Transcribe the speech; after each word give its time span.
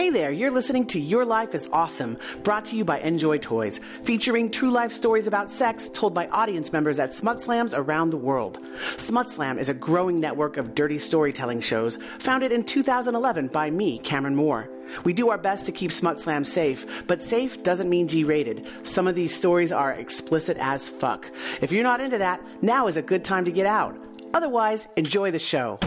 Hey 0.00 0.08
there, 0.08 0.30
you're 0.30 0.50
listening 0.50 0.86
to 0.86 0.98
Your 0.98 1.26
Life 1.26 1.54
is 1.54 1.68
Awesome, 1.74 2.16
brought 2.42 2.64
to 2.64 2.74
you 2.74 2.86
by 2.86 3.00
Njoy 3.00 3.38
Toys, 3.38 3.80
featuring 4.02 4.50
true 4.50 4.70
life 4.70 4.92
stories 4.92 5.26
about 5.26 5.50
sex 5.50 5.90
told 5.90 6.14
by 6.14 6.26
audience 6.28 6.72
members 6.72 6.98
at 6.98 7.12
Smut 7.12 7.38
Slams 7.38 7.74
around 7.74 8.08
the 8.08 8.16
world. 8.16 8.60
Smut 8.96 9.28
Slam 9.28 9.58
is 9.58 9.68
a 9.68 9.74
growing 9.74 10.18
network 10.18 10.56
of 10.56 10.74
dirty 10.74 10.98
storytelling 10.98 11.60
shows 11.60 11.98
founded 12.18 12.50
in 12.50 12.64
2011 12.64 13.48
by 13.48 13.68
me, 13.68 13.98
Cameron 13.98 14.36
Moore. 14.36 14.70
We 15.04 15.12
do 15.12 15.28
our 15.28 15.36
best 15.36 15.66
to 15.66 15.72
keep 15.72 15.92
Smut 15.92 16.18
Slam 16.18 16.44
safe, 16.44 17.06
but 17.06 17.20
safe 17.20 17.62
doesn't 17.62 17.90
mean 17.90 18.08
G 18.08 18.24
rated. 18.24 18.66
Some 18.86 19.06
of 19.06 19.14
these 19.14 19.36
stories 19.36 19.70
are 19.70 19.92
explicit 19.92 20.56
as 20.60 20.88
fuck. 20.88 21.30
If 21.60 21.72
you're 21.72 21.82
not 21.82 22.00
into 22.00 22.16
that, 22.16 22.40
now 22.62 22.86
is 22.86 22.96
a 22.96 23.02
good 23.02 23.22
time 23.22 23.44
to 23.44 23.52
get 23.52 23.66
out. 23.66 23.98
Otherwise, 24.32 24.88
enjoy 24.96 25.30
the 25.30 25.38
show. 25.38 25.78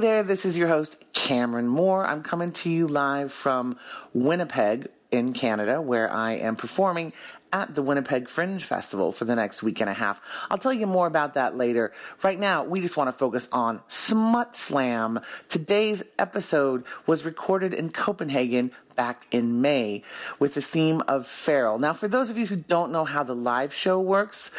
There, 0.00 0.22
this 0.22 0.44
is 0.46 0.56
your 0.56 0.68
host, 0.68 1.04
Cameron 1.12 1.68
Moore. 1.68 2.04
I'm 2.04 2.22
coming 2.22 2.52
to 2.52 2.70
you 2.70 2.88
live 2.88 3.32
from 3.32 3.78
Winnipeg 4.14 4.88
in 5.10 5.32
Canada, 5.34 5.80
where 5.80 6.10
I 6.10 6.32
am 6.32 6.56
performing 6.56 7.12
at 7.52 7.74
the 7.74 7.82
Winnipeg 7.82 8.28
Fringe 8.28 8.62
Festival 8.62 9.12
for 9.12 9.24
the 9.24 9.36
next 9.36 9.62
week 9.62 9.80
and 9.80 9.90
a 9.90 9.94
half. 9.94 10.20
I'll 10.50 10.58
tell 10.58 10.72
you 10.72 10.86
more 10.86 11.06
about 11.06 11.34
that 11.34 11.56
later. 11.56 11.92
Right 12.22 12.38
now, 12.38 12.64
we 12.64 12.80
just 12.80 12.96
want 12.96 13.08
to 13.08 13.12
focus 13.12 13.48
on 13.52 13.80
Smut 13.88 14.56
Slam. 14.56 15.20
Today's 15.48 16.02
episode 16.18 16.84
was 17.06 17.24
recorded 17.24 17.74
in 17.74 17.90
Copenhagen 17.90 18.72
back 18.96 19.26
in 19.30 19.62
May 19.62 20.02
with 20.38 20.54
the 20.54 20.60
theme 20.60 21.02
of 21.08 21.26
feral. 21.26 21.78
Now, 21.78 21.94
for 21.94 22.06
those 22.06 22.28
of 22.28 22.36
you 22.36 22.46
who 22.46 22.56
don't 22.56 22.92
know 22.92 23.04
how 23.04 23.22
the 23.22 23.34
live 23.34 23.72
show 23.72 24.00
works, 24.00 24.50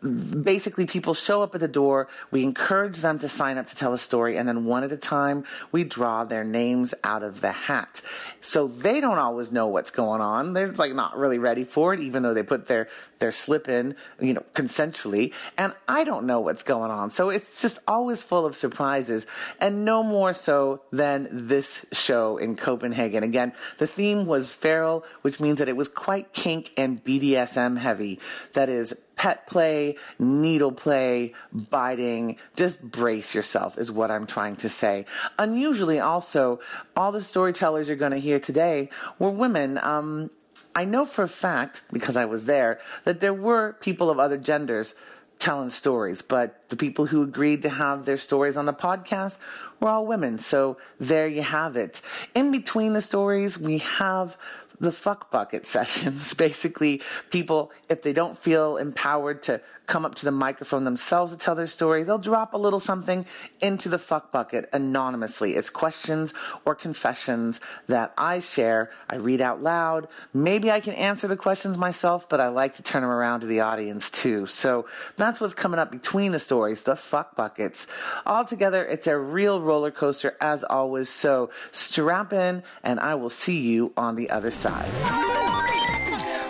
basically 0.00 0.86
people 0.86 1.14
show 1.14 1.42
up 1.42 1.54
at 1.54 1.60
the 1.60 1.68
door, 1.68 2.06
we 2.30 2.44
encourage 2.44 2.98
them 2.98 3.18
to 3.18 3.28
sign 3.28 3.58
up 3.58 3.66
to 3.66 3.74
tell 3.74 3.94
a 3.94 3.98
story, 3.98 4.36
and 4.36 4.48
then 4.48 4.64
one 4.66 4.84
at 4.84 4.92
a 4.92 4.96
time, 4.96 5.44
we 5.72 5.82
draw 5.82 6.22
their 6.24 6.44
names 6.44 6.94
out 7.02 7.24
of 7.24 7.40
the 7.40 7.50
hat. 7.50 8.00
So 8.40 8.68
they 8.68 9.00
don't 9.00 9.18
always 9.18 9.50
know 9.50 9.66
what's 9.66 9.90
going 9.90 10.20
on. 10.20 10.52
They're 10.52 10.70
like 10.70 10.94
not 10.94 11.16
really 11.16 11.38
ready 11.40 11.64
for 11.64 11.92
it, 11.92 12.00
even 12.00 12.22
though 12.22 12.34
they 12.38 12.44
put 12.44 12.68
their, 12.68 12.88
their 13.18 13.32
slip 13.32 13.68
in, 13.68 13.96
you 14.20 14.32
know, 14.32 14.44
consensually. 14.54 15.32
And 15.56 15.72
I 15.88 16.04
don't 16.04 16.24
know 16.24 16.40
what's 16.40 16.62
going 16.62 16.90
on. 16.90 17.10
So 17.10 17.30
it's 17.30 17.60
just 17.60 17.78
always 17.88 18.22
full 18.22 18.46
of 18.46 18.54
surprises 18.54 19.26
and 19.60 19.84
no 19.84 20.02
more 20.02 20.32
so 20.32 20.82
than 20.92 21.28
this 21.30 21.84
show 21.92 22.36
in 22.36 22.54
Copenhagen. 22.54 23.24
Again, 23.24 23.52
the 23.78 23.86
theme 23.88 24.24
was 24.24 24.52
feral, 24.52 25.04
which 25.22 25.40
means 25.40 25.58
that 25.58 25.68
it 25.68 25.76
was 25.76 25.88
quite 25.88 26.32
kink 26.32 26.70
and 26.76 27.02
BDSM 27.02 27.76
heavy. 27.76 28.20
That 28.52 28.68
is 28.68 28.94
pet 29.16 29.48
play, 29.48 29.96
needle 30.20 30.72
play, 30.72 31.32
biting. 31.52 32.36
Just 32.54 32.80
brace 32.80 33.34
yourself 33.34 33.76
is 33.76 33.90
what 33.90 34.12
I'm 34.12 34.26
trying 34.26 34.56
to 34.56 34.68
say. 34.68 35.06
Unusually 35.38 35.98
also, 35.98 36.60
all 36.96 37.10
the 37.10 37.22
storytellers 37.22 37.88
you're 37.88 37.96
going 37.96 38.12
to 38.12 38.18
hear 38.18 38.38
today 38.38 38.90
were 39.18 39.30
women. 39.30 39.76
Um, 39.78 40.30
I 40.74 40.84
know 40.84 41.04
for 41.04 41.22
a 41.22 41.28
fact, 41.28 41.82
because 41.92 42.16
I 42.16 42.24
was 42.24 42.44
there, 42.44 42.80
that 43.04 43.20
there 43.20 43.34
were 43.34 43.74
people 43.80 44.10
of 44.10 44.18
other 44.18 44.36
genders 44.36 44.94
telling 45.38 45.70
stories, 45.70 46.20
but 46.22 46.68
the 46.68 46.76
people 46.76 47.06
who 47.06 47.22
agreed 47.22 47.62
to 47.62 47.68
have 47.68 48.04
their 48.04 48.16
stories 48.16 48.56
on 48.56 48.66
the 48.66 48.72
podcast 48.72 49.36
were 49.80 49.88
all 49.88 50.06
women. 50.06 50.38
So 50.38 50.78
there 50.98 51.28
you 51.28 51.42
have 51.42 51.76
it. 51.76 52.02
In 52.34 52.50
between 52.50 52.92
the 52.92 53.02
stories, 53.02 53.58
we 53.58 53.78
have 53.78 54.36
the 54.80 54.92
fuck 54.92 55.30
bucket 55.30 55.66
sessions. 55.74 56.34
Basically, 56.34 57.02
people, 57.30 57.72
if 57.88 58.02
they 58.02 58.12
don't 58.12 58.36
feel 58.36 58.76
empowered 58.76 59.42
to 59.44 59.60
come 59.88 60.04
up 60.04 60.14
to 60.14 60.24
the 60.24 60.30
microphone 60.30 60.84
themselves 60.84 61.32
to 61.32 61.38
tell 61.38 61.54
their 61.54 61.66
story, 61.66 62.04
they'll 62.04 62.18
drop 62.18 62.52
a 62.52 62.58
little 62.58 62.78
something 62.78 63.24
into 63.60 63.88
the 63.88 63.98
fuck 63.98 64.30
bucket 64.30 64.68
anonymously. 64.72 65.54
It's 65.54 65.70
questions 65.70 66.34
or 66.66 66.74
confessions 66.74 67.60
that 67.86 68.12
I 68.18 68.40
share. 68.40 68.90
I 69.08 69.16
read 69.16 69.40
out 69.40 69.62
loud. 69.62 70.08
Maybe 70.34 70.70
I 70.70 70.80
can 70.80 70.92
answer 70.94 71.26
the 71.26 71.36
questions 71.36 71.78
myself, 71.78 72.28
but 72.28 72.38
I 72.38 72.48
like 72.48 72.76
to 72.76 72.82
turn 72.82 73.02
them 73.02 73.10
around 73.10 73.40
to 73.40 73.46
the 73.46 73.60
audience 73.60 74.10
too. 74.10 74.46
So 74.46 74.86
that's 75.16 75.40
what's 75.40 75.54
coming 75.54 75.80
up 75.80 75.90
between 75.90 76.32
the 76.32 76.38
stories, 76.38 76.82
the 76.82 76.94
fuck 76.94 77.34
buckets. 77.34 77.86
Altogether, 78.26 78.84
it's 78.84 79.06
a 79.06 79.18
real 79.18 79.60
roller 79.60 79.90
coaster 79.90 80.36
as 80.40 80.64
always. 80.64 81.08
So 81.08 81.50
strap 81.72 82.34
in 82.34 82.62
and 82.82 83.00
I 83.00 83.14
will 83.14 83.30
see 83.30 83.60
you 83.60 83.92
on 83.96 84.16
the 84.16 84.28
other 84.28 84.50
side. 84.50 84.67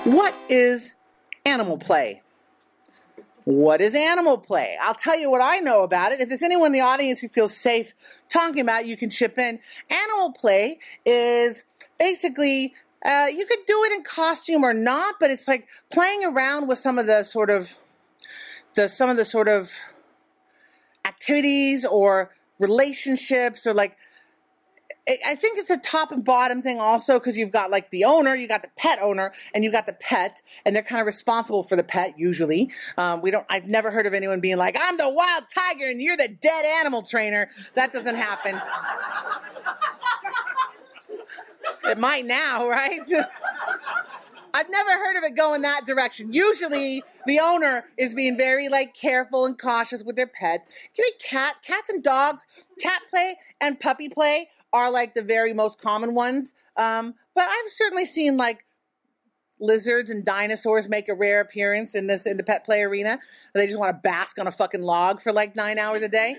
What 0.04 0.34
is 0.48 0.94
animal 1.44 1.78
play? 1.78 2.22
What 3.44 3.80
is 3.80 3.94
animal 3.94 4.36
play? 4.38 4.76
I'll 4.80 4.94
tell 4.94 5.18
you 5.18 5.30
what 5.30 5.40
I 5.40 5.58
know 5.58 5.82
about 5.82 6.12
it. 6.12 6.20
If 6.20 6.28
there's 6.28 6.42
anyone 6.42 6.66
in 6.66 6.72
the 6.72 6.80
audience 6.80 7.20
who 7.20 7.28
feels 7.28 7.56
safe 7.56 7.94
talking 8.28 8.60
about 8.60 8.82
it, 8.82 8.86
you 8.88 8.96
can 8.96 9.08
chip 9.08 9.38
in. 9.38 9.58
Animal 9.88 10.32
play 10.32 10.78
is 11.06 11.62
basically 11.98 12.74
uh, 13.04 13.26
you 13.30 13.46
could 13.46 13.64
do 13.66 13.84
it 13.84 13.92
in 13.92 14.02
costume 14.02 14.64
or 14.64 14.74
not, 14.74 15.16
but 15.20 15.30
it's 15.30 15.46
like 15.46 15.68
playing 15.90 16.24
around 16.24 16.68
with 16.68 16.78
some 16.78 16.98
of 16.98 17.06
the 17.06 17.22
sort 17.22 17.48
of 17.48 17.78
the 18.74 18.88
some 18.88 19.08
of 19.08 19.16
the 19.16 19.24
sort 19.24 19.48
of 19.48 19.70
activities 21.04 21.84
or 21.84 22.30
relationships 22.58 23.66
or 23.66 23.72
like 23.72 23.96
I 25.08 25.36
think 25.36 25.58
it's 25.58 25.70
a 25.70 25.78
top 25.78 26.12
and 26.12 26.22
bottom 26.22 26.60
thing 26.60 26.80
also 26.80 27.18
because 27.18 27.36
you've 27.36 27.50
got 27.50 27.70
like 27.70 27.90
the 27.90 28.04
owner, 28.04 28.34
you 28.34 28.46
got 28.46 28.62
the 28.62 28.70
pet 28.76 28.98
owner, 29.00 29.32
and 29.54 29.64
you 29.64 29.72
got 29.72 29.86
the 29.86 29.94
pet, 29.94 30.42
and 30.66 30.76
they're 30.76 30.82
kind 30.82 31.00
of 31.00 31.06
responsible 31.06 31.62
for 31.62 31.76
the 31.76 31.82
pet 31.82 32.18
usually. 32.18 32.70
Um, 32.98 33.22
we 33.22 33.30
don't. 33.30 33.46
I've 33.48 33.66
never 33.66 33.90
heard 33.90 34.06
of 34.06 34.12
anyone 34.12 34.40
being 34.40 34.58
like, 34.58 34.76
"I'm 34.78 34.98
the 34.98 35.08
wild 35.08 35.44
tiger 35.52 35.86
and 35.86 36.02
you're 36.02 36.16
the 36.16 36.28
dead 36.28 36.64
animal 36.64 37.02
trainer." 37.02 37.48
That 37.74 37.92
doesn't 37.92 38.16
happen. 38.16 38.60
it 41.84 41.98
might 41.98 42.26
now, 42.26 42.68
right? 42.68 43.00
I've 44.52 44.68
never 44.70 44.90
heard 44.90 45.16
of 45.16 45.24
it 45.24 45.36
going 45.36 45.62
that 45.62 45.86
direction. 45.86 46.32
Usually, 46.32 47.02
the 47.26 47.40
owner 47.40 47.84
is 47.96 48.12
being 48.12 48.36
very 48.36 48.68
like 48.68 48.94
careful 48.94 49.46
and 49.46 49.58
cautious 49.58 50.02
with 50.02 50.16
their 50.16 50.26
pet. 50.26 50.66
Give 50.94 51.04
me 51.04 51.12
cat, 51.18 51.56
cats 51.62 51.88
and 51.88 52.02
dogs, 52.02 52.44
cat 52.80 53.00
play 53.10 53.36
and 53.60 53.78
puppy 53.80 54.08
play 54.08 54.48
are 54.72 54.90
like 54.90 55.14
the 55.14 55.22
very 55.22 55.54
most 55.54 55.80
common 55.80 56.14
ones. 56.14 56.54
Um, 56.76 57.14
but 57.34 57.44
I've 57.44 57.70
certainly 57.70 58.06
seen 58.06 58.36
like 58.36 58.64
lizards 59.60 60.10
and 60.10 60.24
dinosaurs 60.24 60.88
make 60.88 61.08
a 61.08 61.14
rare 61.14 61.40
appearance 61.40 61.94
in 61.94 62.06
this 62.06 62.26
in 62.26 62.36
the 62.36 62.44
pet 62.44 62.64
play 62.64 62.82
arena. 62.82 63.18
They 63.54 63.66
just 63.66 63.78
want 63.78 63.96
to 63.96 64.00
bask 64.00 64.38
on 64.38 64.46
a 64.46 64.52
fucking 64.52 64.82
log 64.82 65.20
for 65.20 65.32
like 65.32 65.56
nine 65.56 65.78
hours 65.78 66.02
a 66.02 66.08
day. 66.08 66.36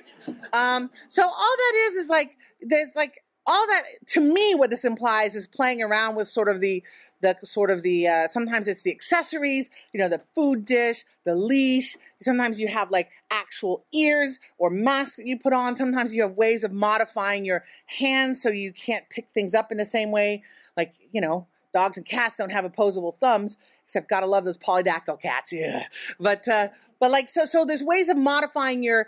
Um, 0.53 0.89
so 1.07 1.23
all 1.23 1.55
that 1.57 1.89
is 1.89 2.03
is 2.03 2.09
like 2.09 2.37
there's 2.61 2.89
like 2.95 3.23
all 3.45 3.67
that 3.67 3.83
to 4.07 4.21
me 4.21 4.53
what 4.55 4.69
this 4.69 4.85
implies 4.85 5.35
is 5.35 5.47
playing 5.47 5.81
around 5.81 6.15
with 6.15 6.29
sort 6.29 6.49
of 6.49 6.61
the 6.61 6.83
the 7.21 7.35
sort 7.43 7.71
of 7.71 7.83
the 7.83 8.07
uh, 8.07 8.27
sometimes 8.27 8.67
it's 8.67 8.83
the 8.83 8.91
accessories 8.91 9.69
you 9.93 9.99
know 9.99 10.09
the 10.09 10.21
food 10.35 10.65
dish 10.65 11.05
the 11.25 11.35
leash. 11.35 11.95
Sometimes 12.21 12.59
you 12.59 12.67
have 12.67 12.91
like 12.91 13.11
actual 13.31 13.85
ears 13.93 14.39
or 14.57 14.69
masks 14.69 15.15
that 15.17 15.25
you 15.25 15.37
put 15.37 15.53
on. 15.53 15.75
Sometimes 15.75 16.13
you 16.13 16.21
have 16.23 16.33
ways 16.33 16.63
of 16.63 16.71
modifying 16.71 17.45
your 17.45 17.63
hands 17.85 18.41
so 18.41 18.49
you 18.49 18.73
can't 18.73 19.07
pick 19.09 19.27
things 19.33 19.53
up 19.53 19.71
in 19.71 19.77
the 19.77 19.85
same 19.85 20.11
way. 20.11 20.43
Like 20.75 20.93
you 21.11 21.21
know 21.21 21.47
dogs 21.73 21.97
and 21.97 22.05
cats 22.05 22.35
don't 22.37 22.51
have 22.51 22.65
opposable 22.65 23.15
thumbs 23.19 23.57
except 23.85 24.09
gotta 24.09 24.25
love 24.25 24.45
those 24.45 24.57
polydactyl 24.57 25.21
cats. 25.21 25.53
Yeah 25.59 25.85
but 26.19 26.47
uh 26.47 26.69
but 26.99 27.11
like 27.11 27.29
so 27.29 27.45
so 27.45 27.65
there's 27.65 27.83
ways 27.83 28.09
of 28.09 28.17
modifying 28.17 28.83
your 28.83 29.07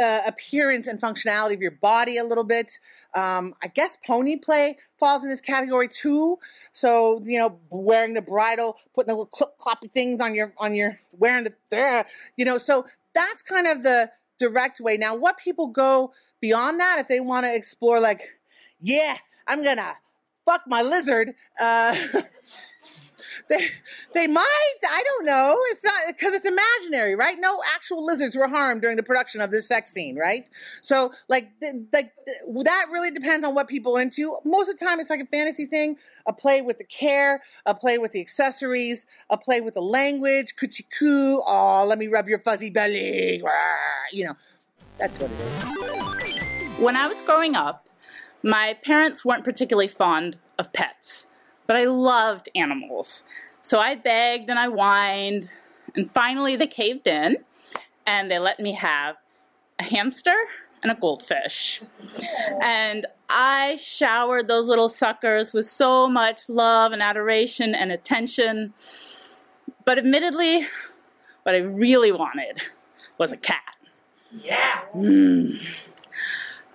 uh, 0.00 0.20
appearance 0.26 0.86
and 0.86 1.00
functionality 1.00 1.54
of 1.54 1.60
your 1.60 1.72
body 1.72 2.16
a 2.16 2.24
little 2.24 2.44
bit. 2.44 2.78
Um, 3.14 3.54
I 3.62 3.68
guess 3.68 3.98
pony 4.06 4.36
play 4.36 4.78
falls 4.98 5.22
in 5.22 5.28
this 5.28 5.40
category 5.40 5.88
too. 5.88 6.38
So 6.72 7.22
you 7.24 7.38
know, 7.38 7.58
wearing 7.70 8.14
the 8.14 8.22
bridle, 8.22 8.76
putting 8.94 9.08
the 9.08 9.14
little 9.14 9.26
clip 9.26 9.58
cloppy 9.58 9.92
things 9.92 10.20
on 10.20 10.34
your 10.34 10.52
on 10.58 10.74
your 10.74 10.98
wearing 11.12 11.44
the 11.44 11.78
uh, 11.78 12.04
you 12.36 12.44
know. 12.44 12.58
So 12.58 12.86
that's 13.14 13.42
kind 13.42 13.66
of 13.66 13.82
the 13.82 14.10
direct 14.38 14.80
way. 14.80 14.96
Now, 14.96 15.14
what 15.14 15.36
people 15.36 15.68
go 15.68 16.12
beyond 16.40 16.80
that 16.80 16.98
if 16.98 17.08
they 17.08 17.20
want 17.20 17.44
to 17.44 17.54
explore, 17.54 18.00
like, 18.00 18.22
yeah, 18.80 19.16
I'm 19.46 19.62
gonna 19.62 19.94
fuck 20.46 20.62
my 20.66 20.82
lizard. 20.82 21.34
Uh, 21.60 21.94
they 23.48 23.68
they 24.14 24.26
might. 24.26 24.74
I 24.88 25.02
don't 25.02 25.24
know. 25.24 25.56
It's 25.70 25.84
not 25.84 25.94
because 26.08 26.34
it's 26.34 26.46
imaginary, 26.46 27.14
right? 27.14 27.36
No 27.38 27.60
actual 27.74 28.04
lizards 28.04 28.36
were 28.36 28.48
harmed 28.48 28.82
during 28.82 28.96
the 28.96 29.02
production 29.02 29.40
of 29.40 29.50
this 29.50 29.66
sex 29.66 29.92
scene, 29.92 30.16
right? 30.16 30.48
So 30.82 31.12
like 31.28 31.50
like 31.92 32.12
that 32.64 32.86
really 32.90 33.10
depends 33.10 33.44
on 33.44 33.54
what 33.54 33.68
people 33.68 33.96
are 33.96 34.02
into. 34.02 34.36
Most 34.44 34.68
of 34.68 34.78
the 34.78 34.84
time, 34.84 35.00
it's 35.00 35.10
like 35.10 35.20
a 35.20 35.26
fantasy 35.26 35.66
thing. 35.66 35.96
A 36.26 36.32
play 36.32 36.62
with 36.62 36.78
the 36.78 36.84
care, 36.84 37.42
a 37.66 37.74
play 37.74 37.98
with 37.98 38.12
the 38.12 38.20
accessories, 38.20 39.06
a 39.28 39.36
play 39.36 39.60
with 39.60 39.74
the 39.74 39.82
language. 39.82 40.54
Coochie 40.56 40.86
coo. 40.98 41.42
Oh, 41.46 41.84
let 41.86 41.98
me 41.98 42.08
rub 42.08 42.28
your 42.28 42.40
fuzzy 42.40 42.70
belly. 42.70 43.42
You 44.12 44.24
know, 44.24 44.36
that's 44.98 45.18
what 45.18 45.30
it 45.30 45.40
is. 45.40 46.78
When 46.78 46.96
I 46.96 47.06
was 47.06 47.20
growing 47.22 47.56
up, 47.56 47.88
my 48.42 48.74
parents 48.82 49.24
weren't 49.24 49.44
particularly 49.44 49.88
fond 49.88 50.38
of 50.58 50.72
pets 50.72 51.26
but 51.70 51.76
I 51.76 51.84
loved 51.84 52.48
animals. 52.56 53.22
So 53.62 53.78
I 53.78 53.94
begged 53.94 54.50
and 54.50 54.58
I 54.58 54.66
whined, 54.66 55.48
and 55.94 56.10
finally 56.10 56.56
they 56.56 56.66
caved 56.66 57.06
in 57.06 57.36
and 58.08 58.28
they 58.28 58.40
let 58.40 58.58
me 58.58 58.72
have 58.72 59.14
a 59.78 59.84
hamster 59.84 60.34
and 60.82 60.90
a 60.90 60.96
goldfish. 60.96 61.80
And 62.60 63.06
I 63.28 63.76
showered 63.76 64.48
those 64.48 64.66
little 64.66 64.88
suckers 64.88 65.52
with 65.52 65.64
so 65.64 66.08
much 66.08 66.48
love 66.48 66.90
and 66.90 67.00
adoration 67.00 67.76
and 67.76 67.92
attention. 67.92 68.74
But 69.84 69.96
admittedly, 69.96 70.66
what 71.44 71.54
I 71.54 71.58
really 71.58 72.10
wanted 72.10 72.62
was 73.16 73.30
a 73.30 73.36
cat. 73.36 73.76
Yeah. 74.32 74.80
Mm. 74.92 75.64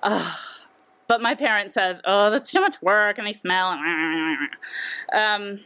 Ah. 0.03 0.44
But 1.07 1.21
my 1.21 1.35
parents 1.35 1.75
said, 1.75 2.01
"Oh, 2.05 2.29
that's 2.31 2.51
too 2.51 2.61
much 2.61 2.81
work, 2.81 3.17
and 3.17 3.27
they 3.27 3.33
smell." 3.33 3.69
Um, 5.13 5.59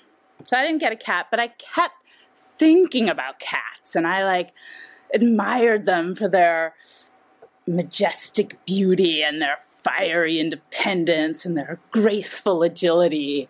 so 0.46 0.58
I 0.58 0.66
didn't 0.66 0.80
get 0.80 0.92
a 0.92 0.98
cat, 0.98 1.28
but 1.32 1.40
I 1.40 1.50
kept 1.50 1.96
thinking 2.58 3.10
about 3.10 3.40
cats, 3.40 3.96
and 3.96 4.06
I 4.08 4.26
like 4.26 4.52
admired 5.14 5.86
them 5.86 6.16
for 6.16 6.28
their 6.28 6.76
majestic 7.68 8.64
beauty 8.66 9.22
and 9.24 9.42
their 9.42 9.58
fiery 9.58 10.40
independence 10.40 11.46
and 11.46 11.58
their 11.58 11.80
graceful 11.92 12.64
agility. 12.64 13.48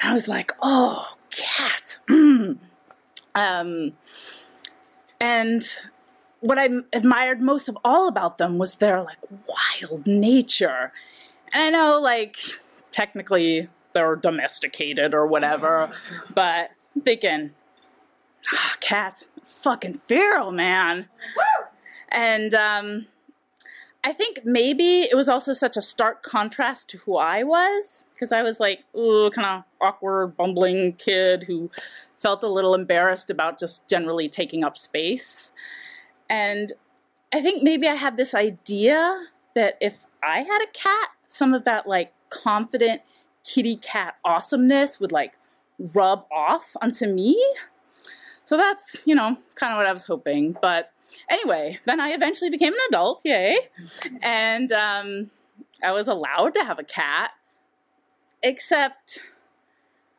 And 0.00 0.10
I 0.10 0.12
was 0.12 0.28
like, 0.28 0.52
"Oh, 0.62 1.16
cats." 1.30 2.00
Um, 3.34 3.92
and 5.20 5.62
what 6.40 6.58
I 6.58 6.68
admired 6.92 7.40
most 7.40 7.68
of 7.68 7.76
all 7.84 8.08
about 8.08 8.38
them 8.38 8.58
was 8.58 8.76
their 8.76 9.02
like 9.02 9.18
wild 9.30 10.06
nature. 10.06 10.92
And 11.52 11.62
I 11.62 11.70
know 11.70 12.00
like 12.00 12.36
technically 12.92 13.68
they're 13.92 14.16
domesticated 14.16 15.14
or 15.14 15.26
whatever, 15.26 15.90
but 16.34 16.70
I'm 16.94 17.02
thinking, 17.02 17.50
ah, 18.52 18.76
cats, 18.80 19.26
fucking 19.42 19.94
feral, 19.94 20.50
man. 20.52 21.08
And 22.10 22.54
um, 22.54 23.06
I 24.04 24.12
think 24.12 24.40
maybe 24.44 25.02
it 25.02 25.14
was 25.14 25.28
also 25.28 25.52
such 25.52 25.76
a 25.76 25.82
stark 25.82 26.22
contrast 26.22 26.88
to 26.90 26.98
who 26.98 27.16
I 27.16 27.42
was 27.42 28.04
because 28.14 28.32
I 28.32 28.42
was 28.42 28.58
like, 28.58 28.84
ooh, 28.96 29.30
kind 29.30 29.46
of 29.46 29.64
awkward, 29.80 30.36
bumbling 30.36 30.94
kid 30.94 31.44
who 31.44 31.70
felt 32.18 32.42
a 32.42 32.48
little 32.48 32.74
embarrassed 32.74 33.30
about 33.30 33.58
just 33.58 33.88
generally 33.88 34.28
taking 34.28 34.64
up 34.64 34.76
space. 34.76 35.52
And 36.28 36.72
I 37.32 37.40
think 37.42 37.62
maybe 37.62 37.86
I 37.86 37.94
had 37.94 38.16
this 38.16 38.34
idea 38.34 39.26
that 39.54 39.76
if 39.80 40.04
I 40.22 40.38
had 40.38 40.62
a 40.62 40.72
cat, 40.72 41.08
some 41.28 41.54
of 41.54 41.64
that 41.64 41.86
like 41.86 42.12
confident 42.30 43.02
kitty 43.44 43.76
cat 43.76 44.16
awesomeness 44.24 44.98
would 44.98 45.12
like 45.12 45.32
rub 45.94 46.26
off 46.32 46.76
onto 46.82 47.06
me. 47.06 47.42
So 48.44 48.56
that's, 48.56 49.02
you 49.04 49.14
know, 49.14 49.36
kind 49.54 49.72
of 49.72 49.76
what 49.76 49.86
I 49.86 49.92
was 49.92 50.04
hoping. 50.04 50.56
But 50.60 50.90
anyway, 51.30 51.78
then 51.84 52.00
I 52.00 52.10
eventually 52.10 52.50
became 52.50 52.72
an 52.72 52.78
adult, 52.88 53.22
yay. 53.24 53.58
And 54.22 54.72
um, 54.72 55.30
I 55.82 55.92
was 55.92 56.08
allowed 56.08 56.54
to 56.54 56.64
have 56.64 56.78
a 56.78 56.84
cat, 56.84 57.32
except 58.42 59.20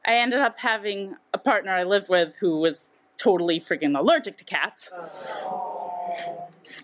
I 0.05 0.15
ended 0.15 0.39
up 0.39 0.59
having 0.59 1.15
a 1.33 1.37
partner 1.37 1.71
I 1.71 1.83
lived 1.83 2.07
with 2.09 2.35
who 2.39 2.59
was 2.59 2.91
totally 3.17 3.59
freaking 3.59 3.97
allergic 3.97 4.37
to 4.37 4.43
cats. 4.43 4.91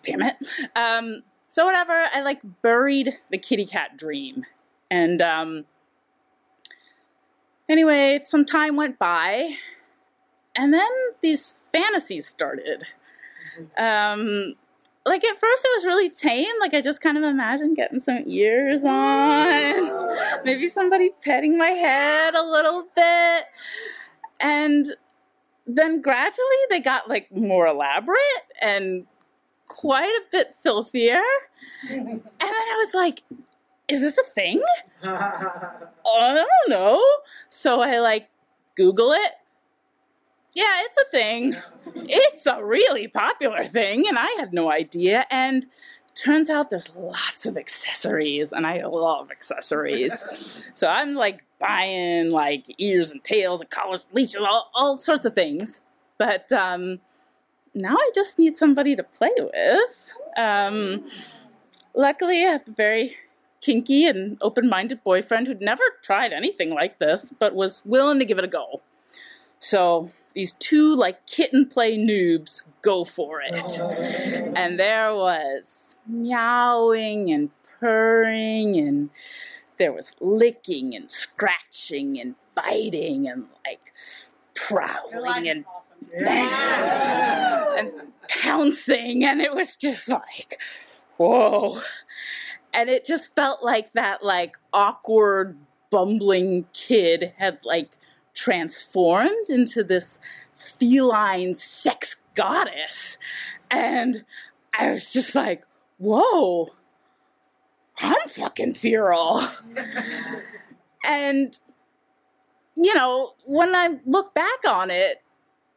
Damn 0.04 0.24
it. 0.24 0.36
Um, 0.76 1.24
so 1.56 1.64
whatever, 1.64 1.94
I 2.14 2.22
like 2.22 2.42
buried 2.62 3.18
the 3.32 3.38
kitty 3.38 3.66
cat 3.66 3.96
dream. 3.96 4.46
And 4.92 5.22
um, 5.22 5.64
anyway, 7.70 8.20
some 8.24 8.44
time 8.44 8.76
went 8.76 9.00
by, 9.00 9.52
and 10.54 10.74
then 10.74 10.90
these 11.22 11.56
fantasies 11.72 12.28
started. 12.28 12.84
Um, 13.78 14.56
like 15.06 15.24
at 15.24 15.40
first 15.40 15.64
it 15.64 15.72
was 15.78 15.86
really 15.86 16.10
tame. 16.10 16.52
Like 16.60 16.74
I 16.74 16.82
just 16.82 17.00
kind 17.00 17.18
of 17.18 17.24
imagined 17.24 17.78
getting 17.78 18.02
some 18.02 18.24
ears 18.28 18.84
on, 18.84 20.44
maybe 20.44 20.68
somebody 20.68 21.12
petting 21.24 21.58
my 21.58 21.70
head 21.70 22.36
a 22.36 22.44
little 22.44 22.86
bit, 22.94 23.46
and 24.42 24.94
then 25.66 26.02
gradually 26.02 26.66
they 26.70 26.82
got 26.82 27.08
like 27.08 27.34
more 27.34 27.66
elaborate 27.66 28.20
and 28.62 29.08
quite 29.76 30.10
a 30.10 30.22
bit 30.32 30.56
filthier. 30.62 31.22
And 31.90 32.22
then 32.40 32.52
I 32.52 32.84
was 32.84 32.94
like, 32.96 33.22
is 33.88 34.02
this 34.02 34.18
a 34.18 34.24
thing? 34.24 34.62
I 35.04 35.88
don't 36.06 36.70
know. 36.70 37.04
So 37.50 37.82
I 37.82 38.00
like 38.00 38.28
Google 38.76 39.12
it. 39.12 39.32
Yeah, 40.56 40.82
it's 40.84 40.98
a 40.98 41.12
thing. 41.12 41.56
It's 42.08 42.46
a 42.46 42.64
really 42.64 43.08
popular 43.08 43.66
thing, 43.66 44.08
and 44.08 44.18
I 44.20 44.28
had 44.38 44.54
no 44.54 44.70
idea. 44.70 45.26
And 45.32 45.66
turns 46.14 46.50
out 46.50 46.70
there's 46.70 46.90
lots 46.96 47.46
of 47.46 47.58
accessories, 47.58 48.52
and 48.52 48.68
I 48.68 48.86
love 48.86 49.32
accessories. 49.32 50.24
so 50.74 50.88
I'm 50.88 51.14
like 51.14 51.44
buying 51.60 52.32
like 52.32 52.66
ears 52.78 53.12
and 53.12 53.24
tails 53.24 53.62
and 53.62 53.70
collars, 53.70 54.06
leashes, 54.12 54.36
all, 54.36 54.70
all 54.76 54.98
sorts 54.98 55.26
of 55.26 55.36
things. 55.36 55.82
But 56.18 56.52
um, 56.52 57.00
now 57.76 57.96
I 57.96 58.12
just 58.16 58.40
need 58.40 58.58
somebody 58.58 58.96
to 58.96 59.04
play 59.04 59.32
with. 59.38 59.80
Um, 60.38 61.06
luckily, 61.94 62.46
I 62.46 62.52
have 62.52 62.68
a 62.68 62.72
very 62.72 63.18
kinky 63.62 64.06
and 64.06 64.38
open 64.42 64.70
minded 64.70 65.04
boyfriend 65.04 65.48
who'd 65.48 65.62
never 65.62 65.84
tried 66.02 66.32
anything 66.32 66.70
like 66.70 67.00
this, 67.00 67.32
but 67.40 67.56
was 67.56 67.82
willing 67.86 68.20
to 68.20 68.26
give 68.26 68.38
it 68.38 68.44
a 68.44 68.48
go. 68.48 68.82
So 69.60 70.12
these 70.34 70.54
two 70.54 70.96
like 70.96 71.26
kitten 71.26 71.66
play 71.68 71.98
noobs 71.98 72.64
go 72.82 73.04
for 73.04 73.42
it. 73.42 73.80
And 74.56 74.80
there 74.80 75.16
was 75.16 75.96
meowing 76.08 77.32
and 77.32 77.50
purring 77.80 78.78
and 78.78 79.10
there 79.78 79.92
was 79.92 80.14
licking 80.20 80.96
and 80.96 81.10
scratching 81.10 82.20
and 82.20 82.36
biting 82.54 83.28
and 83.28 83.46
like 83.66 83.94
prowling 84.54 85.50
and 85.50 85.66
and 86.14 87.92
pouncing 88.28 89.24
and 89.24 89.42
it 89.42 89.54
was 89.54 89.76
just 89.76 90.10
like 90.10 90.60
whoa. 91.18 91.82
And 92.74 92.90
it 92.90 93.06
just 93.06 93.34
felt 93.36 93.64
like 93.64 93.94
that 93.94 94.24
like 94.24 94.58
awkward 94.74 95.58
bumbling 95.90 96.66
kid 96.74 97.34
had 97.38 97.60
like 97.64 97.98
transformed 98.34 99.50
into 99.50 99.84
this 99.84 100.20
feline 100.56 101.56
sex 101.56 102.18
goddess. 102.36 103.18
And 103.72 104.26
i 104.78 104.92
was 104.92 105.12
just 105.12 105.36
like 105.36 105.64
whoa. 105.98 106.70
I'm 107.98 108.28
fucking 108.28 108.74
feral. 108.74 109.48
And 111.06 111.58
you 112.76 112.94
know 112.94 113.34
when 113.46 113.74
i 113.74 113.90
look 114.06 114.34
back 114.34 114.66
on 114.68 114.92
it 114.92 115.22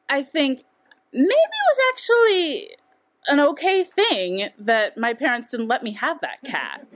I 0.09 0.23
think 0.23 0.65
maybe 1.13 1.29
it 1.29 1.77
was 1.77 1.79
actually 1.93 2.71
an 3.29 3.41
okay 3.41 3.85
thing 3.85 4.49
that 4.59 4.97
my 4.97 5.15
parents 5.15 5.51
didn't 5.51 5.69
let 5.69 5.83
me 5.83 5.93
have 5.93 6.21
that 6.21 6.43
cat. 6.45 6.87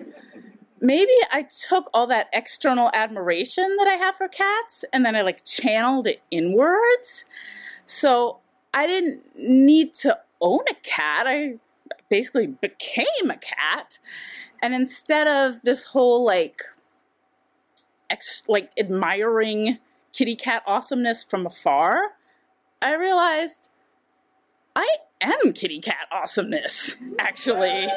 Maybe 0.80 1.12
I 1.30 1.42
took 1.68 1.90
all 1.94 2.06
that 2.08 2.28
external 2.32 2.90
admiration 2.92 3.76
that 3.78 3.86
I 3.86 3.94
have 3.94 4.16
for 4.16 4.28
cats 4.28 4.84
and 4.92 5.04
then 5.04 5.14
I 5.14 5.22
like 5.22 5.44
channeled 5.44 6.06
it 6.06 6.22
inwards. 6.30 7.24
So 7.86 8.38
I 8.74 8.86
didn't 8.86 9.22
need 9.36 9.94
to 9.94 10.18
own 10.40 10.60
a 10.70 10.74
cat. 10.82 11.26
I 11.26 11.58
basically 12.08 12.46
became 12.46 13.30
a 13.30 13.36
cat. 13.36 13.98
And 14.60 14.74
instead 14.74 15.28
of 15.28 15.60
this 15.62 15.84
whole 15.84 16.24
like 16.24 16.62
ex- 18.10 18.42
like 18.48 18.70
admiring 18.78 19.78
kitty 20.12 20.36
cat 20.36 20.62
awesomeness 20.66 21.22
from 21.22 21.46
afar, 21.46 22.12
I 22.82 22.94
realized 22.94 23.68
I 24.74 24.96
am 25.20 25.52
kitty 25.52 25.80
cat 25.80 26.08
awesomeness, 26.10 26.96
actually. 27.18 27.68
Yeah. 27.68 27.88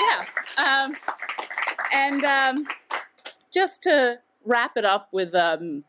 yeah. 0.00 0.84
Um, 0.84 0.96
and 1.92 2.24
um, 2.24 2.68
just 3.52 3.82
to 3.82 4.18
wrap 4.44 4.76
it 4.76 4.84
up 4.84 5.08
with 5.12 5.34
um, 5.34 5.84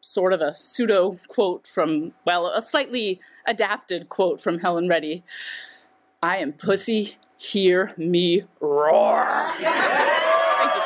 sort 0.00 0.32
of 0.32 0.40
a 0.40 0.54
pseudo 0.54 1.18
quote 1.28 1.68
from, 1.72 2.12
well, 2.26 2.48
a 2.48 2.60
slightly 2.60 3.20
adapted 3.46 4.08
quote 4.08 4.40
from 4.40 4.58
Helen 4.58 4.88
Reddy 4.88 5.22
I 6.22 6.38
am 6.38 6.52
pussy, 6.54 7.18
hear 7.36 7.92
me 7.98 8.44
roar. 8.58 9.26
Thank 9.58 10.84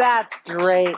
that's 0.00 0.34
great. 0.46 0.96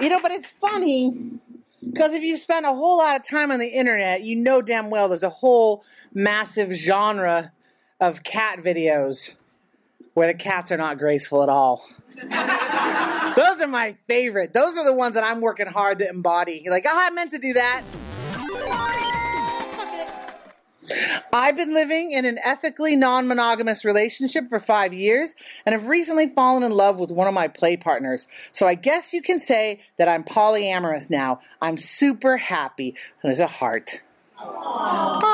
You 0.00 0.10
know, 0.10 0.20
but 0.20 0.30
it's 0.30 0.50
funny 0.60 1.38
Because 1.82 2.12
if 2.12 2.22
you 2.22 2.36
spend 2.36 2.66
a 2.66 2.72
whole 2.72 2.98
lot 2.98 3.18
of 3.18 3.26
time 3.26 3.50
on 3.50 3.58
the 3.58 3.68
internet, 3.68 4.22
you 4.22 4.36
know 4.36 4.60
damn 4.60 4.90
well 4.90 5.08
there's 5.08 5.22
a 5.22 5.30
whole 5.30 5.84
massive 6.12 6.72
genre 6.72 7.50
of 7.98 8.22
cat 8.22 8.58
videos 8.60 9.36
where 10.14 10.26
the 10.26 10.34
cats 10.34 10.70
are 10.70 10.76
not 10.76 10.98
graceful 10.98 11.42
at 11.42 11.48
all. 11.48 11.88
Those 12.22 13.60
are 13.60 13.66
my 13.66 13.96
favorite. 14.06 14.52
Those 14.52 14.76
are 14.76 14.84
the 14.84 14.94
ones 14.94 15.14
that 15.14 15.24
I'm 15.24 15.40
working 15.40 15.66
hard 15.66 15.98
to 16.00 16.08
embody. 16.08 16.68
Like, 16.68 16.84
oh, 16.86 16.92
I 16.94 17.10
meant 17.10 17.32
to 17.32 17.38
do 17.38 17.54
that. 17.54 17.82
I've 21.32 21.56
been 21.56 21.72
living 21.72 22.12
in 22.12 22.24
an 22.24 22.38
ethically 22.42 22.96
non 22.96 23.28
monogamous 23.28 23.84
relationship 23.84 24.48
for 24.48 24.58
five 24.58 24.92
years 24.92 25.34
and 25.64 25.72
have 25.72 25.86
recently 25.86 26.28
fallen 26.28 26.62
in 26.62 26.72
love 26.72 26.98
with 26.98 27.10
one 27.10 27.28
of 27.28 27.34
my 27.34 27.48
play 27.48 27.76
partners. 27.76 28.26
So 28.50 28.66
I 28.66 28.74
guess 28.74 29.12
you 29.12 29.22
can 29.22 29.38
say 29.40 29.80
that 29.98 30.08
I'm 30.08 30.24
polyamorous 30.24 31.08
now. 31.08 31.40
I'm 31.60 31.76
super 31.76 32.36
happy. 32.36 32.96
There's 33.22 33.40
a 33.40 33.46
heart. 33.46 34.02
Aww. 34.38 35.32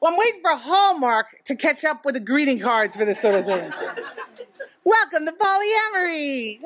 Well, 0.00 0.12
I'm 0.12 0.18
waiting 0.18 0.40
for 0.40 0.50
Hallmark 0.50 1.44
to 1.46 1.56
catch 1.56 1.84
up 1.84 2.04
with 2.04 2.14
the 2.14 2.20
greeting 2.20 2.60
cards 2.60 2.94
for 2.96 3.04
this 3.04 3.20
sort 3.20 3.34
of 3.34 3.46
thing. 3.46 3.72
Welcome 4.84 5.26
to 5.26 5.32
polyamory. 5.32 6.60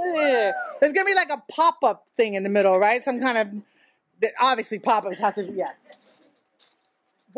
There's 0.81 0.93
gonna 0.93 1.07
be 1.07 1.15
like 1.15 1.31
a 1.31 1.43
pop-up 1.51 2.07
thing 2.17 2.35
in 2.35 2.43
the 2.43 2.51
middle, 2.51 2.79
right? 2.79 3.03
Some 3.03 3.21
kind 3.21 3.39
of 3.39 4.29
obviously 4.39 4.79
pop-ups 4.79 5.19
have 5.19 5.35
to 5.37 5.45
be 5.45 5.53
yeah. 5.55 5.71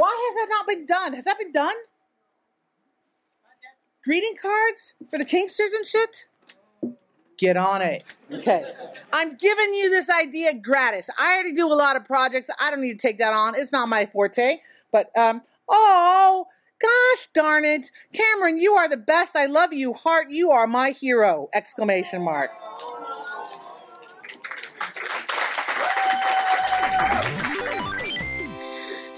Why 0.02 0.32
has 0.34 0.34
that 0.34 0.48
not 0.50 0.66
been 0.66 0.84
done? 0.84 1.14
Has 1.14 1.24
that 1.26 1.38
been 1.38 1.52
done? 1.52 1.76
Greeting 4.04 4.34
cards 4.42 4.94
for 5.08 5.16
the 5.16 5.24
kinksters 5.24 5.76
and 5.76 5.86
shit? 5.86 6.26
Get 7.38 7.56
on 7.56 7.82
it. 7.82 8.02
Okay. 8.32 8.64
I'm 9.12 9.36
giving 9.36 9.74
you 9.74 9.90
this 9.90 10.10
idea 10.10 10.54
gratis. 10.54 11.08
I 11.16 11.34
already 11.34 11.52
do 11.52 11.72
a 11.72 11.74
lot 11.74 11.94
of 11.94 12.04
projects. 12.04 12.50
I 12.58 12.72
don't 12.72 12.80
need 12.80 12.94
to 12.94 12.98
take 12.98 13.18
that 13.18 13.32
on. 13.32 13.54
It's 13.54 13.70
not 13.70 13.88
my 13.88 14.06
forte. 14.06 14.58
But 14.90 15.16
um 15.16 15.40
oh 15.68 16.46
gosh 16.80 17.28
darn 17.32 17.64
it. 17.64 17.92
Cameron, 18.12 18.58
you 18.58 18.72
are 18.72 18.88
the 18.88 18.96
best. 18.96 19.36
I 19.36 19.46
love 19.46 19.72
you. 19.72 19.92
Heart, 19.92 20.32
you 20.32 20.50
are 20.50 20.66
my 20.66 20.90
hero. 20.90 21.48
Exclamation 21.54 22.22
mark. 22.22 22.50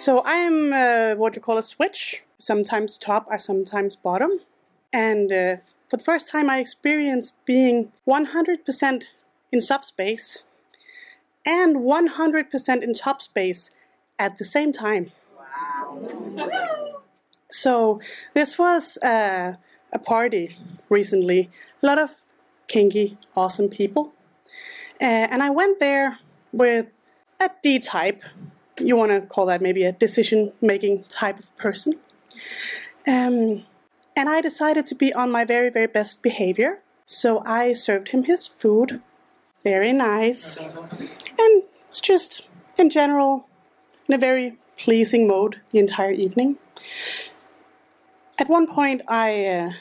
So 0.04 0.18
I 0.18 0.34
am 0.34 0.70
uh, 0.75 1.14
what 1.14 1.34
you 1.34 1.40
call 1.40 1.56
a 1.56 1.62
switch, 1.62 2.25
sometimes 2.37 2.99
top, 2.99 3.26
I 3.30 3.38
sometimes 3.38 3.96
bottom. 3.96 4.32
And 4.92 5.32
uh, 5.32 5.56
for 5.88 5.96
the 5.96 6.04
first 6.04 6.28
time, 6.28 6.50
I 6.50 6.58
experienced 6.58 7.37
being 7.46 7.90
100% 8.06 9.04
in 9.50 9.61
subspace 9.62 10.42
and 11.46 11.76
100% 11.76 12.82
in 12.82 12.92
top 12.92 13.23
space 13.23 13.70
at 14.18 14.37
the 14.37 14.44
same 14.44 14.73
time. 14.73 15.11
Wow. 15.38 17.00
so 17.50 17.99
this 18.34 18.58
was 18.58 18.99
uh, 18.99 19.54
a 19.90 19.99
party 19.99 20.58
recently. 20.90 21.49
A 21.82 21.87
lot 21.87 21.99
of 21.99 22.11
kinky, 22.68 23.16
awesome 23.34 23.70
people. 23.70 24.12
Uh, 25.00 25.32
and 25.32 25.42
I 25.42 25.49
went 25.49 25.78
there 25.78 26.18
with 26.52 26.88
a 27.40 27.49
D 27.62 27.78
type. 27.78 28.23
You 28.78 28.96
want 28.96 29.12
to 29.12 29.20
call 29.20 29.46
that 29.46 29.60
maybe 29.60 29.84
a 29.84 29.92
decision 29.92 30.52
making 30.60 31.04
type 31.04 31.38
of 31.38 31.56
person. 31.56 31.94
Um, 33.06 33.64
and 34.16 34.28
I 34.28 34.40
decided 34.40 34.86
to 34.86 34.94
be 34.94 35.12
on 35.12 35.30
my 35.30 35.44
very, 35.44 35.70
very 35.70 35.86
best 35.86 36.22
behavior. 36.22 36.80
So 37.04 37.42
I 37.44 37.72
served 37.72 38.08
him 38.08 38.24
his 38.24 38.46
food, 38.46 39.02
very 39.62 39.92
nice, 39.92 40.56
and 40.56 41.62
was 41.90 42.00
just 42.00 42.48
in 42.78 42.90
general 42.90 43.48
in 44.08 44.14
a 44.14 44.18
very 44.18 44.56
pleasing 44.76 45.26
mode 45.26 45.60
the 45.70 45.78
entire 45.78 46.12
evening. 46.12 46.56
At 48.38 48.48
one 48.48 48.66
point, 48.66 49.02
I 49.06 49.46
uh, 49.46 49.72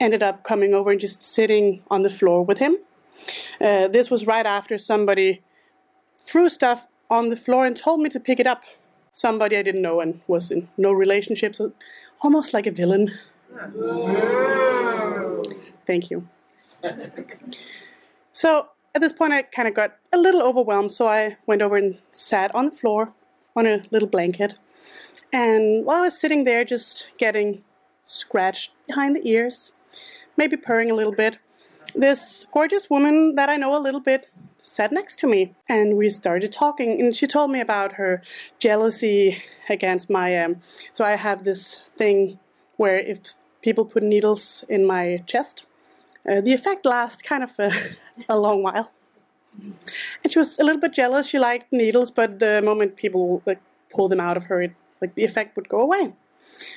ended 0.00 0.22
up 0.22 0.44
coming 0.44 0.72
over 0.72 0.90
and 0.90 1.00
just 1.00 1.22
sitting 1.22 1.82
on 1.90 2.02
the 2.02 2.10
floor 2.10 2.44
with 2.44 2.58
him. 2.58 2.78
Uh, 3.60 3.88
this 3.88 4.10
was 4.10 4.26
right 4.26 4.46
after 4.46 4.78
somebody 4.78 5.42
threw 6.16 6.48
stuff 6.48 6.86
on 7.10 7.28
the 7.28 7.36
floor 7.36 7.64
and 7.64 7.76
told 7.76 8.00
me 8.00 8.08
to 8.10 8.20
pick 8.20 8.40
it 8.40 8.46
up. 8.46 8.62
Somebody 9.12 9.56
I 9.56 9.62
didn't 9.62 9.82
know 9.82 10.00
and 10.00 10.20
was 10.26 10.50
in 10.50 10.68
no 10.76 10.92
relationship, 10.92 11.54
so 11.54 11.72
almost 12.20 12.52
like 12.52 12.66
a 12.66 12.70
villain. 12.70 13.12
Thank 15.86 16.10
you. 16.10 16.28
So 18.32 18.68
at 18.94 19.00
this 19.00 19.14
point, 19.14 19.32
I 19.32 19.40
kind 19.40 19.66
of 19.66 19.72
got 19.72 19.96
a 20.12 20.18
little 20.18 20.42
overwhelmed, 20.42 20.92
so 20.92 21.08
I 21.08 21.38
went 21.46 21.62
over 21.62 21.76
and 21.76 21.96
sat 22.12 22.54
on 22.54 22.66
the 22.66 22.70
floor 22.70 23.14
on 23.56 23.66
a 23.66 23.82
little 23.90 24.08
blanket. 24.08 24.56
And 25.32 25.86
while 25.86 25.98
I 25.98 26.02
was 26.02 26.20
sitting 26.20 26.44
there, 26.44 26.62
just 26.62 27.08
getting 27.16 27.64
scratched 28.02 28.72
behind 28.86 29.16
the 29.16 29.26
ears, 29.26 29.72
maybe 30.36 30.58
purring 30.58 30.90
a 30.90 30.94
little 30.94 31.14
bit, 31.14 31.38
this 31.96 32.46
gorgeous 32.52 32.90
woman 32.90 33.34
that 33.34 33.48
I 33.48 33.56
know 33.56 33.76
a 33.76 33.80
little 33.80 34.00
bit 34.00 34.28
sat 34.60 34.92
next 34.92 35.18
to 35.20 35.26
me 35.26 35.54
and 35.68 35.96
we 35.96 36.10
started 36.10 36.52
talking 36.52 37.00
and 37.00 37.14
she 37.14 37.26
told 37.26 37.50
me 37.50 37.60
about 37.60 37.92
her 37.94 38.22
jealousy 38.58 39.42
against 39.68 40.10
my 40.10 40.36
um 40.42 40.56
so 40.90 41.04
I 41.04 41.16
have 41.16 41.44
this 41.44 41.90
thing 41.96 42.38
where 42.76 42.98
if 42.98 43.18
people 43.62 43.84
put 43.84 44.02
needles 44.02 44.64
in 44.68 44.86
my 44.86 45.22
chest 45.26 45.64
uh, 46.28 46.40
the 46.40 46.52
effect 46.52 46.84
lasts 46.84 47.22
kind 47.22 47.44
of 47.44 47.52
a, 47.58 47.70
a 48.28 48.38
long 48.38 48.62
while. 48.62 48.90
And 50.22 50.32
she 50.32 50.38
was 50.38 50.58
a 50.58 50.64
little 50.64 50.80
bit 50.80 50.92
jealous. 50.92 51.28
She 51.28 51.38
liked 51.38 51.72
needles 51.72 52.10
but 52.10 52.40
the 52.40 52.60
moment 52.62 52.96
people 52.96 53.42
like 53.46 53.60
pull 53.90 54.08
them 54.08 54.20
out 54.20 54.36
of 54.36 54.44
her 54.44 54.60
it, 54.62 54.72
like 55.00 55.14
the 55.14 55.24
effect 55.24 55.56
would 55.56 55.68
go 55.68 55.80
away. 55.80 56.12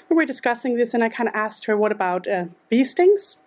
We 0.10 0.16
were 0.16 0.26
discussing 0.26 0.76
this 0.76 0.94
and 0.94 1.04
I 1.04 1.10
kind 1.10 1.28
of 1.28 1.36
asked 1.36 1.66
her 1.66 1.76
what 1.76 1.92
about 1.92 2.28
uh, 2.28 2.46
bee 2.70 2.86
stings 2.86 3.38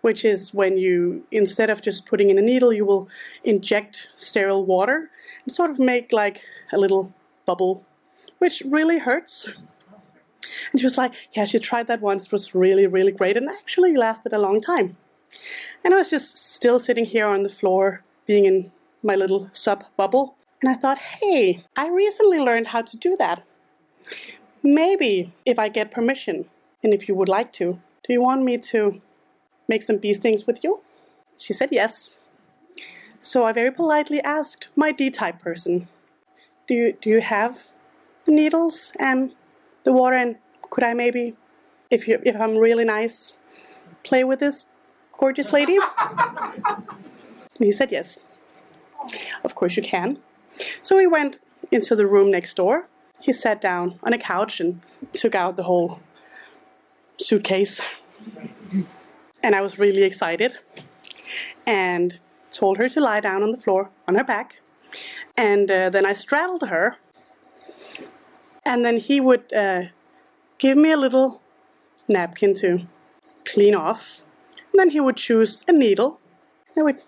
which 0.00 0.24
is 0.24 0.54
when 0.54 0.78
you, 0.78 1.24
instead 1.30 1.70
of 1.70 1.82
just 1.82 2.06
putting 2.06 2.30
in 2.30 2.38
a 2.38 2.42
needle, 2.42 2.72
you 2.72 2.84
will 2.84 3.08
inject 3.44 4.08
sterile 4.16 4.64
water 4.64 5.10
and 5.44 5.52
sort 5.52 5.70
of 5.70 5.78
make 5.78 6.12
like 6.12 6.42
a 6.72 6.78
little 6.78 7.12
bubble, 7.46 7.84
which 8.38 8.62
really 8.66 8.98
hurts. 8.98 9.48
And 10.70 10.80
she 10.80 10.86
was 10.86 10.98
like, 10.98 11.12
Yeah, 11.32 11.44
she 11.44 11.58
tried 11.58 11.86
that 11.88 12.00
once, 12.00 12.26
it 12.26 12.32
was 12.32 12.54
really, 12.54 12.86
really 12.86 13.12
great, 13.12 13.36
and 13.36 13.48
actually 13.48 13.94
lasted 13.96 14.32
a 14.32 14.38
long 14.38 14.60
time. 14.60 14.96
And 15.84 15.94
I 15.94 15.98
was 15.98 16.10
just 16.10 16.36
still 16.36 16.78
sitting 16.78 17.04
here 17.04 17.26
on 17.26 17.42
the 17.42 17.48
floor, 17.48 18.02
being 18.26 18.44
in 18.46 18.72
my 19.02 19.16
little 19.16 19.48
sub 19.52 19.84
bubble, 19.96 20.36
and 20.60 20.70
I 20.70 20.74
thought, 20.74 20.98
Hey, 20.98 21.64
I 21.76 21.88
recently 21.88 22.38
learned 22.38 22.68
how 22.68 22.82
to 22.82 22.96
do 22.96 23.16
that. 23.18 23.42
Maybe 24.62 25.32
if 25.46 25.58
I 25.58 25.68
get 25.68 25.90
permission, 25.90 26.46
and 26.82 26.92
if 26.94 27.08
you 27.08 27.14
would 27.14 27.28
like 27.28 27.52
to, 27.54 27.78
do 28.04 28.12
you 28.12 28.22
want 28.22 28.42
me 28.42 28.58
to 28.58 29.00
make 29.70 29.82
some 29.82 29.96
bee 29.96 30.12
stings 30.12 30.46
with 30.46 30.62
you? 30.62 30.80
She 31.38 31.54
said 31.54 31.70
yes. 31.72 32.10
So 33.20 33.44
I 33.44 33.52
very 33.52 33.70
politely 33.70 34.20
asked 34.20 34.68
my 34.76 34.92
D 34.92 35.08
type 35.08 35.38
person, 35.38 35.88
do 36.66 36.74
you, 36.74 36.92
do 37.00 37.08
you 37.08 37.20
have 37.20 37.68
needles 38.26 38.92
and 38.98 39.34
the 39.84 39.92
water 39.92 40.16
and 40.16 40.36
could 40.70 40.84
I 40.84 40.92
maybe, 40.92 41.36
if, 41.90 42.06
you, 42.06 42.20
if 42.24 42.36
I'm 42.38 42.56
really 42.56 42.84
nice, 42.84 43.38
play 44.02 44.24
with 44.24 44.40
this 44.40 44.66
gorgeous 45.16 45.52
lady? 45.52 45.78
and 47.56 47.64
he 47.68 47.72
said 47.72 47.90
yes. 47.92 48.18
Of 49.44 49.54
course 49.54 49.76
you 49.76 49.82
can. 49.82 50.18
So 50.82 50.96
we 50.96 51.06
went 51.06 51.38
into 51.70 51.94
the 51.96 52.06
room 52.06 52.30
next 52.30 52.54
door. 52.54 52.88
He 53.20 53.32
sat 53.32 53.60
down 53.60 53.98
on 54.02 54.12
a 54.12 54.18
couch 54.18 54.60
and 54.60 54.80
took 55.12 55.34
out 55.34 55.56
the 55.56 55.64
whole 55.64 56.00
suitcase 57.18 57.80
and 59.42 59.54
I 59.54 59.60
was 59.60 59.78
really 59.78 60.02
excited 60.02 60.58
and 61.66 62.18
told 62.50 62.78
her 62.78 62.88
to 62.88 63.00
lie 63.00 63.20
down 63.20 63.42
on 63.42 63.52
the 63.52 63.58
floor 63.58 63.90
on 64.08 64.14
her 64.14 64.24
back. 64.24 64.60
And 65.36 65.70
uh, 65.70 65.90
then 65.90 66.04
I 66.04 66.12
straddled 66.12 66.68
her, 66.68 66.96
and 68.64 68.84
then 68.84 68.98
he 68.98 69.20
would 69.20 69.52
uh, 69.52 69.82
give 70.58 70.76
me 70.76 70.90
a 70.90 70.96
little 70.96 71.40
napkin 72.08 72.54
to 72.56 72.80
clean 73.44 73.74
off. 73.74 74.22
And 74.72 74.78
then 74.78 74.90
he 74.90 75.00
would 75.00 75.16
choose 75.16 75.64
a 75.66 75.72
needle. 75.72 76.20
I 76.76 76.82
would 76.82 77.02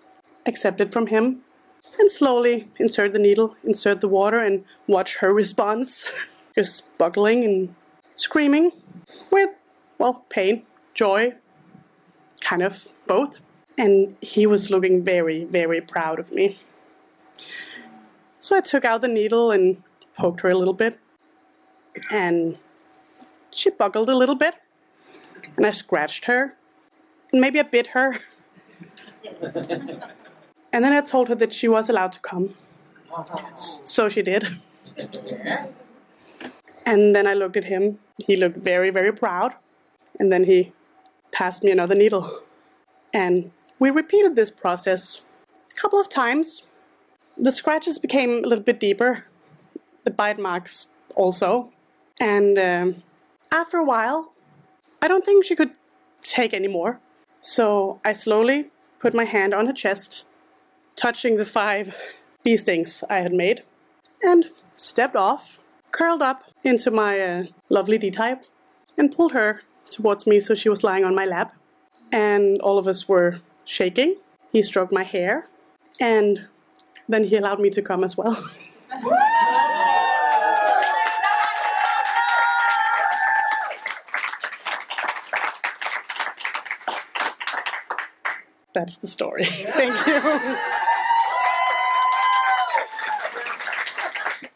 accept 0.45 0.81
it 0.81 0.91
from 0.91 1.07
him 1.07 1.41
and 1.99 2.09
slowly 2.09 2.69
insert 2.79 3.13
the 3.13 3.19
needle, 3.19 3.55
insert 3.63 4.01
the 4.01 4.07
water, 4.07 4.39
and 4.39 4.65
watch 4.87 5.17
her 5.17 5.33
response. 5.43 6.11
Just 6.55 6.97
buckling 6.97 7.43
and 7.43 7.75
screaming 8.15 8.71
with, 9.31 9.49
well, 9.97 10.25
pain, 10.29 10.63
joy, 10.93 11.33
kind 12.43 12.61
of 12.61 12.87
both. 13.07 13.39
And 13.77 14.15
he 14.21 14.45
was 14.45 14.69
looking 14.69 15.03
very, 15.03 15.45
very 15.45 15.81
proud 15.81 16.19
of 16.19 16.31
me. 16.31 16.59
So 18.37 18.55
I 18.57 18.61
took 18.61 18.85
out 18.85 19.01
the 19.01 19.07
needle 19.07 19.51
and 19.51 19.81
poked 20.15 20.41
her 20.41 20.49
a 20.49 20.57
little 20.57 20.73
bit. 20.73 20.99
And 22.11 22.57
she 23.51 23.69
buckled 23.69 24.09
a 24.09 24.15
little 24.15 24.35
bit. 24.35 24.55
And 25.57 25.65
I 25.65 25.71
scratched 25.71 26.25
her. 26.25 26.55
And 27.31 27.41
maybe 27.41 27.59
I 27.59 27.63
bit 27.63 27.87
her. 27.87 28.19
and 29.41 30.83
then 30.83 30.93
I 30.93 31.01
told 31.01 31.29
her 31.29 31.35
that 31.35 31.53
she 31.53 31.67
was 31.67 31.89
allowed 31.89 32.11
to 32.11 32.19
come. 32.19 32.53
So 33.57 34.09
she 34.09 34.21
did. 34.21 34.59
And 36.85 37.15
then 37.15 37.25
I 37.27 37.33
looked 37.33 37.57
at 37.57 37.65
him. 37.65 37.99
He 38.27 38.35
looked 38.35 38.57
very, 38.57 38.89
very 38.89 39.13
proud. 39.13 39.53
And 40.19 40.31
then 40.31 40.43
he 40.43 40.73
passed 41.33 41.63
me 41.63 41.71
another 41.71 41.95
needle. 41.95 42.41
And 43.13 43.51
we 43.79 43.89
repeated 43.89 44.35
this 44.35 44.51
process 44.51 45.21
a 45.75 45.81
couple 45.81 45.99
of 45.99 46.07
times. 46.07 46.63
The 47.37 47.51
scratches 47.51 47.97
became 47.97 48.43
a 48.43 48.47
little 48.47 48.63
bit 48.63 48.79
deeper, 48.79 49.25
the 50.05 50.11
bite 50.11 50.39
marks 50.39 50.87
also. 51.15 51.71
And 52.21 52.57
um, 52.57 53.03
after 53.51 53.77
a 53.77 53.83
while, 53.83 54.31
I 55.01 55.07
don't 55.07 55.25
think 55.25 55.45
she 55.45 55.55
could 55.55 55.71
take 56.21 56.53
any 56.53 56.67
more. 56.67 56.99
So 57.41 57.99
I 58.05 58.13
slowly 58.13 58.71
put 58.99 59.13
my 59.13 59.25
hand 59.25 59.53
on 59.53 59.65
her 59.65 59.73
chest, 59.73 60.23
touching 60.95 61.35
the 61.35 61.45
five 61.45 61.97
bee 62.43 62.55
stings 62.55 63.03
I 63.09 63.19
had 63.19 63.33
made, 63.33 63.63
and 64.21 64.49
stepped 64.75 65.15
off, 65.15 65.59
curled 65.91 66.21
up 66.21 66.43
into 66.63 66.89
my 66.91 67.19
uh, 67.19 67.43
lovely 67.69 67.97
D 67.97 68.11
type, 68.11 68.43
and 68.97 69.13
pulled 69.13 69.33
her 69.33 69.61
towards 69.89 70.25
me 70.25 70.39
so 70.39 70.55
she 70.55 70.69
was 70.69 70.83
lying 70.83 71.03
on 71.03 71.15
my 71.15 71.25
lap. 71.25 71.55
And 72.11 72.59
all 72.61 72.77
of 72.77 72.87
us 72.87 73.07
were 73.07 73.39
shaking. 73.65 74.15
He 74.51 74.61
stroked 74.61 74.91
my 74.91 75.03
hair, 75.03 75.47
and 75.99 76.47
then 77.09 77.23
he 77.23 77.35
allowed 77.37 77.59
me 77.59 77.71
to 77.71 77.81
come 77.81 78.03
as 78.03 78.15
well. 78.15 78.37
That's 88.73 88.97
the 88.97 89.07
story. 89.07 89.45
Thank 89.49 90.07
you. 90.07 90.57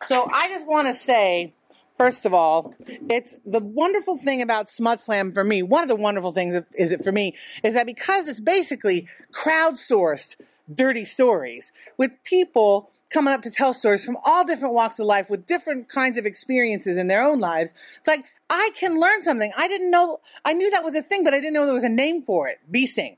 So 0.04 0.30
I 0.32 0.50
just 0.50 0.66
want 0.66 0.88
to 0.88 0.94
say, 0.94 1.54
first 1.98 2.26
of 2.26 2.34
all, 2.34 2.74
it's 2.88 3.40
the 3.46 3.60
wonderful 3.60 4.18
thing 4.18 4.42
about 4.42 4.70
Smut 4.70 5.00
Slam 5.00 5.32
for 5.32 5.44
me. 5.44 5.64
One 5.64 5.84
of 5.84 5.90
the 5.90 5.96
wonderful 5.96 6.32
things 6.32 6.62
is 6.76 6.92
it 6.92 7.04
for 7.04 7.12
me 7.12 7.36
is 7.64 7.74
that 7.74 7.86
because 7.86 8.28
it's 8.28 8.40
basically 8.40 9.08
crowdsourced 9.32 10.36
dirty 10.74 11.06
stories 11.06 11.72
with 11.98 12.12
people 12.24 12.90
coming 13.10 13.34
up 13.34 13.42
to 13.42 13.52
tell 13.52 13.74
stories 13.74 14.04
from 14.04 14.18
all 14.26 14.46
different 14.46 14.74
walks 14.74 15.00
of 15.00 15.06
life 15.06 15.30
with 15.30 15.46
different 15.46 15.90
kinds 15.90 16.18
of 16.18 16.26
experiences 16.26 16.98
in 16.98 17.08
their 17.08 17.24
own 17.24 17.40
lives. 17.40 17.74
It's 18.00 18.08
like 18.08 18.26
I 18.50 18.72
can 18.76 19.00
learn 19.00 19.24
something. 19.24 19.52
I 19.58 19.68
didn't 19.68 19.92
know. 19.92 20.20
I 20.46 20.54
knew 20.54 20.70
that 20.72 20.84
was 20.84 20.96
a 20.96 21.02
thing, 21.02 21.24
but 21.24 21.34
I 21.34 21.38
didn't 21.40 21.54
know 21.54 21.66
there 21.66 21.74
was 21.74 21.84
a 21.84 21.90
name 21.90 22.22
for 22.22 22.48
it. 22.48 22.60
Bee 22.70 22.86
sting. 22.86 23.18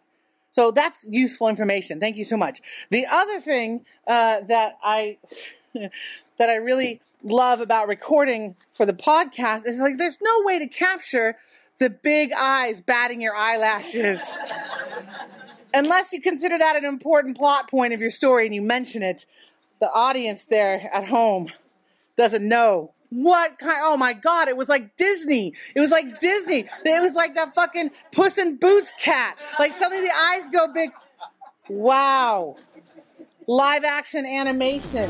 So 0.52 0.72
that's 0.72 1.06
useful 1.08 1.48
information. 1.48 2.00
Thank 2.00 2.18
you 2.18 2.26
so 2.26 2.38
much. 2.38 2.62
The 2.90 3.06
other 3.06 3.40
thing 3.40 3.86
uh, 4.08 4.42
that 4.42 4.78
I 4.84 5.18
that 5.74 6.50
I 6.50 6.56
really 6.56 7.02
love 7.24 7.60
about 7.62 7.88
recording 7.88 8.56
for 8.74 8.86
the 8.86 8.94
podcast 8.94 9.66
is 9.66 9.80
like 9.80 9.98
there's 9.98 10.18
no 10.22 10.44
way 10.44 10.60
to 10.60 10.68
capture 10.68 11.36
the 11.80 11.90
big 11.90 12.32
eyes 12.38 12.82
batting 12.82 13.22
your 13.22 13.36
eyelashes. 13.36 14.20
Unless 15.74 16.14
you 16.14 16.22
consider 16.22 16.58
that 16.58 16.76
an 16.76 16.86
important 16.86 17.38
plot 17.38 17.70
point 17.70 17.94
of 17.94 18.02
your 18.02 18.12
story 18.12 18.46
and 18.46 18.56
you 18.56 18.62
mention 18.62 19.04
it, 19.04 19.26
the 19.80 19.92
audience 19.92 20.46
there 20.46 20.90
at 20.94 21.08
home 21.08 21.52
doesn't 22.18 22.46
know 22.46 22.94
what 23.12 23.58
kind 23.58 23.80
oh 23.82 23.98
my 23.98 24.14
god 24.14 24.48
it 24.48 24.58
was 24.58 24.70
like 24.70 24.96
disney. 24.98 25.54
It 25.76 25.80
was 25.80 25.92
like 25.92 26.20
disney. 26.20 26.66
It 26.86 27.02
was 27.02 27.14
like 27.14 27.36
that 27.36 27.56
fucking 27.56 27.92
puss 28.12 28.38
in 28.38 28.58
boots 28.58 28.92
cat. 29.00 29.38
Like 29.58 29.74
suddenly 29.74 30.06
the 30.06 30.14
eyes 30.14 30.50
go 30.52 30.68
big. 30.74 30.92
Wow. 31.70 32.56
Live 33.48 33.84
action 33.84 34.26
animation 34.26 35.10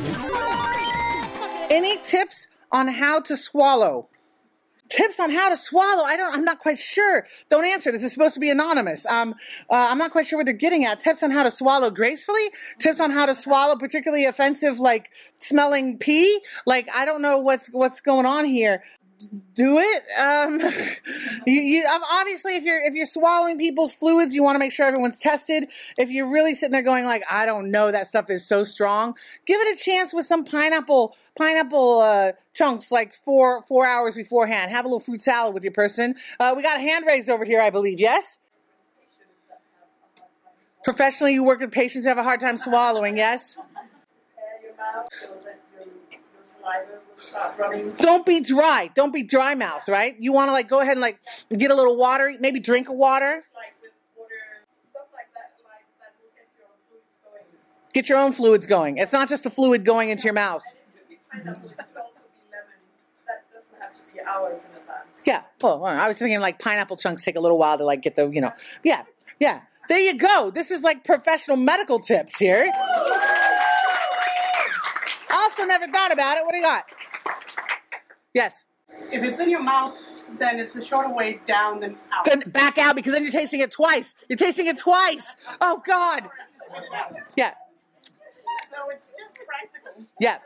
any 1.70 1.98
tips 1.98 2.48
on 2.72 2.88
how 2.88 3.20
to 3.22 3.38
swallow? 3.38 4.08
Tips 4.90 5.20
on 5.20 5.30
how 5.30 5.50
to 5.50 5.58
swallow? 5.58 6.04
I 6.04 6.18
don't 6.18 6.34
i'm 6.34 6.44
not 6.44 6.60
quite 6.60 6.80
sure. 6.80 7.28
Don't 7.50 7.64
answer. 7.64 7.92
This 7.92 8.04
is 8.04 8.12
supposed 8.12 8.34
to 8.34 8.40
be 8.40 8.50
anonymous. 8.50 9.06
Um 9.06 9.36
uh, 9.70 9.88
i'm 9.92 10.00
not 10.00 10.12
quite 10.12 10.26
sure 10.26 10.38
what 10.38 10.46
they're 10.46 10.54
getting 10.56 10.84
at. 10.86 11.00
Tips 11.00 11.22
on 11.22 11.30
how 11.30 11.44
to 11.44 11.52
swallow 11.52 11.92
gracefully? 11.92 12.50
Tips 12.80 13.00
on 13.00 13.12
how 13.12 13.28
to 13.28 13.36
swallow 13.36 13.76
particularly 13.76 14.26
offensive 14.26 14.80
like 14.80 15.10
smelling 15.38 16.00
pee? 16.00 16.42
Like 16.66 16.88
i 16.94 17.06
don't 17.06 17.22
know 17.22 17.38
what's 17.38 17.68
what's 17.72 18.02
going 18.02 18.26
on 18.26 18.46
here 18.46 18.82
do 19.54 19.78
it? 19.80 20.04
Um 20.18 20.60
you, 21.46 21.62
you 21.62 21.86
obviously 22.12 22.56
if 22.56 22.64
you're 22.64 22.82
if 22.82 22.94
you're 22.94 23.06
swallowing 23.06 23.58
people's 23.58 23.94
fluids 23.96 24.34
you 24.34 24.44
want 24.44 24.56
to 24.56 24.60
make 24.60 24.72
sure 24.72 24.86
everyone's 24.86 25.18
tested. 25.18 25.68
If 25.98 26.10
you're 26.10 26.30
really 26.30 26.56
sitting 26.56 26.72
there 26.72 26.82
going 26.82 27.06
like 27.06 27.24
i 27.30 27.46
don't 27.46 27.72
know 27.72 27.92
that 27.92 28.08
stuff 28.08 28.30
is 28.30 28.46
so 28.48 28.64
strong 28.64 29.16
give 29.46 29.60
it 29.62 29.80
a 29.80 29.84
chance 29.84 30.14
with 30.14 30.26
some 30.26 30.44
pineapple 30.46 31.16
pineapple 31.38 32.00
uh 32.02 32.32
chunks 32.54 32.92
like 32.92 33.14
four 33.14 33.64
four 33.68 33.86
hours 33.86 34.16
beforehand. 34.16 34.72
Have 34.72 34.86
a 34.86 34.88
little 34.88 35.00
fruit 35.00 35.22
salad 35.22 35.54
with 35.54 35.64
your 35.64 35.74
person. 35.74 36.16
Uh, 36.40 36.54
we 36.56 36.64
got 36.64 36.78
a 36.78 36.82
hand 36.82 37.06
raised 37.06 37.30
over 37.30 37.46
here 37.46 37.62
i 37.62 37.70
believe 37.70 38.00
yes? 38.00 38.40
Professionally 40.84 41.34
you 41.34 41.44
work 41.44 41.60
with 41.60 41.72
patients 41.72 42.06
who 42.06 42.10
have 42.10 42.18
a 42.18 42.24
hard 42.24 42.40
time 42.40 42.58
swallowing 42.58 43.18
yes 43.18 43.58
running. 47.58 47.92
don't 47.94 48.26
be 48.26 48.40
dry 48.42 48.90
don't 48.96 49.14
be 49.14 49.24
dry 49.24 49.56
mouth 49.56 49.88
right 49.88 50.16
you 50.20 50.32
want 50.32 50.50
to 50.50 50.52
like 50.52 50.68
go 50.68 50.80
ahead 50.80 50.94
and 50.94 51.02
like 51.02 51.20
get 51.56 51.72
a 51.72 51.76
little 51.76 51.98
water 51.98 52.36
maybe 52.40 52.60
drink 52.60 52.90
a 52.90 52.94
water 52.94 53.44
get 57.94 58.08
your 58.08 58.18
own 58.18 58.34
fluids 58.34 58.68
going 58.68 58.98
it's 58.98 59.12
not 59.12 59.30
just 59.30 59.44
the 59.44 59.50
fluid 59.50 59.84
going 59.84 60.10
into 60.10 60.24
your 60.24 60.34
mouth. 60.34 60.64
Yeah. 65.26 65.44
Oh, 65.62 65.78
well, 65.78 65.86
I 65.86 66.08
was 66.08 66.18
thinking 66.18 66.40
like 66.40 66.60
pineapple 66.60 66.98
chunks 66.98 67.24
take 67.24 67.36
a 67.36 67.40
little 67.40 67.58
while 67.58 67.78
to 67.78 67.84
like 67.84 68.02
get 68.02 68.16
the, 68.16 68.30
you 68.30 68.42
know. 68.42 68.52
Yeah. 68.84 69.04
Yeah. 69.40 69.62
There 69.88 70.00
you 70.00 70.18
go. 70.18 70.52
This 70.52 70.72
is 70.72 70.82
like 70.82 71.04
professional 71.04 71.58
medical 71.58 72.00
tips 72.00 72.38
here. 72.38 72.72
Also 75.60 75.68
never 75.68 75.92
thought 75.92 76.14
about 76.14 76.38
it. 76.38 76.46
What 76.46 76.52
do 76.52 76.58
you 76.58 76.64
got? 76.64 76.86
Yes. 78.34 78.64
If 79.12 79.24
it's 79.24 79.40
in 79.40 79.50
your 79.50 79.62
mouth, 79.62 79.94
then 80.38 80.58
it's 80.58 80.74
a 80.78 80.82
shorter 80.82 81.14
way 81.14 81.42
down 81.46 81.82
than 81.82 81.98
out. 82.14 82.24
Then 82.24 82.40
back 82.48 82.78
out 82.78 82.96
because 82.96 83.12
then 83.12 83.24
you're 83.24 83.32
tasting 83.32 83.60
it 83.60 83.70
twice. 83.70 84.16
You're 84.30 84.38
tasting 84.38 84.68
it 84.68 84.78
twice. 84.78 85.36
Oh 85.60 85.82
God. 85.86 86.30
Yeah. 87.36 87.56
So 88.72 88.78
it's 88.90 89.14
just 89.20 89.36
practical. 89.46 90.06
Yeah, 90.22 90.38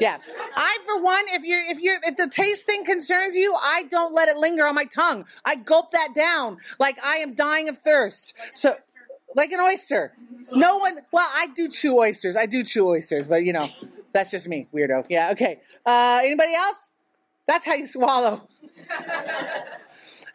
yeah. 0.00 0.16
I, 0.56 0.78
for 0.86 1.02
one, 1.02 1.24
if 1.28 1.42
you're 1.44 1.62
if 1.62 1.78
you're 1.78 1.98
if 2.04 2.16
the 2.16 2.30
taste 2.30 2.64
thing 2.64 2.86
concerns 2.86 3.34
you, 3.34 3.54
I 3.60 3.82
don't 3.90 4.14
let 4.14 4.30
it 4.30 4.38
linger 4.38 4.66
on 4.66 4.74
my 4.74 4.86
tongue. 4.86 5.26
I 5.44 5.56
gulp 5.56 5.90
that 5.92 6.14
down 6.14 6.58
like 6.78 6.96
I 7.04 7.16
am 7.16 7.34
dying 7.34 7.68
of 7.68 7.78
thirst. 7.78 8.34
So, 8.54 8.76
like 9.34 9.52
an 9.52 9.60
oyster. 9.60 10.14
No 10.52 10.78
one. 10.78 11.00
Well, 11.12 11.28
I 11.34 11.48
do 11.48 11.68
chew 11.68 11.98
oysters. 11.98 12.36
I 12.36 12.46
do 12.46 12.64
chew 12.64 12.88
oysters, 12.88 13.26
but 13.26 13.44
you 13.44 13.52
know, 13.52 13.68
that's 14.12 14.30
just 14.30 14.48
me, 14.48 14.68
weirdo. 14.74 15.06
Yeah. 15.08 15.30
Okay. 15.32 15.60
Uh, 15.84 16.20
anybody 16.22 16.54
else? 16.54 16.76
That's 17.46 17.66
how 17.66 17.74
you 17.74 17.86
swallow. 17.86 18.48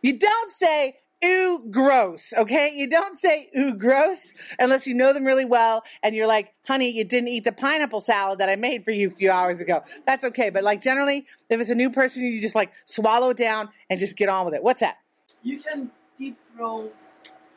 You 0.02 0.20
don't 0.20 0.52
say 0.52 0.96
ooh 1.26 1.66
gross, 1.72 2.34
okay? 2.38 2.72
You 2.74 2.90
don't 2.90 3.18
say 3.18 3.50
ooh 3.58 3.74
gross 3.74 4.34
unless 4.60 4.86
you 4.86 4.94
know 4.94 5.14
them 5.14 5.26
really 5.26 5.46
well 5.46 5.84
and 6.04 6.16
you're 6.16 6.28
like, 6.28 6.54
honey, 6.68 6.92
you 6.92 7.04
didn't 7.04 7.30
eat 7.30 7.44
the 7.44 7.52
pineapple 7.52 8.02
salad 8.02 8.40
that 8.40 8.50
I 8.50 8.56
made 8.56 8.86
for 8.86 8.92
you 8.92 9.08
a 9.08 9.12
few 9.12 9.32
hours 9.32 9.60
ago. 9.60 9.82
That's 10.06 10.24
okay. 10.26 10.50
But 10.50 10.64
like 10.64 10.82
generally, 10.82 11.26
if 11.50 11.60
it's 11.60 11.70
a 11.70 11.76
new 11.76 11.90
person, 11.90 12.24
you 12.24 12.42
just 12.42 12.56
like 12.56 12.72
swallow 12.86 13.32
it 13.32 13.38
down 13.38 13.70
and 13.90 14.00
just 14.00 14.16
get 14.16 14.30
on 14.30 14.46
with 14.46 14.54
it. 14.54 14.62
What's 14.62 14.82
that? 14.82 14.98
You 15.42 15.60
can 15.60 15.90
deep 16.16 16.38
throw. 16.56 16.92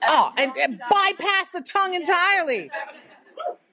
Oh, 0.07 0.33
and, 0.39 0.53
and 0.57 0.81
bypass 0.89 1.51
the 1.53 1.61
tongue 1.61 1.95
entirely. 1.95 2.71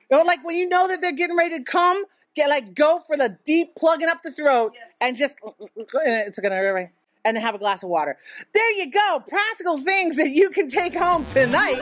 Like 0.09 0.43
when 0.43 0.57
you 0.57 0.67
know 0.67 0.87
that 0.89 1.01
they're 1.01 1.13
getting 1.13 1.37
ready 1.37 1.57
to 1.57 1.63
come, 1.63 2.03
get 2.37 2.49
like 2.49 2.73
go 2.73 3.01
for 3.07 3.17
the 3.17 3.37
deep 3.45 3.75
plugging 3.75 4.07
up 4.07 4.21
the 4.23 4.31
throat 4.31 4.73
and 5.01 5.17
just 5.17 5.35
and 5.43 5.57
it's 6.05 6.39
gonna 6.39 6.89
and 7.25 7.35
then 7.35 7.43
have 7.43 7.55
a 7.55 7.57
glass 7.57 7.83
of 7.83 7.89
water. 7.89 8.17
There 8.53 8.71
you 8.71 8.89
go. 8.89 9.21
Practical 9.27 9.81
things 9.81 10.15
that 10.15 10.29
you 10.29 10.49
can 10.49 10.69
take 10.69 10.93
home 10.93 11.25
tonight. 11.25 11.81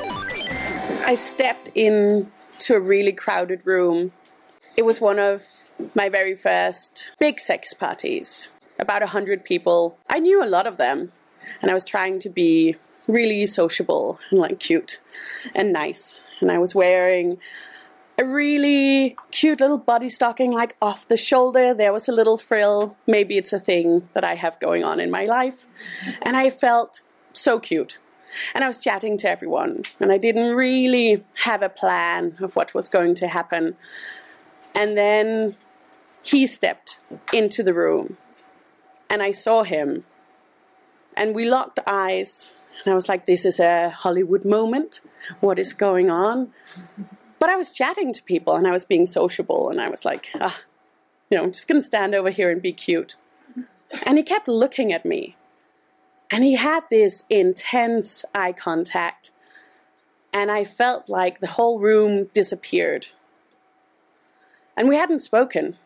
I 1.05 1.13
stepped 1.13 1.67
into 1.75 2.25
a 2.71 2.79
really 2.79 3.11
crowded 3.11 3.61
room. 3.63 4.11
It 4.75 4.85
was 4.85 4.99
one 4.99 5.19
of 5.19 5.43
my 5.93 6.09
very 6.09 6.35
first 6.35 7.13
big 7.19 7.39
sex 7.39 7.73
parties. 7.73 8.49
About 8.79 9.03
a 9.03 9.07
hundred 9.07 9.45
people. 9.45 9.97
I 10.09 10.19
knew 10.19 10.43
a 10.43 10.47
lot 10.47 10.67
of 10.67 10.77
them, 10.77 11.11
and 11.61 11.69
I 11.69 11.73
was 11.73 11.85
trying 11.85 12.19
to 12.19 12.29
be 12.29 12.75
really 13.07 13.45
sociable 13.45 14.19
and 14.31 14.39
like 14.39 14.59
cute 14.59 14.99
and 15.55 15.71
nice. 15.71 16.23
And 16.41 16.51
I 16.51 16.57
was 16.57 16.75
wearing 16.75 17.37
a 18.17 18.25
really 18.25 19.17
cute 19.32 19.60
little 19.60 19.78
body 19.78 20.10
stocking, 20.10 20.51
like 20.51 20.75
off 20.82 21.08
the 21.08 21.17
shoulder. 21.17 21.73
There 21.73 21.91
was 21.91 22.08
a 22.08 22.12
little 22.12 22.38
frill. 22.38 22.95
Maybe 23.08 23.38
it's 23.38 23.54
a 23.54 23.60
thing 23.60 24.08
that 24.13 24.23
I 24.23 24.36
have 24.36 24.60
going 24.60 24.84
on 24.84 24.99
in 24.99 25.12
my 25.12 25.25
life. 25.25 25.65
And 26.21 26.38
I 26.38 26.49
felt 26.49 27.01
so 27.34 27.60
cute. 27.60 27.99
And 28.54 28.63
I 28.63 28.67
was 28.67 28.78
chatting 28.78 29.17
to 29.19 29.30
everyone, 29.30 29.84
and 29.99 30.12
I 30.12 30.17
didn't 30.17 30.56
really 30.56 31.23
have 31.43 31.62
a 31.62 31.69
plan 31.69 32.36
of 32.41 32.56
what 32.58 32.73
was 32.73 32.89
going 32.89 33.15
to 33.15 33.28
happen. 33.30 33.78
And 34.73 34.97
then 34.97 35.56
he 36.21 36.47
stepped 36.47 36.99
into 37.32 37.63
the 37.63 37.73
room 37.73 38.17
and 39.10 39.21
I 39.21 39.32
saw 39.32 39.63
him 39.63 40.04
and 41.15 41.36
we 41.36 41.45
locked 41.47 41.80
eyes 41.88 42.56
and 42.84 42.91
I 42.91 42.95
was 42.95 43.08
like, 43.08 43.25
this 43.25 43.45
is 43.45 43.60
a 43.60 43.89
Hollywood 43.89 44.43
moment. 44.43 44.99
What 45.39 45.58
is 45.58 45.73
going 45.73 46.10
on? 46.10 46.51
But 47.45 47.53
I 47.53 47.58
was 47.58 47.69
chatting 47.69 48.12
to 48.12 48.23
people 48.23 48.55
and 48.55 48.65
I 48.65 48.71
was 48.71 48.86
being 48.86 49.05
sociable 49.05 49.69
and 49.69 49.79
I 49.79 49.88
was 49.88 50.03
like, 50.03 50.31
ah, 50.41 50.58
you 51.29 51.38
know, 51.38 51.43
I'm 51.43 51.51
just 51.51 51.67
going 51.67 51.79
to 51.79 51.86
stand 51.86 52.15
over 52.15 52.31
here 52.31 52.49
and 52.49 52.60
be 52.60 52.71
cute. 52.71 53.17
And 54.01 54.17
he 54.17 54.23
kept 54.23 54.47
looking 54.47 54.91
at 54.91 55.05
me. 55.05 55.36
And 56.31 56.43
he 56.43 56.55
had 56.55 56.86
this 56.89 57.21
intense 57.29 58.25
eye 58.34 58.51
contact. 58.51 59.29
And 60.34 60.49
I 60.49 60.63
felt 60.63 61.08
like 61.08 61.39
the 61.39 61.45
whole 61.45 61.77
room 61.77 62.31
disappeared. 62.34 63.10
And 64.75 64.89
we 64.89 64.95
hadn't 64.95 65.19
spoken. 65.19 65.77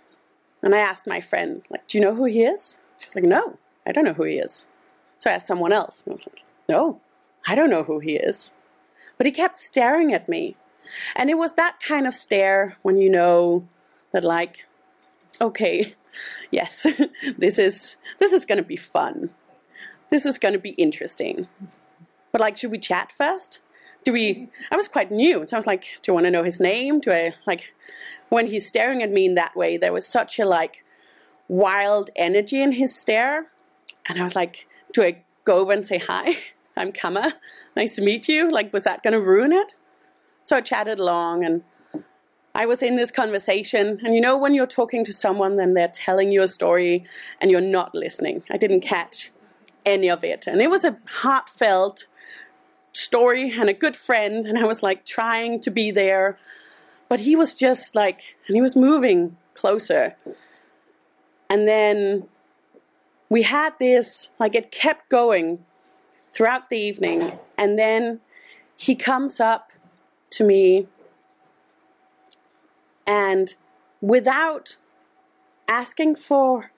And 0.64 0.74
I 0.74 0.80
asked 0.80 1.08
my 1.08 1.20
friend, 1.20 1.64
like, 1.70 1.86
do 1.90 1.98
you 1.98 2.02
know 2.06 2.16
who 2.16 2.24
he 2.24 2.44
is? 2.44 2.78
She's 3.00 3.14
like, 3.14 3.26
no, 3.26 3.58
I 3.86 3.92
don't 3.92 4.06
know 4.06 4.14
who 4.14 4.24
he 4.24 4.38
is. 4.38 4.66
So 5.18 5.30
I 5.30 5.34
asked 5.34 5.48
someone 5.48 5.74
else. 5.74 6.04
And 6.04 6.12
I 6.12 6.14
was 6.14 6.26
like, 6.26 6.46
no, 6.70 7.02
I 7.46 7.54
don't 7.54 7.70
know 7.70 7.84
who 7.84 8.00
he 8.00 8.16
is. 8.16 8.52
But 9.18 9.26
he 9.26 9.34
kept 9.34 9.60
staring 9.60 10.14
at 10.14 10.30
me. 10.30 10.56
And 11.16 11.30
it 11.30 11.38
was 11.38 11.56
that 11.56 11.80
kind 11.80 12.08
of 12.08 12.14
stare 12.14 12.78
when 12.82 12.98
you 12.98 13.10
know 13.10 13.68
that, 14.12 14.24
like, 14.24 14.66
okay, 15.42 15.96
yes, 16.52 16.86
this 17.38 17.58
is 17.58 17.96
this 18.20 18.34
is 18.34 18.46
going 18.46 18.58
to 18.58 18.64
be 18.64 18.76
fun. 18.76 19.30
This 20.10 20.26
is 20.26 20.40
going 20.40 20.54
to 20.54 20.60
be 20.60 20.72
interesting. 20.72 21.48
But 22.32 22.42
like, 22.42 22.58
should 22.58 22.72
we 22.72 22.80
chat 22.80 23.12
first? 23.12 23.60
Do 24.04 24.14
we? 24.14 24.50
I 24.72 24.76
was 24.76 24.88
quite 24.88 25.12
new, 25.12 25.46
so 25.46 25.56
I 25.56 25.60
was 25.60 25.68
like, 25.68 26.00
do 26.02 26.12
you 26.12 26.14
want 26.14 26.26
to 26.26 26.32
know 26.32 26.44
his 26.44 26.60
name? 26.60 27.00
Do 27.00 27.12
I 27.12 27.34
like? 27.46 27.74
When 28.30 28.48
he's 28.48 28.68
staring 28.68 29.02
at 29.02 29.12
me 29.12 29.26
in 29.26 29.36
that 29.36 29.56
way, 29.56 29.78
there 29.78 29.92
was 29.92 30.06
such 30.06 30.40
a 30.40 30.46
like 30.46 30.84
wild 31.48 32.10
energy 32.16 32.62
in 32.62 32.74
his 32.74 32.96
stare, 32.96 33.48
and 34.08 34.20
I 34.20 34.24
was 34.24 34.36
like, 34.36 34.68
do 34.94 35.04
I 35.04 35.24
go 35.44 35.58
over 35.58 35.72
and 35.72 35.86
say 35.86 35.98
hi? 35.98 36.38
I'm 36.78 36.94
Kama. 36.94 37.34
Nice 37.76 37.96
to 37.96 38.02
meet 38.02 38.30
you. 38.30 38.50
Like, 38.50 38.72
was 38.72 38.86
that 38.86 39.04
going 39.04 39.14
to 39.14 39.20
ruin 39.20 39.52
it? 39.52 39.76
So 40.50 40.56
I 40.56 40.62
chatted 40.62 40.98
along 40.98 41.46
and 41.46 41.62
I 42.56 42.66
was 42.66 42.82
in 42.82 42.96
this 42.96 43.12
conversation, 43.12 44.02
and 44.04 44.16
you 44.16 44.20
know, 44.20 44.36
when 44.36 44.56
you're 44.56 44.66
talking 44.66 45.04
to 45.06 45.14
someone, 45.14 45.58
then 45.58 45.76
they're 45.76 45.92
telling 45.94 46.32
you 46.32 46.42
a 46.42 46.48
story 46.48 47.06
and 47.40 47.52
you're 47.52 47.62
not 47.62 47.94
listening. 47.94 48.42
I 48.50 48.58
didn't 48.58 48.82
catch 48.82 49.30
any 49.86 50.10
of 50.10 50.24
it. 50.24 50.48
And 50.48 50.60
it 50.60 50.72
was 50.72 50.84
a 50.84 50.98
heartfelt 51.06 52.08
story 52.94 53.52
and 53.60 53.70
a 53.70 53.74
good 53.74 53.96
friend, 53.96 54.44
and 54.44 54.58
I 54.58 54.64
was 54.64 54.82
like 54.82 55.06
trying 55.06 55.60
to 55.62 55.70
be 55.70 55.92
there. 55.92 56.40
But 57.10 57.20
he 57.20 57.36
was 57.36 57.54
just 57.54 57.96
like, 57.96 58.36
and 58.48 58.56
he 58.56 58.62
was 58.64 58.76
moving 58.76 59.38
closer. 59.54 60.16
And 61.48 61.68
then 61.68 62.28
we 63.30 63.44
had 63.44 63.78
this, 63.78 64.32
like, 64.40 64.56
it 64.56 64.72
kept 64.72 65.10
going 65.10 65.64
throughout 66.34 66.70
the 66.70 66.80
evening. 66.80 67.34
And 67.56 67.78
then 67.78 68.22
he 68.76 68.96
comes 68.96 69.40
up 69.40 69.74
to 70.32 70.44
me 70.44 70.88
and 73.10 73.56
without 74.02 74.76
asking 75.68 76.16
for 76.16 76.72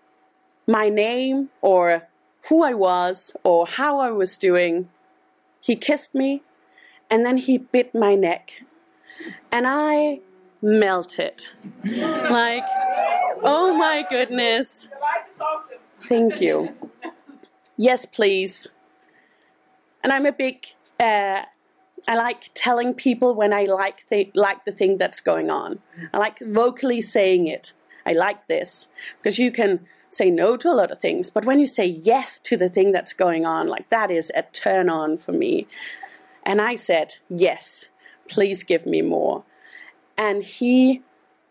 my 0.66 0.88
name 0.88 1.50
or 1.62 2.08
who 2.48 2.64
I 2.64 2.74
was 2.74 3.36
or 3.44 3.68
how 3.68 4.00
I 4.00 4.12
was 4.12 4.38
doing, 4.38 4.90
he 5.60 5.76
kissed 5.76 6.16
me 6.16 6.44
and 7.10 7.26
then 7.26 7.38
he 7.38 7.58
bit 7.58 7.94
my 7.94 8.16
neck. 8.16 8.64
And 9.52 9.66
I 9.68 10.22
melted. 10.62 11.48
like, 11.84 12.64
oh 13.44 13.76
my 13.78 14.06
goodness. 14.10 14.88
Your 14.90 15.00
life 15.02 15.30
is 15.30 15.40
awesome. 15.42 15.78
Thank 16.00 16.40
you. 16.42 16.74
Yes, 17.76 18.06
please. 18.06 18.68
And 20.02 20.14
I'm 20.14 20.26
a 20.26 20.32
big. 20.32 20.66
Uh, 21.00 21.44
I 22.08 22.16
like 22.16 22.50
telling 22.54 22.94
people 22.94 23.36
when 23.36 23.54
I 23.54 23.64
like 23.64 24.08
the 24.10 24.32
like 24.34 24.66
the 24.66 24.72
thing 24.72 24.98
that's 24.98 25.22
going 25.22 25.50
on. 25.50 25.80
I 26.14 26.18
like 26.18 26.40
vocally 26.40 27.02
saying 27.02 27.48
it. 27.48 27.74
I 28.06 28.14
like 28.14 28.48
this 28.48 28.88
because 29.18 29.38
you 29.38 29.52
can 29.52 29.86
say 30.10 30.30
no 30.30 30.58
to 30.58 30.70
a 30.70 30.74
lot 30.74 30.92
of 30.92 31.00
things, 31.00 31.30
but 31.30 31.46
when 31.46 31.60
you 31.60 31.68
say 31.68 31.86
yes 31.86 32.40
to 32.40 32.58
the 32.58 32.70
thing 32.70 32.92
that's 32.92 33.14
going 33.14 33.46
on, 33.46 33.68
like 33.68 33.90
that 33.90 34.12
is 34.12 34.32
a 34.36 34.42
turn 34.42 34.90
on 34.90 35.18
for 35.18 35.32
me. 35.32 35.68
And 36.44 36.62
I 36.62 36.76
said 36.76 37.16
yes. 37.30 37.90
Please 38.28 38.64
give 38.64 38.86
me 38.86 39.02
more. 39.02 39.44
And 40.18 40.44
he 40.44 41.02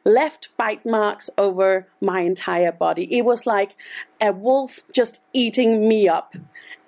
left 0.05 0.49
bite 0.57 0.85
marks 0.87 1.31
over 1.37 1.87
my 2.01 2.21
entire 2.21 2.73
body. 2.73 3.07
It 3.17 3.25
was 3.25 3.47
like 3.47 3.77
a 4.21 4.33
wolf 4.33 4.81
just 4.93 5.21
eating 5.33 5.87
me 5.89 6.09
up. 6.09 6.35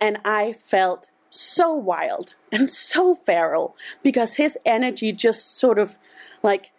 And 0.00 0.18
I 0.24 0.54
felt 0.54 1.10
so 1.32 1.74
wild 1.74 2.36
and 2.52 2.70
so 2.70 3.14
feral 3.14 3.74
because 4.02 4.34
his 4.36 4.58
energy 4.66 5.12
just 5.12 5.58
sort 5.58 5.78
of 5.78 5.98
like 6.42 6.72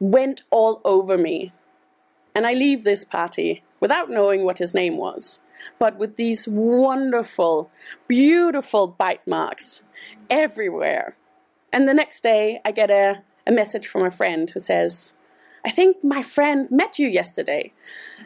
went 0.00 0.42
all 0.50 0.80
over 0.84 1.16
me. 1.16 1.52
And 2.34 2.46
I 2.46 2.54
leave 2.54 2.84
this 2.84 3.04
party 3.04 3.62
without 3.80 4.10
knowing 4.10 4.44
what 4.44 4.58
his 4.58 4.74
name 4.74 4.96
was, 4.96 5.40
but 5.78 5.96
with 5.96 6.16
these 6.16 6.46
wonderful, 6.46 7.70
beautiful 8.06 8.88
bite 8.88 9.26
marks 9.26 9.82
everywhere. 10.28 11.16
And 11.72 11.88
the 11.88 11.94
next 11.94 12.22
day, 12.22 12.60
I 12.64 12.72
get 12.72 12.90
a, 12.90 13.22
a 13.46 13.52
message 13.52 13.86
from 13.86 14.04
a 14.04 14.10
friend 14.10 14.50
who 14.50 14.60
says, 14.60 15.14
I 15.64 15.70
think 15.70 16.02
my 16.04 16.22
friend 16.22 16.70
met 16.70 16.98
you 16.98 17.08
yesterday, 17.08 17.72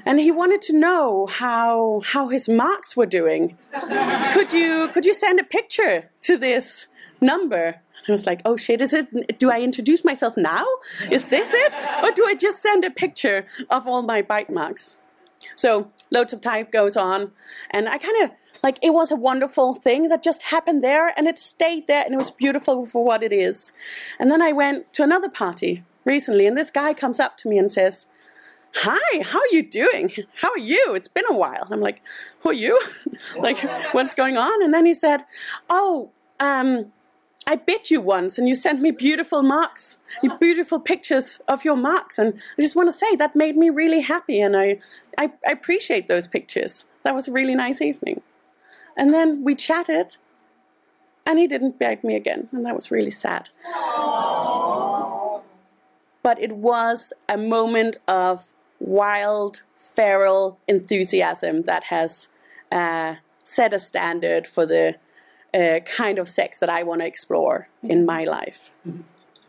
and 0.04 0.20
he 0.20 0.30
wanted 0.30 0.62
to 0.62 0.78
know 0.78 1.26
how 1.26 2.02
how 2.04 2.28
his 2.28 2.48
marks 2.48 2.96
were 2.96 3.06
doing. 3.06 3.56
could 4.32 4.52
you 4.52 4.88
could 4.92 5.04
you 5.04 5.14
send 5.14 5.40
a 5.40 5.44
picture 5.44 6.10
to 6.22 6.36
this 6.36 6.86
number? 7.20 7.80
I 8.08 8.12
was 8.12 8.26
like, 8.26 8.42
oh 8.44 8.56
shit, 8.56 8.82
is 8.82 8.92
it? 8.92 9.38
Do 9.38 9.50
I 9.50 9.60
introduce 9.60 10.04
myself 10.04 10.36
now? 10.36 10.66
Is 11.10 11.28
this 11.28 11.50
it, 11.52 11.74
or 12.02 12.10
do 12.10 12.24
I 12.26 12.34
just 12.34 12.60
send 12.60 12.84
a 12.84 12.90
picture 12.90 13.46
of 13.70 13.86
all 13.86 14.02
my 14.02 14.22
bite 14.22 14.50
marks? 14.50 14.96
So 15.54 15.90
loads 16.10 16.32
of 16.32 16.40
time 16.40 16.66
goes 16.70 16.96
on, 16.96 17.30
and 17.70 17.88
I 17.88 17.98
kind 17.98 18.24
of 18.24 18.30
like 18.62 18.78
it 18.82 18.90
was 18.90 19.10
a 19.10 19.16
wonderful 19.16 19.74
thing 19.74 20.08
that 20.08 20.22
just 20.22 20.42
happened 20.42 20.82
there, 20.82 21.12
and 21.16 21.26
it 21.26 21.38
stayed 21.38 21.86
there, 21.86 22.04
and 22.04 22.12
it 22.14 22.18
was 22.18 22.30
beautiful 22.30 22.86
for 22.86 23.04
what 23.04 23.22
it 23.22 23.32
is. 23.32 23.72
And 24.18 24.30
then 24.30 24.42
I 24.42 24.52
went 24.52 24.92
to 24.94 25.02
another 25.02 25.28
party 25.28 25.84
recently, 26.04 26.46
and 26.46 26.56
this 26.56 26.70
guy 26.70 26.94
comes 26.94 27.20
up 27.20 27.36
to 27.38 27.48
me 27.48 27.58
and 27.58 27.70
says, 27.70 28.06
Hi, 28.76 29.22
how 29.22 29.38
are 29.38 29.52
you 29.52 29.62
doing? 29.62 30.10
How 30.40 30.50
are 30.50 30.58
you? 30.58 30.94
It's 30.94 31.08
been 31.08 31.26
a 31.28 31.36
while. 31.36 31.68
I'm 31.70 31.80
like, 31.80 32.00
Who 32.40 32.50
are 32.50 32.54
you? 32.54 32.80
like, 33.38 33.58
what's 33.92 34.14
going 34.14 34.36
on? 34.36 34.62
And 34.62 34.72
then 34.72 34.86
he 34.86 34.94
said, 34.94 35.24
Oh, 35.68 36.10
um, 36.40 36.92
I 37.46 37.56
bit 37.56 37.90
you 37.90 38.00
once 38.00 38.38
and 38.38 38.48
you 38.48 38.54
sent 38.54 38.80
me 38.80 38.90
beautiful 38.90 39.42
marks, 39.42 39.98
beautiful 40.38 40.78
pictures 40.78 41.40
of 41.48 41.64
your 41.64 41.76
marks. 41.76 42.18
And 42.18 42.34
I 42.56 42.62
just 42.62 42.76
want 42.76 42.88
to 42.88 42.92
say 42.92 43.16
that 43.16 43.34
made 43.34 43.56
me 43.56 43.68
really 43.70 44.00
happy 44.00 44.40
and 44.40 44.56
I, 44.56 44.78
I, 45.18 45.32
I 45.46 45.50
appreciate 45.50 46.08
those 46.08 46.28
pictures. 46.28 46.84
That 47.02 47.14
was 47.14 47.28
a 47.28 47.32
really 47.32 47.54
nice 47.54 47.80
evening. 47.80 48.22
And 48.96 49.12
then 49.12 49.42
we 49.42 49.54
chatted 49.54 50.16
and 51.26 51.38
he 51.38 51.46
didn't 51.48 51.78
bite 51.78 52.04
me 52.04 52.14
again. 52.14 52.48
And 52.52 52.64
that 52.64 52.74
was 52.74 52.90
really 52.90 53.10
sad 53.10 53.50
but 56.22 56.40
it 56.40 56.52
was 56.52 57.12
a 57.28 57.36
moment 57.36 57.98
of 58.06 58.52
wild, 58.78 59.62
feral 59.94 60.58
enthusiasm 60.66 61.62
that 61.62 61.84
has 61.84 62.28
uh, 62.70 63.16
set 63.44 63.74
a 63.74 63.78
standard 63.78 64.46
for 64.46 64.66
the 64.66 64.96
uh, 65.54 65.80
kind 65.80 66.18
of 66.18 66.28
sex 66.28 66.58
that 66.60 66.70
I 66.70 66.82
want 66.82 67.00
to 67.00 67.06
explore 67.06 67.68
in 67.82 68.06
my 68.06 68.24
life. 68.24 68.70
Thank 68.84 69.04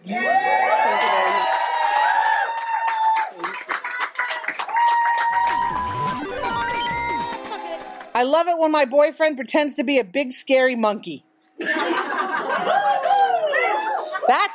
you 0.05 0.21
very. 0.21 0.53
I 8.15 8.23
love 8.23 8.47
it 8.47 8.59
when 8.59 8.71
my 8.71 8.85
boyfriend 8.85 9.37
pretends 9.37 9.75
to 9.75 9.83
be 9.83 9.97
a 9.97 10.03
big 10.03 10.33
scary 10.33 10.75
monkey. 10.75 11.23
That's 11.59 11.73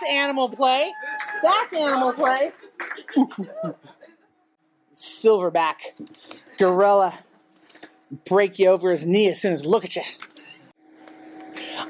animal 0.09 0.48
play. 0.48 0.92
That's 1.42 1.72
animal 1.74 2.12
play. 2.12 2.53
Silverback 4.94 5.77
gorilla 6.59 7.18
break 8.24 8.59
you 8.59 8.68
over 8.68 8.90
his 8.90 9.07
knee 9.07 9.29
as 9.29 9.40
soon 9.40 9.53
as 9.53 9.64
look 9.64 9.85
at 9.85 9.96
you. 9.96 10.03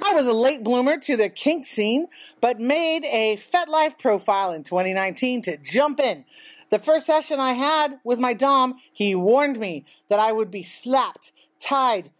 I 0.03 0.13
was 0.13 0.27
a 0.27 0.33
late 0.33 0.63
bloomer 0.63 0.99
to 0.99 1.17
the 1.17 1.29
kink 1.29 1.67
scene, 1.67 2.07
but 2.41 2.61
made 2.61 3.05
a 3.05 3.37
FetLife 3.37 3.99
profile 3.99 4.53
in 4.53 4.65
2019 4.65 5.43
to 5.43 5.57
jump 5.57 6.01
in. 6.01 6.25
The 6.71 6.79
first 6.79 7.07
session 7.07 7.41
I 7.41 7.55
had 7.55 7.99
with 8.05 8.19
my 8.19 8.35
Dom, 8.35 8.77
he 8.93 9.15
warned 9.15 9.59
me 9.59 9.87
that 10.09 10.19
I 10.19 10.33
would 10.33 10.51
be 10.51 10.63
slapped, 10.63 11.33
tied, 11.61 12.11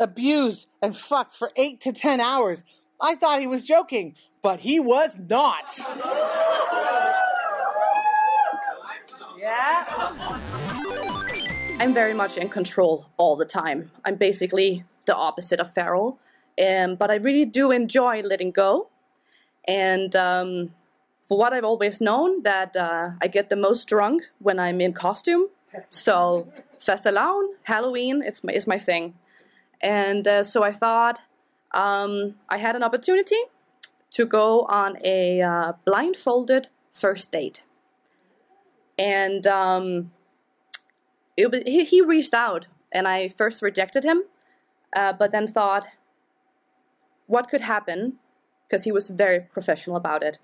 abused, 0.00 0.66
and 0.82 0.96
fucked 0.96 1.34
for 1.36 1.52
eight 1.56 1.80
to 1.82 1.92
ten 1.92 2.20
hours. 2.20 2.64
I 3.00 3.14
thought 3.14 3.40
he 3.40 3.46
was 3.46 3.64
joking, 3.64 4.16
but 4.46 4.60
he 4.60 4.78
was 4.78 5.18
not. 5.18 5.76
Yeah. 9.36 9.84
I'm 11.80 11.92
very 11.92 12.14
much 12.14 12.36
in 12.36 12.48
control 12.48 13.06
all 13.16 13.34
the 13.34 13.44
time. 13.44 13.90
I'm 14.04 14.14
basically 14.14 14.84
the 15.04 15.16
opposite 15.16 15.58
of 15.58 15.74
feral, 15.74 16.20
um, 16.64 16.94
but 16.94 17.10
I 17.10 17.16
really 17.16 17.44
do 17.44 17.72
enjoy 17.72 18.22
letting 18.22 18.52
go. 18.52 18.88
And 19.66 20.14
um, 20.14 20.70
for 21.26 21.36
what 21.36 21.52
I've 21.52 21.64
always 21.64 22.00
known, 22.00 22.44
that 22.44 22.76
uh, 22.76 23.10
I 23.20 23.26
get 23.26 23.50
the 23.50 23.56
most 23.56 23.88
drunk 23.88 24.28
when 24.38 24.60
I'm 24.60 24.80
in 24.80 24.92
costume. 24.92 25.48
So 25.88 26.46
Fastelavn, 26.78 27.46
Halloween, 27.64 28.22
it's 28.22 28.44
my, 28.44 28.52
is 28.52 28.68
my 28.68 28.78
thing. 28.78 29.14
And 29.80 30.28
uh, 30.28 30.44
so 30.44 30.62
I 30.62 30.70
thought 30.70 31.20
um, 31.72 32.36
I 32.48 32.58
had 32.58 32.76
an 32.76 32.84
opportunity 32.84 33.42
to 34.12 34.24
go 34.24 34.62
on 34.62 34.98
a 35.04 35.42
uh, 35.42 35.72
blindfolded 35.84 36.68
first 36.92 37.32
date. 37.32 37.62
And 38.98 39.46
um, 39.46 40.12
it, 41.36 41.68
he, 41.68 41.84
he 41.84 42.00
reached 42.00 42.34
out, 42.34 42.68
and 42.92 43.06
I 43.06 43.28
first 43.28 43.62
rejected 43.62 44.04
him, 44.04 44.22
uh, 44.96 45.12
but 45.12 45.32
then 45.32 45.46
thought, 45.46 45.86
what 47.26 47.48
could 47.48 47.60
happen? 47.60 48.14
Because 48.66 48.84
he 48.84 48.92
was 48.92 49.10
very 49.10 49.40
professional 49.40 49.96
about 49.96 50.22
it. 50.22 50.38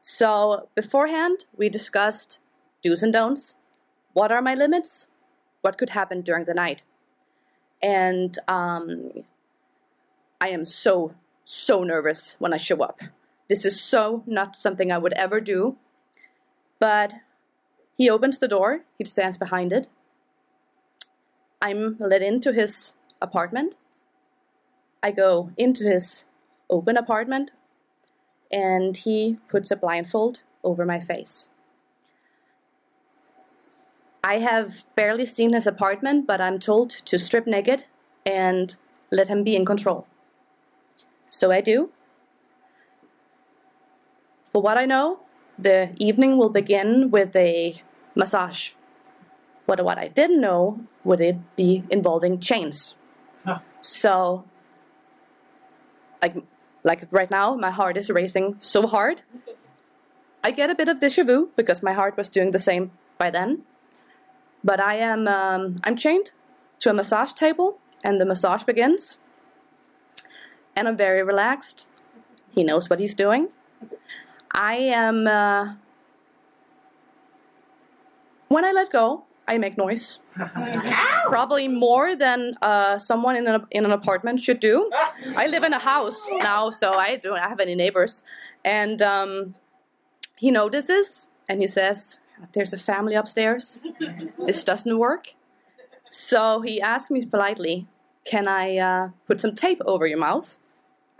So 0.00 0.68
beforehand, 0.74 1.46
we 1.56 1.68
discussed 1.68 2.38
do's 2.82 3.02
and 3.02 3.12
don'ts. 3.12 3.56
What 4.12 4.30
are 4.30 4.42
my 4.42 4.54
limits? 4.54 5.08
What 5.62 5.78
could 5.78 5.90
happen 5.90 6.20
during 6.20 6.44
the 6.44 6.54
night? 6.54 6.82
And 7.82 8.38
um, 8.48 9.24
I 10.40 10.48
am 10.48 10.64
so, 10.64 11.14
so 11.46 11.84
nervous 11.84 12.36
when 12.38 12.52
I 12.52 12.58
show 12.58 12.82
up. 12.82 13.00
This 13.48 13.64
is 13.64 13.80
so 13.80 14.24
not 14.26 14.56
something 14.56 14.90
I 14.92 14.98
would 14.98 15.14
ever 15.14 15.40
do. 15.40 15.76
But 16.78 17.14
he 17.96 18.10
opens 18.10 18.38
the 18.38 18.48
door, 18.48 18.82
he 18.98 19.04
stands 19.04 19.38
behind 19.38 19.72
it. 19.72 19.88
I'm 21.62 21.96
let 21.98 22.20
into 22.20 22.52
his 22.52 22.96
apartment. 23.22 23.76
I 25.02 25.12
go 25.12 25.52
into 25.56 25.84
his 25.84 26.26
open 26.68 26.96
apartment, 26.96 27.52
and 28.50 28.96
he 28.96 29.38
puts 29.48 29.70
a 29.70 29.76
blindfold 29.76 30.42
over 30.64 30.84
my 30.84 31.00
face. 31.00 31.48
I 34.24 34.38
have 34.40 34.84
barely 34.96 35.24
seen 35.24 35.52
his 35.52 35.66
apartment, 35.66 36.26
but 36.26 36.40
I'm 36.40 36.58
told 36.58 36.90
to 36.90 37.18
strip 37.18 37.46
naked 37.46 37.84
and 38.26 38.74
let 39.12 39.28
him 39.28 39.44
be 39.44 39.54
in 39.54 39.64
control. 39.64 40.06
So 41.28 41.50
I 41.50 41.60
do. 41.60 41.90
For 44.52 44.62
what 44.62 44.78
I 44.78 44.86
know, 44.86 45.20
the 45.58 45.90
evening 45.98 46.38
will 46.38 46.50
begin 46.50 47.10
with 47.10 47.34
a 47.36 47.82
massage. 48.14 48.70
But 49.66 49.84
what 49.84 49.98
I 49.98 50.08
didn't 50.08 50.40
know 50.40 50.80
would 51.04 51.20
it 51.20 51.36
be 51.56 51.84
involving 51.90 52.40
chains. 52.40 52.94
So, 53.80 54.44
like, 56.20 56.36
like 56.82 57.06
right 57.10 57.30
now, 57.30 57.54
my 57.54 57.70
heart 57.70 57.96
is 57.96 58.10
racing 58.10 58.56
so 58.58 58.86
hard. 58.86 59.22
I 60.42 60.50
get 60.50 60.70
a 60.70 60.74
bit 60.74 60.88
of 60.88 60.98
déjà 60.98 61.24
vu 61.24 61.50
because 61.56 61.82
my 61.82 61.92
heart 61.92 62.16
was 62.16 62.30
doing 62.30 62.50
the 62.50 62.58
same 62.58 62.90
by 63.18 63.30
then. 63.30 63.62
But 64.64 64.80
I 64.80 64.96
am 64.96 65.28
um, 65.28 65.76
I'm 65.84 65.96
chained 65.96 66.32
to 66.80 66.90
a 66.90 66.94
massage 66.94 67.32
table, 67.32 67.78
and 68.02 68.20
the 68.20 68.24
massage 68.24 68.64
begins. 68.64 69.18
And 70.76 70.86
I'm 70.86 70.96
very 70.96 71.22
relaxed. 71.22 71.88
He 72.54 72.62
knows 72.62 72.88
what 72.88 73.00
he's 73.00 73.14
doing. 73.14 73.48
I 74.52 74.76
am. 74.76 75.26
Uh, 75.26 75.74
when 78.48 78.64
I 78.64 78.72
let 78.72 78.92
go, 78.92 79.24
I 79.48 79.58
make 79.58 79.76
noise. 79.78 80.20
Probably 81.26 81.68
more 81.68 82.16
than 82.16 82.52
uh, 82.62 82.98
someone 82.98 83.36
in 83.36 83.46
an, 83.46 83.66
in 83.70 83.84
an 83.84 83.90
apartment 83.90 84.40
should 84.40 84.60
do. 84.60 84.90
I 85.36 85.46
live 85.46 85.62
in 85.62 85.72
a 85.72 85.78
house 85.78 86.20
now, 86.30 86.70
so 86.70 86.92
I 86.92 87.16
don't 87.16 87.38
have 87.38 87.60
any 87.60 87.74
neighbors. 87.74 88.22
And 88.64 89.00
um, 89.02 89.54
he 90.36 90.50
notices 90.50 91.28
and 91.48 91.60
he 91.60 91.66
says, 91.66 92.18
There's 92.52 92.72
a 92.72 92.78
family 92.78 93.14
upstairs. 93.14 93.80
This 94.46 94.62
doesn't 94.64 94.98
work. 94.98 95.34
So 96.10 96.60
he 96.60 96.80
asks 96.80 97.10
me 97.10 97.24
politely, 97.24 97.86
Can 98.24 98.46
I 98.48 98.76
uh, 98.78 99.10
put 99.26 99.40
some 99.40 99.54
tape 99.54 99.80
over 99.86 100.06
your 100.06 100.18
mouth? 100.18 100.58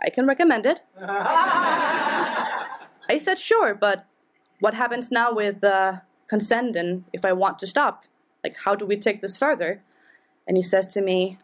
I 0.01 0.09
can 0.09 0.25
recommend 0.27 0.65
it. 0.65 0.81
I 3.09 3.17
said, 3.17 3.39
Sure, 3.39 3.73
but 3.73 4.05
what 4.59 4.73
happens 4.73 5.11
now 5.11 5.33
with 5.33 5.63
uh, 5.63 5.99
consent 6.27 6.75
and 6.75 7.05
if 7.13 7.23
I 7.25 7.33
want 7.33 7.59
to 7.59 7.67
stop? 7.67 8.05
Like, 8.43 8.55
how 8.63 8.75
do 8.75 8.85
we 8.85 8.97
take 8.97 9.21
this 9.21 9.37
further? 9.37 9.81
And 10.47 10.57
he 10.57 10.63
says 10.63 10.87
to 10.87 11.01
me, 11.01 11.37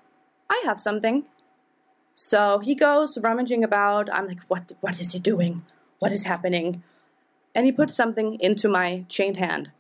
I 0.50 0.62
have 0.66 0.80
something. 0.80 1.26
So 2.16 2.60
he 2.60 2.76
goes 2.76 3.18
rummaging 3.18 3.64
about. 3.64 4.14
I'm 4.14 4.28
like, 4.28 4.42
what, 4.48 4.74
what 4.82 5.00
is 5.00 5.14
he 5.14 5.20
doing? 5.20 5.66
What 6.00 6.12
is 6.12 6.24
happening? 6.24 6.84
And 7.56 7.66
he 7.66 7.72
puts 7.72 7.96
something 7.96 8.40
into 8.40 8.68
my 8.68 9.06
chained 9.10 9.38
hand. 9.38 9.72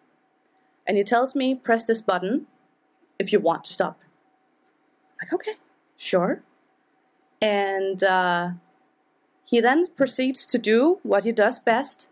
And 0.86 0.98
he 0.98 1.04
tells 1.04 1.36
me, 1.36 1.56
press 1.56 1.86
this 1.86 2.02
button 2.02 2.48
if 3.20 3.32
you 3.32 3.40
want 3.40 3.64
to 3.66 3.74
stop. 3.74 4.00
I'm 5.12 5.28
like, 5.28 5.34
okay, 5.34 5.58
sure. 5.98 6.42
And 7.44 8.02
uh, 8.06 8.52
he 9.44 9.60
then 9.60 9.86
proceeds 9.98 10.46
to 10.46 10.58
do 10.58 11.00
what 11.04 11.26
he 11.26 11.34
does 11.34 11.60
best. 11.60 12.10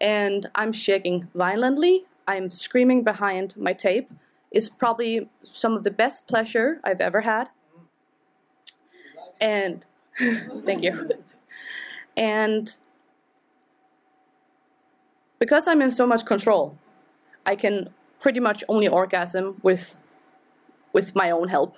And 0.00 0.46
I'm 0.54 0.72
shaking 0.72 1.28
violently. 1.34 2.04
I'm 2.26 2.50
screaming 2.50 3.04
behind 3.04 3.56
my 3.58 3.74
tape. 3.74 4.10
It's 4.50 4.70
probably 4.70 5.28
some 5.42 5.76
of 5.76 5.84
the 5.84 5.90
best 5.90 6.26
pleasure 6.26 6.80
I've 6.82 7.02
ever 7.02 7.20
had. 7.20 7.50
And 9.38 9.84
thank 10.64 10.82
you. 10.82 11.10
And 12.16 12.74
because 15.38 15.68
I'm 15.68 15.82
in 15.82 15.90
so 15.90 16.06
much 16.06 16.24
control, 16.24 16.78
I 17.44 17.54
can 17.54 17.90
pretty 18.18 18.40
much 18.40 18.64
only 18.68 18.88
orgasm 18.88 19.60
with 19.62 19.98
with 20.94 21.14
my 21.14 21.30
own 21.30 21.48
help. 21.48 21.76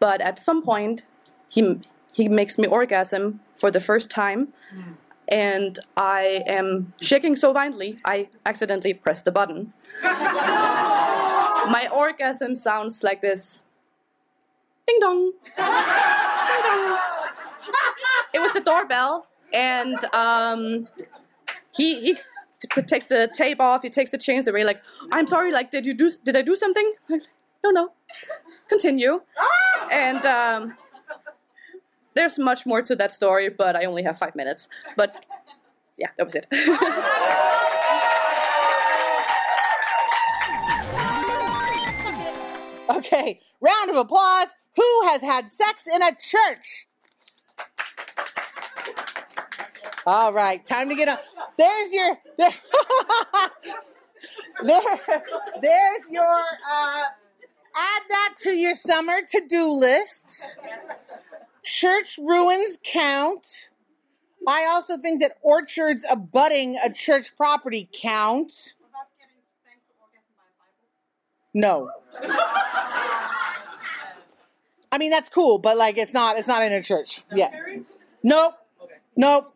But 0.00 0.20
at 0.20 0.38
some 0.38 0.62
point, 0.62 1.04
he 1.48 1.78
he 2.12 2.28
makes 2.28 2.58
me 2.58 2.66
orgasm 2.66 3.40
for 3.54 3.70
the 3.70 3.80
first 3.80 4.10
time, 4.10 4.48
and 5.28 5.78
I 5.96 6.42
am 6.46 6.92
shaking 7.00 7.36
so 7.36 7.52
violently 7.52 7.98
I 8.04 8.28
accidentally 8.44 8.94
press 8.94 9.22
the 9.22 9.30
button. 9.30 9.72
my 10.02 11.88
orgasm 11.92 12.54
sounds 12.54 13.02
like 13.04 13.20
this. 13.20 13.60
Ding 14.86 14.98
dong. 15.00 15.32
Ding 15.56 16.62
dong. 16.64 16.98
It 18.32 18.40
was 18.40 18.52
the 18.52 18.60
doorbell, 18.60 19.26
and 19.52 20.02
um, 20.14 20.88
he 21.72 22.16
he 22.74 22.82
takes 22.82 23.06
the 23.06 23.28
tape 23.32 23.60
off. 23.60 23.82
He 23.82 23.90
takes 23.90 24.10
the 24.10 24.18
chains 24.18 24.48
away. 24.48 24.64
Like, 24.64 24.82
I'm 25.12 25.26
sorry. 25.26 25.52
Like, 25.52 25.70
did 25.70 25.86
you 25.86 25.94
do? 25.94 26.10
Did 26.24 26.36
I 26.36 26.42
do 26.42 26.56
something? 26.56 26.92
Like, 27.08 27.22
no, 27.64 27.70
no. 27.70 27.92
Continue. 28.68 29.20
And 29.90 30.24
um, 30.24 30.74
there's 32.14 32.38
much 32.38 32.66
more 32.66 32.82
to 32.82 32.96
that 32.96 33.12
story, 33.12 33.48
but 33.48 33.76
I 33.76 33.84
only 33.84 34.02
have 34.02 34.18
five 34.18 34.34
minutes. 34.34 34.68
But 34.96 35.26
yeah, 35.98 36.08
that 36.16 36.24
was 36.24 36.34
it. 36.34 36.46
Okay, 42.90 43.40
round 43.60 43.88
of 43.90 43.96
applause. 43.96 44.48
Who 44.76 45.02
has 45.06 45.22
had 45.22 45.48
sex 45.48 45.86
in 45.86 46.02
a 46.02 46.10
church? 46.10 46.86
All 50.06 50.32
right, 50.32 50.64
time 50.64 50.88
to 50.88 50.94
get 50.96 51.08
on. 51.08 51.18
There's 51.56 51.92
your 51.92 52.18
there, 52.36 52.54
there 54.64 55.22
there's 55.62 56.08
your 56.10 56.42
uh 56.70 57.04
add 57.76 58.02
that 58.08 58.34
to 58.40 58.50
your 58.50 58.74
summer 58.74 59.20
to-do 59.28 59.70
list. 59.70 60.56
Church 61.62 62.18
ruins 62.18 62.78
count. 62.82 63.70
I 64.46 64.64
also 64.66 64.96
think 64.96 65.20
that 65.20 65.36
orchards 65.42 66.04
abutting 66.08 66.78
a 66.82 66.90
church 66.90 67.36
property 67.36 67.88
count. 67.92 68.74
No. 71.52 71.90
I 74.92 74.98
mean 74.98 75.10
that's 75.10 75.28
cool, 75.28 75.58
but 75.58 75.76
like 75.76 75.98
it's 75.98 76.14
not 76.14 76.38
it's 76.38 76.48
not 76.48 76.62
in 76.62 76.72
a 76.72 76.82
church. 76.82 77.20
Yeah. 77.32 77.50
Nope. 78.22 78.54
Nope. 79.16 79.54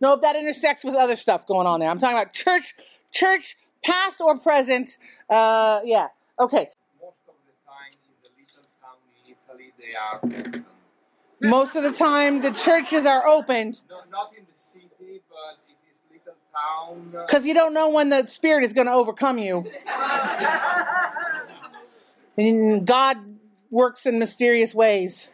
Nope, 0.00 0.22
that 0.22 0.36
intersects 0.36 0.84
with 0.84 0.94
other 0.94 1.16
stuff 1.16 1.46
going 1.46 1.66
on 1.66 1.80
there. 1.80 1.88
I'm 1.88 1.98
talking 1.98 2.16
about 2.16 2.32
church 2.32 2.74
church 3.12 3.56
past 3.82 4.20
or 4.20 4.38
present. 4.38 4.98
Uh 5.30 5.80
yeah. 5.84 6.08
Okay. 6.38 6.68
most 7.00 7.16
of 7.28 7.34
the 7.46 7.52
time 7.66 7.92
in 7.94 8.22
the 8.22 8.28
little 8.38 8.68
town 8.82 8.98
in 9.26 9.34
Italy 9.34 9.72
they 9.86 9.94
are 9.94 10.20
open. 10.22 10.64
Most 11.40 11.76
of 11.76 11.82
the 11.82 11.92
time 11.92 12.40
the 12.40 12.50
churches 12.50 13.04
are 13.06 13.26
opened. 13.26 13.80
No, 13.90 13.96
not 14.10 14.32
in 14.36 14.44
the 14.44 14.60
city, 14.60 15.20
but 15.28 15.58
it 15.68 15.76
is 15.92 16.00
little 16.10 16.34
town. 16.52 17.12
uh, 17.16 17.26
Because 17.26 17.46
you 17.46 17.54
don't 17.54 17.74
know 17.74 17.90
when 17.90 18.08
the 18.08 18.26
spirit 18.26 18.64
is 18.64 18.72
going 18.72 18.86
to 18.86 18.92
overcome 18.92 19.38
you. 19.38 19.70
And 22.38 22.86
God 22.86 23.16
works 23.70 24.04
in 24.04 24.18
mysterious 24.18 24.74
ways, 24.74 25.30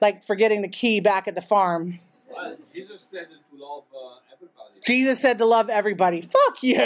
like 0.00 0.24
forgetting 0.24 0.60
the 0.60 0.68
key 0.68 0.98
back 0.98 1.28
at 1.28 1.36
the 1.36 1.40
farm. 1.40 2.00
Well, 2.28 2.56
Jesus 2.74 3.06
said 3.12 3.28
to 3.28 3.36
love 3.56 3.84
uh, 3.94 4.16
everybody. 4.34 4.80
Jesus 4.84 5.20
said 5.20 5.38
to 5.38 5.44
love 5.44 5.70
everybody. 5.70 6.22
Fuck 6.22 6.64
you. 6.64 6.78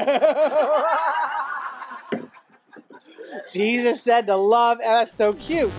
Jesus 3.51 4.03
said 4.03 4.27
to 4.27 4.37
love. 4.37 4.77
That's 4.83 5.17
so 5.17 5.33
cute. 5.33 5.73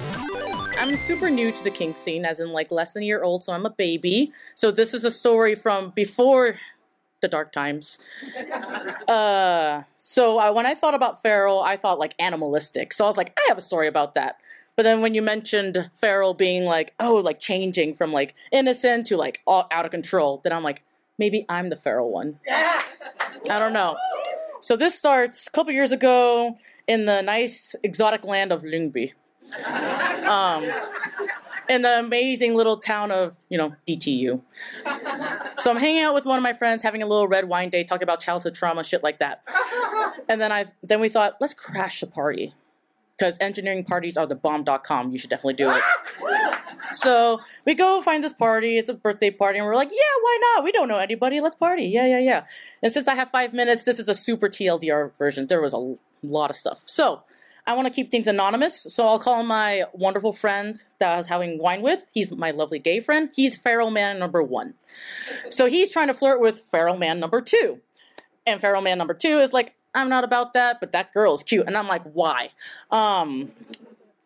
I'm 0.77 0.97
super 0.97 1.29
new 1.29 1.51
to 1.51 1.63
the 1.63 1.69
kink 1.69 1.97
scene, 1.97 2.25
as 2.25 2.39
in 2.39 2.51
like 2.51 2.71
less 2.71 2.93
than 2.93 3.03
a 3.03 3.05
year 3.05 3.23
old, 3.23 3.43
so 3.43 3.53
I'm 3.53 3.65
a 3.65 3.69
baby. 3.69 4.31
So 4.55 4.71
this 4.71 4.93
is 4.93 5.03
a 5.03 5.12
story 5.12 5.55
from 5.55 5.91
before 5.91 6.57
the 7.21 7.27
dark 7.27 7.51
times. 7.51 7.99
Uh, 9.07 9.84
so 9.95 10.38
I, 10.38 10.51
when 10.51 10.65
I 10.65 10.73
thought 10.73 10.93
about 10.93 11.21
feral, 11.21 11.60
I 11.60 11.75
thought 11.75 11.99
like 11.99 12.15
animalistic. 12.17 12.93
So 12.93 13.03
I 13.03 13.07
was 13.10 13.17
like, 13.17 13.38
I 13.38 13.45
have 13.49 13.57
a 13.57 13.62
story 13.62 13.89
about 13.89 14.13
that. 14.15 14.38
But 14.77 14.84
then 14.84 15.01
when 15.01 15.13
you 15.13 15.21
mentioned 15.21 15.89
feral 15.95 16.34
being 16.34 16.63
like, 16.63 16.93
oh, 16.97 17.15
like 17.15 17.38
changing 17.38 17.95
from 17.95 18.13
like 18.13 18.36
innocent 18.53 19.07
to 19.07 19.17
like 19.17 19.41
all 19.45 19.67
out 19.69 19.84
of 19.84 19.91
control, 19.91 20.39
then 20.45 20.53
I'm 20.53 20.63
like, 20.63 20.84
maybe 21.17 21.45
I'm 21.49 21.69
the 21.69 21.75
feral 21.75 22.10
one. 22.10 22.39
I 22.49 22.79
don't 23.60 23.73
know. 23.73 23.97
So 24.62 24.77
this 24.77 24.95
starts 24.95 25.47
a 25.47 25.51
couple 25.51 25.73
years 25.73 25.91
ago 25.91 26.57
in 26.88 27.05
the 27.05 27.21
nice 27.21 27.75
exotic 27.84 28.23
land 28.23 28.53
of 28.53 28.63
Lyngby 28.63 29.12
um, 30.25 30.69
in 31.69 31.82
the 31.82 31.99
amazing 31.99 32.54
little 32.56 32.77
town 32.77 33.12
of, 33.12 33.36
you 33.49 33.58
know, 33.58 33.75
DTU. 33.88 34.41
So 35.58 35.71
I'm 35.71 35.77
hanging 35.77 36.01
out 36.01 36.13
with 36.13 36.25
one 36.25 36.38
of 36.38 36.43
my 36.43 36.54
friends, 36.54 36.84
having 36.84 37.01
a 37.01 37.08
little 37.08 37.27
red 37.27 37.47
wine 37.47 37.69
day, 37.69 37.84
talking 37.84 38.04
about 38.04 38.19
childhood 38.19 38.56
trauma, 38.56 38.84
shit 38.84 39.04
like 39.04 39.19
that. 39.19 39.43
And 40.27 40.41
then 40.41 40.51
I, 40.51 40.65
then 40.84 40.99
we 40.99 41.10
thought, 41.10 41.38
let's 41.39 41.54
crash 41.54 42.01
the 42.01 42.08
party. 42.08 42.54
Because 43.17 43.38
engineering 43.39 43.84
parties 43.84 44.17
are 44.17 44.25
the 44.25 44.34
bomb.com. 44.34 45.12
You 45.12 45.19
should 45.19 45.30
definitely 45.30 45.54
do 45.54 45.69
it. 45.69 45.84
So 46.93 47.39
we 47.65 47.75
go 47.75 48.01
find 48.01 48.23
this 48.23 48.34
party. 48.34 48.77
It's 48.80 48.89
a 48.89 48.95
birthday 48.95 49.30
party, 49.30 49.60
and 49.60 49.67
we're 49.67 49.75
like, 49.75 49.91
yeah, 49.91 50.21
why 50.21 50.39
not? 50.41 50.63
We 50.63 50.71
don't 50.71 50.88
know 50.88 50.97
anybody. 50.97 51.39
Let's 51.39 51.56
party. 51.56 51.84
Yeah, 51.84 52.08
yeah, 52.08 52.19
yeah. 52.19 52.45
And 52.82 52.91
since 52.91 53.08
I 53.08 53.13
have 53.15 53.30
five 53.32 53.54
minutes, 53.54 53.84
this 53.84 53.99
is 53.99 54.10
a 54.10 54.15
super 54.15 54.47
TLDR 54.49 55.15
version. 55.15 55.45
There 55.45 55.62
was 55.62 55.73
a 55.73 55.95
lot 56.23 56.49
of 56.49 56.56
stuff. 56.56 56.82
So 56.88 57.23
I 57.67 57.74
want 57.74 57.88
to 57.88 57.93
keep 57.93 58.10
things 58.10 58.28
anonymous, 58.28 58.82
so 58.82 59.08
I'll 59.08 59.19
call 59.19 59.43
my 59.43 59.86
wonderful 59.93 60.34
friend 60.34 60.82
that 61.00 61.13
I 61.13 61.17
was 61.17 61.28
having 61.28 61.60
wine 61.60 61.82
with. 61.82 62.04
He's 62.12 62.32
my 62.32 62.52
lovely 62.52 62.80
gay 62.80 63.00
friend. 63.00 63.30
He's 63.36 63.56
feral 63.56 63.91
man 63.91 64.19
number 64.19 64.41
one. 64.41 64.74
So 65.50 65.67
he's 65.67 65.91
trying 65.91 66.08
to 66.08 66.13
flirt 66.13 66.39
with 66.41 66.60
feral 66.60 66.97
man 66.97 67.19
number 67.19 67.39
two. 67.41 67.80
And 68.47 68.60
feral 68.60 68.82
man 68.82 68.97
number 68.97 69.13
two 69.13 69.39
is 69.39 69.54
like, 69.54 69.76
I'm 69.93 70.10
not 70.10 70.24
about 70.24 70.54
that, 70.54 70.80
but 70.80 70.93
that 70.93 71.13
girl 71.13 71.34
is 71.34 71.43
cute. 71.43 71.67
And 71.67 71.78
I'm 71.78 71.88
like, 71.88 72.04
why? 72.04 72.50
Um, 72.89 73.52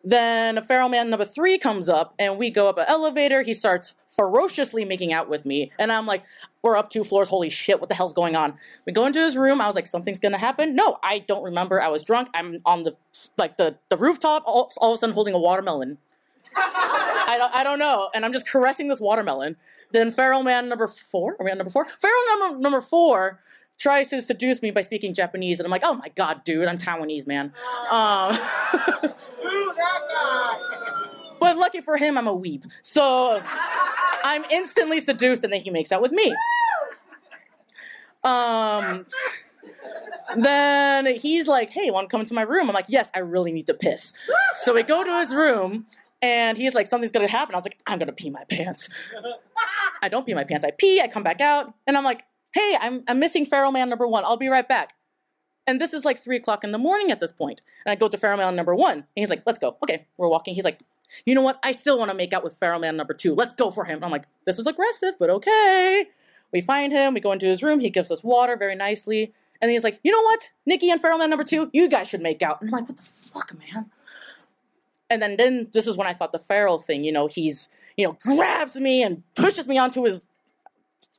then 0.02 0.64
feral 0.64 0.88
man 0.88 1.10
number 1.10 1.24
three 1.24 1.58
comes 1.58 1.88
up, 1.88 2.14
and 2.18 2.38
we 2.38 2.50
go 2.50 2.68
up 2.68 2.78
an 2.78 2.86
elevator. 2.88 3.42
He 3.42 3.52
starts 3.52 3.94
ferociously 4.16 4.84
making 4.84 5.12
out 5.12 5.28
with 5.28 5.44
me, 5.44 5.70
and 5.78 5.92
I'm 5.92 6.06
like, 6.06 6.24
we're 6.62 6.76
up 6.76 6.90
two 6.90 7.04
floors. 7.04 7.28
Holy 7.28 7.50
shit, 7.50 7.78
what 7.78 7.88
the 7.88 7.94
hell's 7.94 8.12
going 8.12 8.34
on? 8.34 8.54
We 8.86 8.92
go 8.92 9.06
into 9.06 9.20
his 9.20 9.36
room. 9.36 9.60
I 9.60 9.66
was 9.66 9.76
like, 9.76 9.86
something's 9.86 10.18
gonna 10.18 10.38
happen. 10.38 10.74
No, 10.74 10.98
I 11.02 11.20
don't 11.20 11.44
remember. 11.44 11.80
I 11.80 11.88
was 11.88 12.02
drunk. 12.02 12.28
I'm 12.34 12.60
on 12.64 12.84
the 12.84 12.96
like 13.36 13.56
the 13.56 13.76
the 13.90 13.96
rooftop. 13.96 14.42
All, 14.46 14.72
all 14.78 14.92
of 14.92 14.96
a 14.96 14.98
sudden, 14.98 15.14
holding 15.14 15.34
a 15.34 15.38
watermelon. 15.38 15.98
I 16.56 17.36
don't, 17.38 17.54
I 17.54 17.62
don't 17.62 17.78
know, 17.78 18.10
and 18.14 18.24
I'm 18.24 18.32
just 18.32 18.48
caressing 18.48 18.88
this 18.88 19.00
watermelon. 19.00 19.56
Then 19.92 20.10
feral 20.10 20.42
man 20.42 20.68
number 20.68 20.88
four. 20.88 21.36
Are 21.38 21.44
we 21.44 21.50
on 21.50 21.58
number 21.58 21.70
four? 21.70 21.86
Feral 22.00 22.22
number 22.38 22.58
number 22.58 22.80
four 22.80 23.40
tries 23.78 24.08
to 24.08 24.22
seduce 24.22 24.62
me 24.62 24.70
by 24.70 24.80
speaking 24.82 25.14
Japanese, 25.14 25.60
and 25.60 25.66
I'm 25.66 25.70
like, 25.70 25.82
oh 25.84 25.94
my 25.94 26.08
god, 26.14 26.44
dude, 26.44 26.66
I'm 26.66 26.78
Taiwanese, 26.78 27.26
man. 27.26 27.52
Um, 27.90 28.36
but 31.40 31.56
lucky 31.56 31.80
for 31.80 31.96
him, 31.96 32.16
I'm 32.18 32.26
a 32.26 32.36
weeb. 32.36 32.64
So 32.82 33.42
I'm 34.24 34.44
instantly 34.50 35.00
seduced, 35.00 35.44
and 35.44 35.52
then 35.52 35.60
he 35.60 35.70
makes 35.70 35.92
out 35.92 36.02
with 36.02 36.12
me. 36.12 36.34
Um, 38.24 39.06
then 40.36 41.06
he's 41.16 41.46
like, 41.46 41.70
hey, 41.70 41.90
want 41.90 42.08
to 42.08 42.10
come 42.10 42.20
into 42.20 42.34
my 42.34 42.42
room? 42.42 42.68
I'm 42.68 42.74
like, 42.74 42.86
yes, 42.88 43.10
I 43.14 43.20
really 43.20 43.52
need 43.52 43.66
to 43.66 43.74
piss. 43.74 44.12
So 44.56 44.74
we 44.74 44.82
go 44.82 45.04
to 45.04 45.18
his 45.20 45.32
room, 45.32 45.86
and 46.22 46.58
he's 46.58 46.74
like, 46.74 46.88
something's 46.88 47.12
gonna 47.12 47.28
happen. 47.28 47.54
I 47.54 47.58
was 47.58 47.64
like, 47.64 47.78
I'm 47.86 47.98
gonna 47.98 48.12
pee 48.12 48.30
my 48.30 48.44
pants. 48.44 48.88
I 50.02 50.08
don't 50.08 50.26
pee 50.26 50.34
my 50.34 50.44
pants. 50.44 50.64
I 50.64 50.70
pee. 50.70 51.00
I 51.00 51.08
come 51.08 51.22
back 51.22 51.40
out, 51.40 51.72
and 51.86 51.96
I'm 51.96 52.04
like, 52.04 52.24
hey, 52.52 52.76
I'm 52.80 53.04
I'm 53.06 53.18
missing 53.18 53.46
feral 53.46 53.70
man 53.70 53.88
number 53.88 54.06
one. 54.06 54.24
I'll 54.24 54.36
be 54.36 54.48
right 54.48 54.66
back. 54.66 54.94
And 55.68 55.80
this 55.80 55.92
is 55.92 56.04
like 56.04 56.22
three 56.22 56.36
o'clock 56.36 56.64
in 56.64 56.70
the 56.72 56.78
morning 56.78 57.10
at 57.10 57.20
this 57.20 57.32
point. 57.32 57.60
And 57.84 57.92
I 57.92 57.96
go 57.96 58.08
to 58.08 58.16
feral 58.16 58.38
man 58.38 58.56
number 58.56 58.74
one, 58.74 58.98
and 58.98 59.06
he's 59.14 59.30
like, 59.30 59.42
let's 59.46 59.58
go. 59.58 59.76
Okay, 59.82 60.06
we're 60.16 60.28
walking. 60.28 60.54
He's 60.54 60.64
like, 60.64 60.80
you 61.24 61.34
know 61.34 61.42
what? 61.42 61.58
I 61.62 61.72
still 61.72 61.98
want 61.98 62.10
to 62.10 62.16
make 62.16 62.32
out 62.32 62.44
with 62.44 62.56
feral 62.56 62.80
man 62.80 62.96
number 62.96 63.14
two. 63.14 63.34
Let's 63.34 63.54
go 63.54 63.70
for 63.70 63.84
him. 63.84 64.02
I'm 64.02 64.10
like, 64.10 64.24
this 64.44 64.58
is 64.58 64.66
aggressive, 64.66 65.14
but 65.18 65.30
okay. 65.30 66.06
We 66.52 66.60
find 66.60 66.92
him. 66.92 67.14
We 67.14 67.20
go 67.20 67.32
into 67.32 67.46
his 67.46 67.62
room. 67.62 67.80
He 67.80 67.90
gives 67.90 68.10
us 68.10 68.22
water 68.22 68.56
very 68.56 68.76
nicely. 68.76 69.32
And 69.60 69.70
he's 69.70 69.84
like, 69.84 69.98
you 70.02 70.12
know 70.12 70.22
what? 70.22 70.50
Nikki 70.66 70.90
and 70.90 71.00
feral 71.00 71.18
man 71.18 71.30
number 71.30 71.44
two, 71.44 71.70
you 71.72 71.88
guys 71.88 72.08
should 72.08 72.20
make 72.20 72.42
out. 72.42 72.60
And 72.60 72.68
I'm 72.68 72.72
like, 72.72 72.88
what 72.88 72.96
the 72.96 73.02
fuck, 73.32 73.52
man? 73.58 73.86
And 75.08 75.22
then, 75.22 75.36
then 75.36 75.68
this 75.72 75.86
is 75.86 75.96
when 75.96 76.06
I 76.06 76.12
thought 76.12 76.32
the 76.32 76.38
feral 76.38 76.78
thing, 76.78 77.04
you 77.04 77.12
know, 77.12 77.26
he's, 77.26 77.68
you 77.96 78.06
know, 78.06 78.16
grabs 78.20 78.76
me 78.76 79.02
and 79.02 79.22
pushes 79.34 79.66
me 79.66 79.78
onto 79.78 80.04
his 80.04 80.22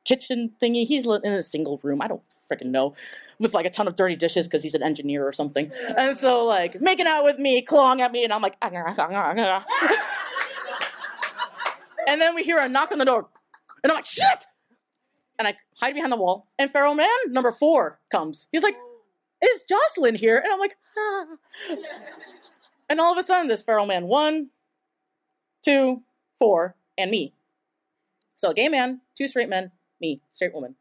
kitchen 0.03 0.51
thingy. 0.61 0.85
He's 0.85 1.05
in 1.05 1.33
a 1.33 1.43
single 1.43 1.79
room. 1.83 2.01
I 2.01 2.07
don't 2.07 2.21
freaking 2.51 2.67
know. 2.67 2.95
With 3.39 3.53
like 3.53 3.65
a 3.65 3.69
ton 3.69 3.87
of 3.87 3.95
dirty 3.95 4.15
dishes 4.15 4.47
because 4.47 4.63
he's 4.63 4.73
an 4.73 4.81
engineer 4.81 5.27
or 5.27 5.31
something. 5.31 5.71
And 5.95 6.17
so, 6.17 6.45
like, 6.45 6.81
making 6.81 7.05
out 7.05 7.23
with 7.23 7.37
me, 7.37 7.61
clawing 7.61 8.01
at 8.01 8.11
me, 8.11 8.23
and 8.23 8.33
I'm 8.33 8.41
like, 8.41 8.57
"Ah, 8.61 8.71
ah, 8.73 8.95
ah, 8.97 9.07
ah, 9.11 9.63
ah." 9.81 10.07
and 12.07 12.19
then 12.19 12.33
we 12.33 12.43
hear 12.43 12.57
a 12.57 12.67
knock 12.67 12.91
on 12.91 12.97
the 12.97 13.05
door. 13.05 13.27
And 13.83 13.91
I'm 13.91 13.97
like, 13.97 14.05
shit! 14.05 14.45
And 15.37 15.47
I 15.47 15.55
hide 15.75 15.93
behind 15.93 16.11
the 16.11 16.17
wall. 16.17 16.47
And 16.57 16.71
Feral 16.71 16.95
Man 16.95 17.07
number 17.27 17.51
four 17.51 17.99
comes. 18.11 18.47
He's 18.51 18.63
like, 18.63 18.75
is 19.43 19.63
Jocelyn 19.69 20.15
here? 20.15 20.37
And 20.37 20.51
I'm 20.51 20.59
like, 20.59 20.77
ah. 20.97 21.25
And 22.89 22.99
all 22.99 23.11
of 23.11 23.17
a 23.17 23.23
sudden, 23.23 23.47
there's 23.47 23.61
Feral 23.61 23.85
Man 23.85 24.07
one, 24.07 24.49
two, 25.63 26.01
four, 26.39 26.75
and 26.97 27.11
me. 27.11 27.33
So 28.37 28.49
a 28.49 28.53
gay 28.53 28.69
man, 28.69 29.01
two 29.15 29.27
straight 29.27 29.49
men, 29.49 29.71
me, 30.01 30.21
straight 30.31 30.53
woman. 30.53 30.75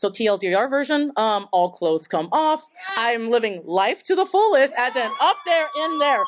So 0.00 0.08
TLDR 0.08 0.70
version, 0.70 1.12
um, 1.16 1.46
all 1.52 1.68
clothes 1.72 2.08
come 2.08 2.30
off. 2.32 2.66
I'm 2.96 3.28
living 3.28 3.60
life 3.66 4.02
to 4.04 4.14
the 4.14 4.24
fullest, 4.24 4.72
as 4.74 4.96
in 4.96 5.10
up 5.20 5.36
there, 5.44 5.68
in 5.76 5.98
there. 5.98 6.24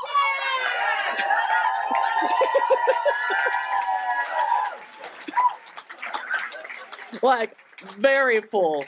like 7.23 7.57
very 7.97 8.43
full. 8.43 8.85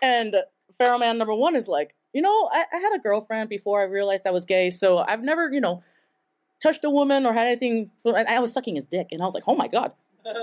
And 0.00 0.36
Feral 0.78 0.98
Man 0.98 1.18
number 1.18 1.34
one 1.34 1.54
is 1.54 1.68
like, 1.68 1.94
you 2.14 2.22
know, 2.22 2.48
I, 2.50 2.64
I 2.72 2.78
had 2.78 2.94
a 2.94 2.98
girlfriend 3.00 3.50
before 3.50 3.82
I 3.82 3.84
realized 3.84 4.26
I 4.26 4.30
was 4.30 4.46
gay, 4.46 4.70
so 4.70 5.04
I've 5.06 5.22
never, 5.22 5.52
you 5.52 5.60
know, 5.60 5.82
touched 6.62 6.86
a 6.86 6.90
woman 6.90 7.26
or 7.26 7.34
had 7.34 7.48
anything. 7.48 7.90
And 8.06 8.26
I 8.26 8.40
was 8.40 8.50
sucking 8.50 8.76
his 8.76 8.86
dick, 8.86 9.08
and 9.12 9.20
I 9.20 9.26
was 9.26 9.34
like, 9.34 9.44
oh 9.46 9.56
my 9.56 9.68
god, 9.68 9.92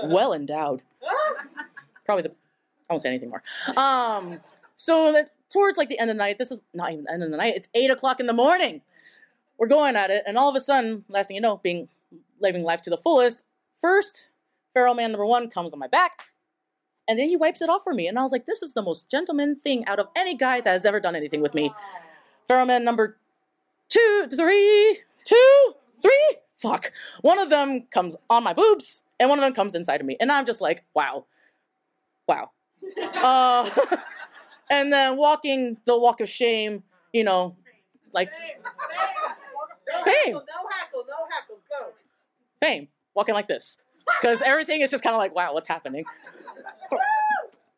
well 0.04 0.32
endowed. 0.32 0.82
Probably 2.04 2.22
the. 2.22 2.30
I 2.88 2.92
won't 2.92 3.02
say 3.02 3.08
anything 3.08 3.30
more. 3.30 3.42
Um, 3.76 4.40
so 4.76 5.12
that, 5.12 5.30
towards 5.48 5.78
like 5.78 5.88
the 5.88 5.98
end 5.98 6.10
of 6.10 6.16
the 6.16 6.18
night, 6.18 6.38
this 6.38 6.50
is 6.50 6.60
not 6.74 6.92
even 6.92 7.04
the 7.04 7.12
end 7.12 7.22
of 7.22 7.30
the 7.30 7.36
night. 7.36 7.54
It's 7.56 7.68
eight 7.74 7.90
o'clock 7.90 8.18
in 8.18 8.26
the 8.26 8.32
morning. 8.32 8.82
We're 9.58 9.68
going 9.68 9.94
at 9.94 10.10
it, 10.10 10.24
and 10.26 10.38
all 10.38 10.48
of 10.48 10.56
a 10.56 10.60
sudden, 10.60 11.04
last 11.08 11.28
thing 11.28 11.34
you 11.36 11.40
know, 11.40 11.58
being 11.58 11.88
living 12.40 12.62
life 12.62 12.82
to 12.82 12.90
the 12.90 12.96
fullest. 12.96 13.44
First, 13.80 14.30
feral 14.72 14.94
man 14.94 15.12
number 15.12 15.26
one 15.26 15.50
comes 15.50 15.72
on 15.72 15.78
my 15.78 15.86
back, 15.86 16.30
and 17.06 17.18
then 17.18 17.28
he 17.28 17.36
wipes 17.36 17.60
it 17.60 17.68
off 17.68 17.84
for 17.84 17.92
me, 17.92 18.08
and 18.08 18.18
I 18.18 18.22
was 18.22 18.32
like, 18.32 18.46
this 18.46 18.62
is 18.62 18.72
the 18.72 18.82
most 18.82 19.10
gentleman 19.10 19.56
thing 19.56 19.84
out 19.86 19.98
of 19.98 20.08
any 20.16 20.34
guy 20.34 20.60
that 20.60 20.70
has 20.70 20.86
ever 20.86 20.98
done 20.98 21.14
anything 21.14 21.42
with 21.42 21.54
me. 21.54 21.72
Feral 22.48 22.66
man 22.66 22.84
number 22.84 23.18
two, 23.88 24.28
three, 24.34 25.00
two, 25.24 25.74
three. 26.00 26.36
Fuck. 26.56 26.92
One 27.20 27.38
of 27.38 27.50
them 27.50 27.84
comes 27.90 28.16
on 28.28 28.42
my 28.42 28.52
boobs, 28.52 29.02
and 29.18 29.28
one 29.28 29.38
of 29.38 29.42
them 29.42 29.54
comes 29.54 29.74
inside 29.74 30.00
of 30.00 30.06
me, 30.06 30.16
and 30.20 30.32
I'm 30.32 30.46
just 30.46 30.60
like, 30.60 30.84
wow, 30.94 31.26
wow. 32.30 32.50
Uh, 33.22 33.68
and 34.70 34.92
then 34.92 35.16
walking 35.16 35.76
the 35.84 35.98
walk 35.98 36.20
of 36.20 36.28
shame, 36.28 36.82
you 37.12 37.24
know, 37.24 37.56
like 38.12 38.30
fame, 40.04 40.32
No 40.34 40.40
hackle, 40.70 41.04
no 41.08 41.26
hackle, 41.30 41.58
go. 41.68 41.88
fame, 42.62 42.88
walking 43.14 43.34
like 43.34 43.48
this, 43.48 43.78
because 44.20 44.40
everything 44.42 44.80
is 44.80 44.90
just 44.90 45.02
kind 45.02 45.14
of 45.14 45.18
like, 45.18 45.34
wow, 45.34 45.52
what's 45.54 45.68
happening? 45.68 46.04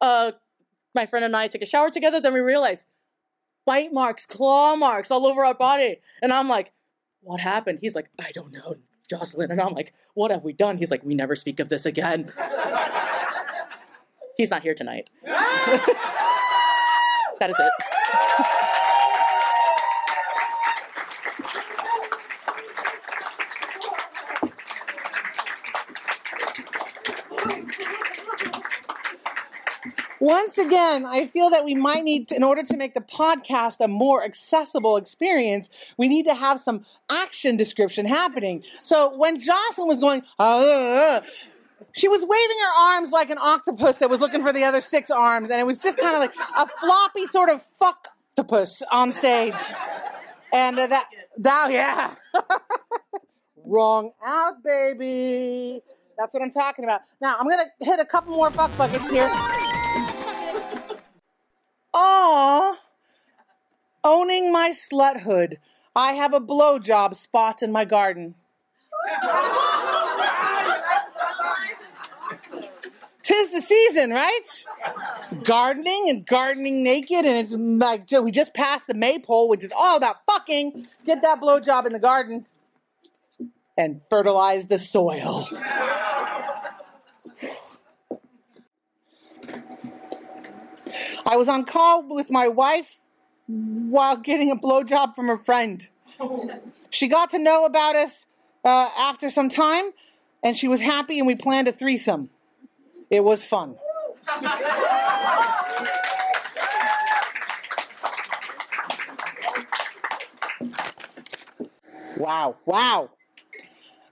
Uh, 0.01 0.33
my 0.97 1.07
friend 1.07 1.25
and 1.25 1.37
I 1.37 1.47
took 1.47 1.63
a 1.63 1.67
shower 1.67 1.89
together. 1.89 2.21
Then 2.21 2.35
we 2.35 2.41
realized 2.41 2.85
bite 3.65 3.93
marks, 3.93 4.27
claw 4.27 4.75
marks 4.75 5.13
all 5.13 5.29
over 5.29 5.45
our 5.45 5.55
body, 5.55 6.01
and 6.21 6.33
I'm 6.33 6.49
like, 6.49 6.73
what 7.21 7.39
happened? 7.39 7.79
He's 7.81 7.95
like, 7.95 8.09
I 8.19 8.33
don't 8.33 8.51
know, 8.53 8.75
Jocelyn, 9.09 9.53
and 9.53 9.61
I'm 9.61 9.75
like, 9.75 9.93
what 10.15 10.33
have 10.33 10.43
we 10.43 10.53
done? 10.55 10.77
He's 10.77 10.91
like, 10.91 11.05
we 11.05 11.15
never 11.15 11.37
speak 11.37 11.61
of 11.61 11.69
this 11.69 11.87
again. 11.87 12.33
He's 14.37 14.51
not 14.51 14.62
here 14.62 14.74
tonight. 14.74 15.09
that 15.24 15.80
is 17.51 17.57
it. 17.59 17.72
Once 30.22 30.57
again, 30.57 31.05
I 31.05 31.26
feel 31.26 31.51
that 31.51 31.64
we 31.64 31.74
might 31.74 32.05
need, 32.05 32.28
to, 32.28 32.37
in 32.37 32.45
order 32.45 32.62
to 32.62 32.76
make 32.76 32.95
the 32.95 33.01
podcast 33.01 33.78
a 33.80 33.89
more 33.89 34.22
accessible 34.22 34.97
experience, 34.97 35.68
we 35.99 36.07
need 36.07 36.26
to 36.26 36.35
have 36.35 36.61
some 36.61 36.85
action 37.11 37.57
description 37.57 38.07
happening. 38.07 38.62
So 38.83 39.16
when 39.16 39.41
Jocelyn 39.41 39.89
was 39.89 39.99
going, 39.99 40.22
uh, 40.39 41.22
she 41.93 42.09
was 42.09 42.20
waving 42.20 42.57
her 42.62 42.80
arms 42.95 43.11
like 43.11 43.30
an 43.30 43.39
octopus 43.41 43.97
that 43.97 44.11
was 44.11 44.20
looking 44.20 44.43
for 44.43 44.53
the 44.53 44.64
other 44.64 44.80
six 44.80 45.11
arms, 45.11 45.51
and 45.51 45.61
it 45.61 45.64
was 45.64 45.83
just 45.83 45.99
kind 45.99 46.14
of 46.14 46.20
like 46.20 46.35
a 46.57 46.68
floppy 46.80 47.26
sort 47.26 47.51
of 47.51 47.62
fuck 47.78 48.09
octopus 48.33 48.83
on 48.91 49.12
stage. 49.12 49.55
And 50.53 50.78
uh, 50.78 50.87
that, 50.87 51.09
that, 51.39 51.72
yeah. 51.72 52.14
Wrong 53.64 54.12
out, 54.24 54.62
baby. 54.62 55.83
That's 56.18 56.33
what 56.33 56.43
I'm 56.43 56.51
talking 56.51 56.85
about. 56.85 57.01
Now, 57.20 57.37
I'm 57.39 57.47
going 57.47 57.59
to 57.59 57.85
hit 57.85 58.01
a 58.01 58.05
couple 58.05 58.35
more 58.35 58.51
fuck 58.51 58.76
buckets 58.76 59.09
here. 59.11 59.30
Aw, 61.95 62.76
owning 64.05 64.53
my 64.53 64.70
sluthood. 64.72 65.57
I 65.95 66.14
have 66.14 66.33
a 66.33 66.41
blowjob 66.41 67.14
spot 67.14 67.62
in 67.62 67.70
my 67.70 67.85
garden. 67.85 68.35
Tis 73.33 73.49
the 73.49 73.62
season, 73.62 74.11
right? 74.11 74.41
It's 74.45 75.33
gardening 75.43 76.11
and 76.11 76.26
gardening 76.26 76.83
naked, 76.83 77.24
and 77.24 77.39
it's 77.39 77.53
like 77.53 78.11
we 78.22 78.30
just 78.30 78.53
passed 78.53 78.87
the 78.89 78.95
maypole, 78.95 79.49
which 79.49 79.64
is 79.64 79.72
all 79.74 79.97
about 79.97 80.16
fucking. 80.30 80.87
Get 81.07 81.22
that 81.22 81.41
blowjob 81.41 81.87
in 81.87 81.95
the 81.95 81.99
garden 81.99 82.45
and 83.78 84.03
fertilize 84.11 84.66
the 84.66 84.78
soil. 84.78 85.49
I 91.24 91.37
was 91.37 91.49
on 91.49 91.64
call 91.64 92.14
with 92.14 92.30
my 92.30 92.49
wife 92.49 93.01
while 93.47 94.18
getting 94.18 94.51
a 94.51 94.57
blowjob 94.57 95.14
from 95.14 95.28
her 95.28 95.39
friend. 95.39 95.89
She 96.91 97.09
got 97.09 97.30
to 97.30 97.39
know 97.39 97.64
about 97.64 97.97
us 97.97 98.26
uh, 98.62 98.91
after 98.99 99.30
some 99.30 99.49
time, 99.49 99.93
and 100.43 100.55
she 100.55 100.68
was 100.68 100.83
happy, 100.83 101.16
and 101.16 101.26
we 101.26 101.35
planned 101.35 101.66
a 101.66 101.72
threesome. 101.72 102.28
It 103.13 103.23
was 103.23 103.45
fun. 103.45 103.77
Wow, 112.17 112.57
wow. 112.65 113.11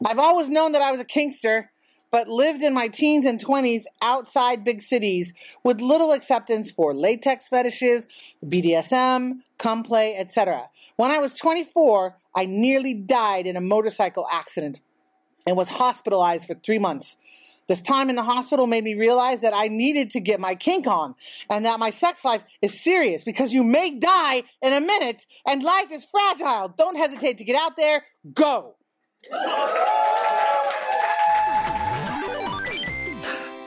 I've 0.04 0.18
always 0.18 0.50
known 0.50 0.72
that 0.72 0.82
I 0.82 0.90
was 0.90 1.00
a 1.00 1.06
kinkster, 1.06 1.68
but 2.10 2.28
lived 2.28 2.62
in 2.62 2.74
my 2.74 2.88
teens 2.88 3.24
and 3.24 3.42
20s 3.42 3.84
outside 4.02 4.64
big 4.64 4.82
cities 4.82 5.32
with 5.64 5.80
little 5.80 6.12
acceptance 6.12 6.70
for 6.70 6.92
latex 6.92 7.48
fetishes, 7.48 8.06
BDSM, 8.44 9.38
cum 9.56 9.82
play, 9.82 10.14
etc. 10.14 10.68
When 10.96 11.10
I 11.10 11.20
was 11.20 11.32
24, 11.32 12.16
I 12.36 12.44
nearly 12.44 12.92
died 12.92 13.46
in 13.46 13.56
a 13.56 13.62
motorcycle 13.62 14.26
accident 14.30 14.80
and 15.46 15.56
was 15.56 15.70
hospitalized 15.70 16.46
for 16.46 16.54
three 16.54 16.78
months. 16.78 17.16
This 17.70 17.80
time 17.80 18.10
in 18.10 18.16
the 18.16 18.24
hospital 18.24 18.66
made 18.66 18.82
me 18.82 18.94
realize 18.94 19.42
that 19.42 19.54
I 19.54 19.68
needed 19.68 20.10
to 20.10 20.20
get 20.20 20.40
my 20.40 20.56
kink 20.56 20.88
on 20.88 21.14
and 21.48 21.66
that 21.66 21.78
my 21.78 21.90
sex 21.90 22.24
life 22.24 22.42
is 22.60 22.80
serious 22.80 23.22
because 23.22 23.52
you 23.52 23.62
may 23.62 23.96
die 23.96 24.42
in 24.60 24.72
a 24.72 24.80
minute 24.80 25.24
and 25.46 25.62
life 25.62 25.92
is 25.92 26.04
fragile. 26.04 26.74
Don't 26.76 26.96
hesitate 26.96 27.38
to 27.38 27.44
get 27.44 27.54
out 27.54 27.76
there. 27.76 28.02
Go. 28.34 28.74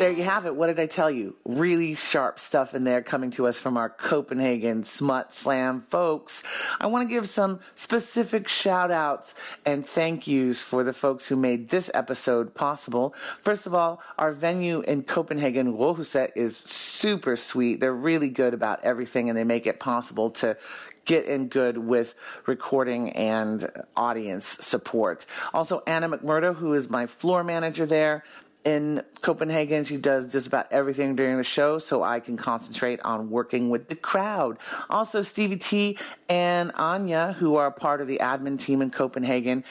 There 0.03 0.11
you 0.11 0.23
have 0.23 0.45
it. 0.45 0.53
What 0.53 0.67
did 0.67 0.81
I 0.81 0.87
tell 0.87 1.09
you? 1.09 1.37
Really 1.45 1.95
sharp 1.95 2.37
stuff 2.37 2.75
in 2.75 2.83
there 2.83 3.01
coming 3.01 3.31
to 3.31 3.47
us 3.47 3.57
from 3.57 3.77
our 3.77 3.89
Copenhagen 3.89 4.83
Smut 4.83 5.33
Slam 5.33 5.79
folks. 5.79 6.43
I 6.81 6.87
want 6.87 7.07
to 7.07 7.15
give 7.15 7.29
some 7.29 7.61
specific 7.75 8.49
shout 8.49 8.91
outs 8.91 9.33
and 9.65 9.87
thank 9.87 10.27
yous 10.27 10.61
for 10.61 10.83
the 10.83 10.91
folks 10.91 11.25
who 11.25 11.37
made 11.37 11.69
this 11.69 11.89
episode 11.93 12.53
possible. 12.53 13.15
First 13.43 13.65
of 13.65 13.73
all, 13.73 14.01
our 14.17 14.33
venue 14.33 14.81
in 14.81 15.03
Copenhagen, 15.03 15.77
Rådhuset, 15.77 16.31
is 16.35 16.57
super 16.57 17.37
sweet. 17.37 17.79
They're 17.79 17.93
really 17.93 18.27
good 18.27 18.53
about 18.53 18.83
everything 18.83 19.29
and 19.29 19.39
they 19.39 19.45
make 19.45 19.65
it 19.65 19.79
possible 19.79 20.31
to 20.31 20.57
get 21.05 21.27
in 21.27 21.47
good 21.47 21.77
with 21.77 22.13
recording 22.45 23.11
and 23.11 23.71
audience 23.95 24.47
support. 24.47 25.25
Also, 25.53 25.81
Anna 25.87 26.09
McMurdo, 26.09 26.53
who 26.53 26.73
is 26.73 26.89
my 26.89 27.05
floor 27.05 27.45
manager 27.45 27.85
there, 27.85 28.25
in 28.65 29.03
Copenhagen. 29.21 29.85
She 29.85 29.97
does 29.97 30.31
just 30.31 30.47
about 30.47 30.71
everything 30.71 31.15
during 31.15 31.37
the 31.37 31.43
show, 31.43 31.79
so 31.79 32.03
I 32.03 32.19
can 32.19 32.37
concentrate 32.37 32.99
on 33.01 33.29
working 33.29 33.69
with 33.69 33.89
the 33.89 33.95
crowd. 33.95 34.57
Also, 34.89 35.21
Stevie 35.21 35.57
T 35.57 35.97
and 36.29 36.71
Anya, 36.75 37.35
who 37.39 37.55
are 37.55 37.71
part 37.71 38.01
of 38.01 38.07
the 38.07 38.19
admin 38.19 38.59
team 38.59 38.81
in 38.81 38.89
Copenhagen. 38.89 39.63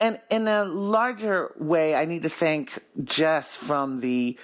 And 0.00 0.20
in 0.30 0.46
a 0.46 0.64
larger 0.64 1.52
way, 1.56 1.94
I 1.94 2.04
need 2.04 2.22
to 2.22 2.28
thank 2.28 2.78
Jess 3.02 3.54
from 3.54 4.00
the 4.00 4.36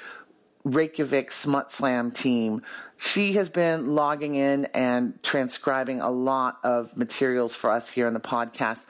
Reykjavik 0.64 1.32
Smut 1.32 1.70
Slam 1.70 2.10
team. 2.10 2.62
She 2.96 3.32
has 3.34 3.50
been 3.50 3.94
logging 3.94 4.36
in 4.36 4.66
and 4.66 5.20
transcribing 5.22 6.00
a 6.00 6.10
lot 6.10 6.58
of 6.62 6.96
materials 6.96 7.54
for 7.54 7.70
us 7.70 7.90
here 7.90 8.06
on 8.06 8.14
the 8.14 8.20
podcast. 8.20 8.86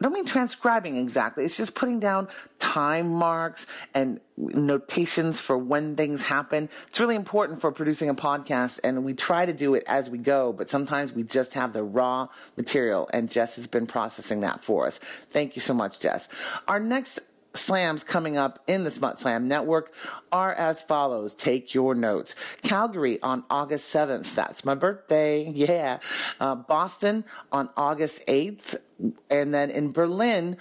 I 0.00 0.04
don't 0.04 0.14
mean 0.14 0.24
transcribing 0.24 0.96
exactly. 0.96 1.44
It's 1.44 1.58
just 1.58 1.74
putting 1.74 2.00
down 2.00 2.28
time 2.58 3.10
marks 3.10 3.66
and 3.92 4.18
notations 4.38 5.38
for 5.38 5.58
when 5.58 5.94
things 5.94 6.22
happen. 6.22 6.70
It's 6.88 6.98
really 6.98 7.16
important 7.16 7.60
for 7.60 7.70
producing 7.70 8.08
a 8.08 8.14
podcast, 8.14 8.80
and 8.82 9.04
we 9.04 9.12
try 9.12 9.44
to 9.44 9.52
do 9.52 9.74
it 9.74 9.84
as 9.86 10.08
we 10.08 10.16
go, 10.16 10.54
but 10.54 10.70
sometimes 10.70 11.12
we 11.12 11.22
just 11.22 11.52
have 11.52 11.74
the 11.74 11.82
raw 11.82 12.28
material, 12.56 13.10
and 13.12 13.30
Jess 13.30 13.56
has 13.56 13.66
been 13.66 13.86
processing 13.86 14.40
that 14.40 14.64
for 14.64 14.86
us. 14.86 14.96
Thank 14.98 15.54
you 15.54 15.60
so 15.60 15.74
much, 15.74 16.00
Jess. 16.00 16.28
Our 16.66 16.80
next 16.80 17.20
slams 17.54 18.04
coming 18.04 18.36
up 18.36 18.62
in 18.66 18.84
the 18.84 18.90
Smut 18.90 19.18
Slam 19.18 19.48
Network 19.48 19.92
are 20.32 20.54
as 20.54 20.82
follows. 20.82 21.34
Take 21.34 21.74
your 21.74 21.94
notes. 21.94 22.34
Calgary 22.62 23.20
on 23.22 23.44
August 23.50 23.92
7th. 23.94 24.34
That's 24.34 24.64
my 24.64 24.74
birthday. 24.74 25.52
Yeah. 25.60 25.98
Uh, 26.38 26.54
Boston 26.54 27.24
on 27.52 27.68
August 27.76 28.26
8th. 28.26 28.78
And 29.30 29.54
then 29.54 29.70
in 29.70 29.92
Berlin, 29.92 30.56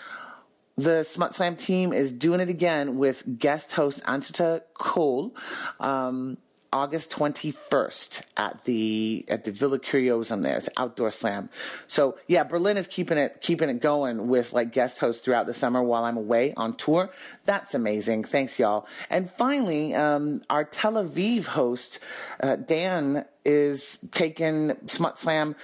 the 0.77 1.03
Smut 1.03 1.35
Slam 1.35 1.55
team 1.55 1.93
is 1.93 2.11
doing 2.11 2.39
it 2.39 2.49
again 2.49 2.97
with 2.97 3.39
guest 3.39 3.73
host 3.73 4.03
Antita 4.03 4.61
Cole. 4.73 5.35
Um, 5.79 6.37
August 6.71 7.09
21st 7.11 8.25
at 8.37 8.63
the 8.65 9.25
at 9.27 9.43
the 9.43 9.51
Villa 9.51 9.79
Curiosa 9.79 10.41
there. 10.41 10.57
It's 10.57 10.69
outdoor 10.77 11.09
slam. 11.09 11.49
So 11.87 12.17
yeah, 12.27 12.43
Berlin 12.43 12.77
is 12.77 12.85
keeping 12.85 13.17
it 13.17 13.41
keeping 13.41 13.69
it 13.69 13.81
going 13.81 14.27
with 14.27 14.53
like 14.53 14.71
guest 14.71 14.99
hosts 14.99 15.23
throughout 15.23 15.47
the 15.47 15.53
summer 15.53 15.81
while 15.81 16.03
I'm 16.03 16.17
away 16.17 16.53
on 16.55 16.75
tour. 16.75 17.09
That's 17.45 17.73
amazing. 17.73 18.23
Thanks 18.25 18.59
y'all. 18.59 18.87
And 19.09 19.29
finally, 19.29 19.95
um, 19.95 20.41
our 20.49 20.63
Tel 20.63 20.93
Aviv 20.93 21.45
host 21.45 21.99
uh, 22.41 22.55
Dan 22.55 23.25
is 23.43 23.97
taking 24.11 24.73
Smut 24.87 25.17
Slam 25.17 25.55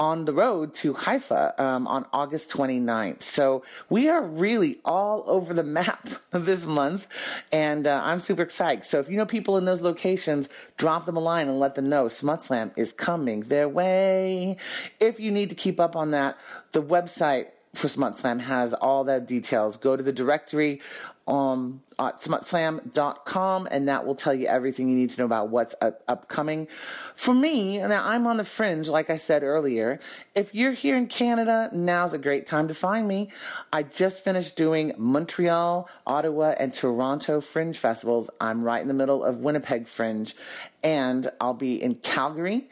on 0.00 0.24
the 0.24 0.32
road 0.32 0.74
to 0.74 0.94
Haifa 0.94 1.62
um, 1.62 1.86
on 1.86 2.06
August 2.10 2.50
29th. 2.50 3.22
So 3.22 3.62
we 3.90 4.08
are 4.08 4.22
really 4.22 4.80
all 4.82 5.22
over 5.26 5.52
the 5.52 5.62
map 5.80 6.08
this 6.32 6.64
month, 6.64 7.06
and 7.52 7.86
uh, 7.86 8.00
I'm 8.02 8.18
super 8.18 8.42
excited. 8.42 8.84
So 8.84 8.98
if 8.98 9.10
you 9.10 9.18
know 9.18 9.26
people 9.26 9.58
in 9.58 9.66
those 9.66 9.82
locations, 9.82 10.48
drop 10.78 11.04
them 11.04 11.18
a 11.18 11.20
line 11.20 11.48
and 11.48 11.60
let 11.60 11.74
them 11.74 11.90
know 11.90 12.08
Smut 12.08 12.42
Slam 12.42 12.72
is 12.76 12.92
coming 12.92 13.40
their 13.42 13.68
way. 13.68 14.56
If 14.98 15.20
you 15.20 15.30
need 15.30 15.50
to 15.50 15.54
keep 15.54 15.78
up 15.78 15.94
on 15.94 16.12
that, 16.12 16.38
the 16.72 16.82
website 16.82 17.48
for 17.74 17.86
Smut 17.86 18.16
Slam 18.16 18.38
has 18.40 18.74
all 18.74 19.04
the 19.04 19.20
details. 19.20 19.76
Go 19.76 19.96
to 19.96 20.02
the 20.02 20.12
directory 20.12 20.80
um, 21.26 21.82
at 21.98 22.18
smutslam.com 22.18 23.68
and 23.70 23.88
that 23.88 24.04
will 24.04 24.14
tell 24.14 24.34
you 24.34 24.46
everything 24.46 24.88
you 24.88 24.96
need 24.96 25.10
to 25.10 25.20
know 25.20 25.24
about 25.24 25.48
what's 25.48 25.74
up- 25.80 26.02
upcoming. 26.08 26.66
For 27.14 27.34
me, 27.34 27.78
now 27.78 28.06
I'm 28.06 28.26
on 28.26 28.38
the 28.38 28.44
fringe, 28.44 28.88
like 28.88 29.10
I 29.10 29.16
said 29.16 29.42
earlier. 29.42 30.00
If 30.34 30.54
you're 30.54 30.72
here 30.72 30.96
in 30.96 31.06
Canada, 31.06 31.70
now's 31.72 32.12
a 32.12 32.18
great 32.18 32.46
time 32.46 32.68
to 32.68 32.74
find 32.74 33.06
me. 33.06 33.30
I 33.72 33.82
just 33.82 34.24
finished 34.24 34.56
doing 34.56 34.92
Montreal, 34.96 35.88
Ottawa, 36.06 36.54
and 36.58 36.74
Toronto 36.74 37.40
Fringe 37.40 37.76
festivals. 37.76 38.30
I'm 38.40 38.62
right 38.62 38.82
in 38.82 38.88
the 38.88 38.94
middle 38.94 39.22
of 39.22 39.38
Winnipeg 39.38 39.86
Fringe, 39.86 40.34
and 40.82 41.30
I'll 41.40 41.54
be 41.54 41.82
in 41.82 41.96
Calgary, 41.96 42.68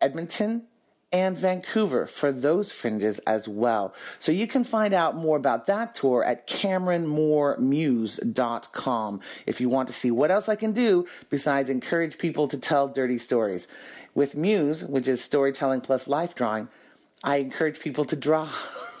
Edmonton, 0.00 0.66
and 1.14 1.34
Vancouver 1.36 2.06
for 2.06 2.32
those 2.32 2.72
fringes 2.72 3.20
as 3.20 3.48
well. 3.48 3.94
So 4.18 4.32
you 4.32 4.48
can 4.48 4.64
find 4.64 4.92
out 4.92 5.14
more 5.14 5.36
about 5.36 5.66
that 5.66 5.94
tour 5.94 6.24
at 6.24 6.48
CameronMooreMuse.com 6.48 9.20
if 9.46 9.60
you 9.60 9.68
want 9.68 9.86
to 9.86 9.94
see 9.94 10.10
what 10.10 10.32
else 10.32 10.48
I 10.48 10.56
can 10.56 10.72
do 10.72 11.06
besides 11.30 11.70
encourage 11.70 12.18
people 12.18 12.48
to 12.48 12.58
tell 12.58 12.88
dirty 12.88 13.18
stories. 13.18 13.68
With 14.12 14.34
Muse, 14.34 14.84
which 14.84 15.06
is 15.06 15.22
storytelling 15.22 15.82
plus 15.82 16.08
life 16.08 16.34
drawing, 16.34 16.66
I 17.24 17.36
encourage 17.36 17.80
people 17.80 18.04
to 18.04 18.16
draw. 18.16 18.48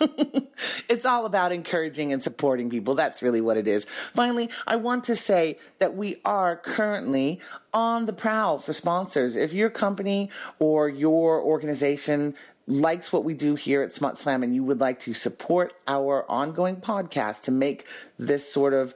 it's 0.88 1.04
all 1.04 1.26
about 1.26 1.52
encouraging 1.52 2.12
and 2.12 2.22
supporting 2.22 2.70
people. 2.70 2.94
That's 2.94 3.22
really 3.22 3.42
what 3.42 3.58
it 3.58 3.68
is. 3.68 3.84
Finally, 4.14 4.50
I 4.66 4.76
want 4.76 5.04
to 5.04 5.14
say 5.14 5.58
that 5.78 5.94
we 5.94 6.20
are 6.24 6.56
currently 6.56 7.40
on 7.72 8.06
the 8.06 8.12
prowl 8.14 8.58
for 8.58 8.72
sponsors. 8.72 9.36
If 9.36 9.52
your 9.52 9.68
company 9.68 10.30
or 10.58 10.88
your 10.88 11.42
organization 11.42 12.34
likes 12.66 13.12
what 13.12 13.24
we 13.24 13.34
do 13.34 13.56
here 13.56 13.82
at 13.82 13.92
Smut 13.92 14.16
Slam 14.16 14.42
and 14.42 14.54
you 14.54 14.64
would 14.64 14.80
like 14.80 15.00
to 15.00 15.12
support 15.12 15.74
our 15.86 16.28
ongoing 16.30 16.76
podcast 16.76 17.42
to 17.42 17.50
make 17.50 17.86
this 18.18 18.50
sort 18.50 18.72
of 18.72 18.94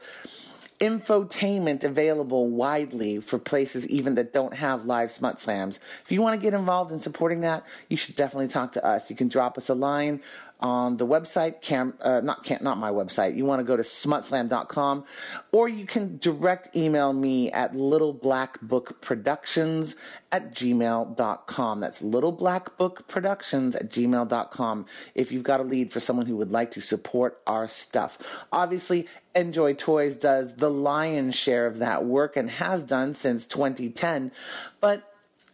infotainment 0.80 1.82
available 1.82 2.48
widely 2.48 3.20
for 3.20 3.38
places 3.38 3.86
even 3.88 4.14
that 4.14 4.32
don't 4.32 4.54
have 4.54 4.84
live 4.84 5.10
smut 5.10 5.38
slams. 5.38 5.80
If 6.04 6.12
you 6.12 6.22
want 6.22 6.40
to 6.40 6.42
get 6.42 6.54
involved 6.54 6.92
in 6.92 7.00
supporting 7.00 7.40
that, 7.40 7.64
you 7.88 7.96
should 7.96 8.16
definitely 8.16 8.48
talk 8.48 8.72
to 8.72 8.84
us. 8.84 9.10
You 9.10 9.16
can 9.16 9.28
drop 9.28 9.58
us 9.58 9.68
a 9.68 9.74
line 9.74 10.20
on 10.60 10.96
the 10.96 11.06
website, 11.06 11.60
cam, 11.60 11.94
uh, 12.00 12.20
not 12.22 12.48
not 12.62 12.78
my 12.78 12.90
website. 12.90 13.36
You 13.36 13.44
want 13.44 13.60
to 13.60 13.64
go 13.64 13.76
to 13.76 13.84
smutslam.com 13.84 15.04
or 15.52 15.68
you 15.68 15.86
can 15.86 16.18
direct 16.18 16.74
email 16.74 17.12
me 17.12 17.52
at 17.52 17.74
littleblackbookproductions 17.74 19.94
at 20.32 20.52
gmail.com. 20.52 21.80
That's 21.80 22.02
littleblackbookproductions 22.02 23.76
at 23.76 23.88
gmail.com 23.90 24.86
if 25.14 25.30
you've 25.30 25.44
got 25.44 25.60
a 25.60 25.64
lead 25.64 25.92
for 25.92 26.00
someone 26.00 26.26
who 26.26 26.36
would 26.36 26.50
like 26.50 26.72
to 26.72 26.80
support 26.80 27.40
our 27.46 27.68
stuff. 27.68 28.18
Obviously, 28.52 29.06
Njoy 29.34 29.78
Toys 29.78 30.16
does 30.16 30.56
the 30.56 30.70
lion's 30.70 31.36
share 31.36 31.66
of 31.66 31.78
that 31.78 32.04
work 32.04 32.36
and 32.36 32.50
has 32.50 32.82
done 32.82 33.14
since 33.14 33.46
2010, 33.46 34.32
but 34.80 35.07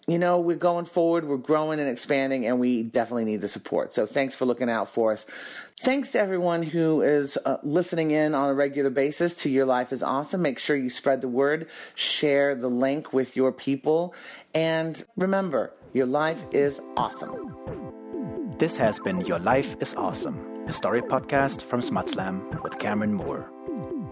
you 0.07 0.19
know, 0.19 0.39
we're 0.39 0.57
going 0.57 0.85
forward, 0.85 1.27
we're 1.27 1.37
growing 1.37 1.81
and 1.81 1.89
expanding, 1.89 2.47
and 2.47 2.61
we 2.61 2.83
definitely 2.83 3.25
need 3.25 3.41
the 3.41 3.49
support. 3.49 3.95
So 3.95 4.07
thanks 4.07 4.35
for 4.35 4.45
looking 4.45 4.69
out 4.69 4.89
for 4.89 5.13
us. 5.13 5.27
Thanks 5.81 6.13
to 6.13 6.21
everyone 6.21 6.63
who 6.63 7.03
is 7.03 7.37
uh, 7.45 7.57
listening 7.63 8.11
in 8.11 8.35
on 8.35 8.49
a 8.49 8.55
regular 8.55 8.91
basis 8.91 9.35
to 9.37 9.49
Your 9.49 9.67
Life 9.67 9.93
is 9.93 10.03
Awesome. 10.03 10.43
Make 10.43 10.59
sure 10.59 10.77
you 10.77 10.91
spread 10.91 11.21
the 11.21 11.29
word, 11.29 11.69
share 11.95 12.55
the 12.55 12.69
link 12.69 13.13
with 13.13 13.37
your 13.37 13.51
people, 13.51 14.15
and 14.55 15.03
remember, 15.17 15.73
your 15.93 16.07
life 16.07 16.45
is 16.53 16.81
awesome. 16.97 18.55
This 18.59 18.77
has 18.77 19.01
been 19.01 19.21
Your 19.23 19.39
Life 19.39 19.77
is 19.81 19.95
Awesome, 19.95 20.39
a 20.67 20.73
story 20.73 21.03
podcast 21.03 21.63
from 21.63 21.81
Smutslam 21.81 22.63
with 22.63 22.79
Cameron 22.79 23.15
Moore. 23.15 23.51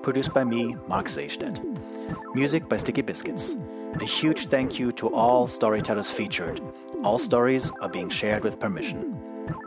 Produced 0.03 0.33
by 0.33 0.45
me, 0.45 0.75
Mark 0.89 1.07
Seistedt. 1.07 1.63
Music 2.35 2.69
by 2.69 2.77
Sticky 2.77 3.03
Biscuits. 3.03 3.55
A 4.01 4.05
huge 4.05 4.47
thank 4.47 4.79
you 4.79 4.91
to 4.93 5.15
all 5.15 5.47
storytellers 5.47 6.11
featured. 6.11 6.61
All 7.05 7.19
stories 7.19 7.71
are 7.81 7.89
being 7.89 8.09
shared 8.09 8.43
with 8.43 8.59
permission. 8.59 9.17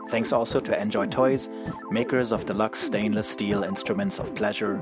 Thanks 0.08 0.32
also 0.32 0.60
to 0.60 0.72
Njoy 0.72 1.10
Toys, 1.10 1.48
makers 1.90 2.32
of 2.32 2.44
deluxe 2.44 2.80
stainless 2.80 3.28
steel 3.28 3.62
instruments 3.62 4.18
of 4.18 4.34
pleasure, 4.34 4.80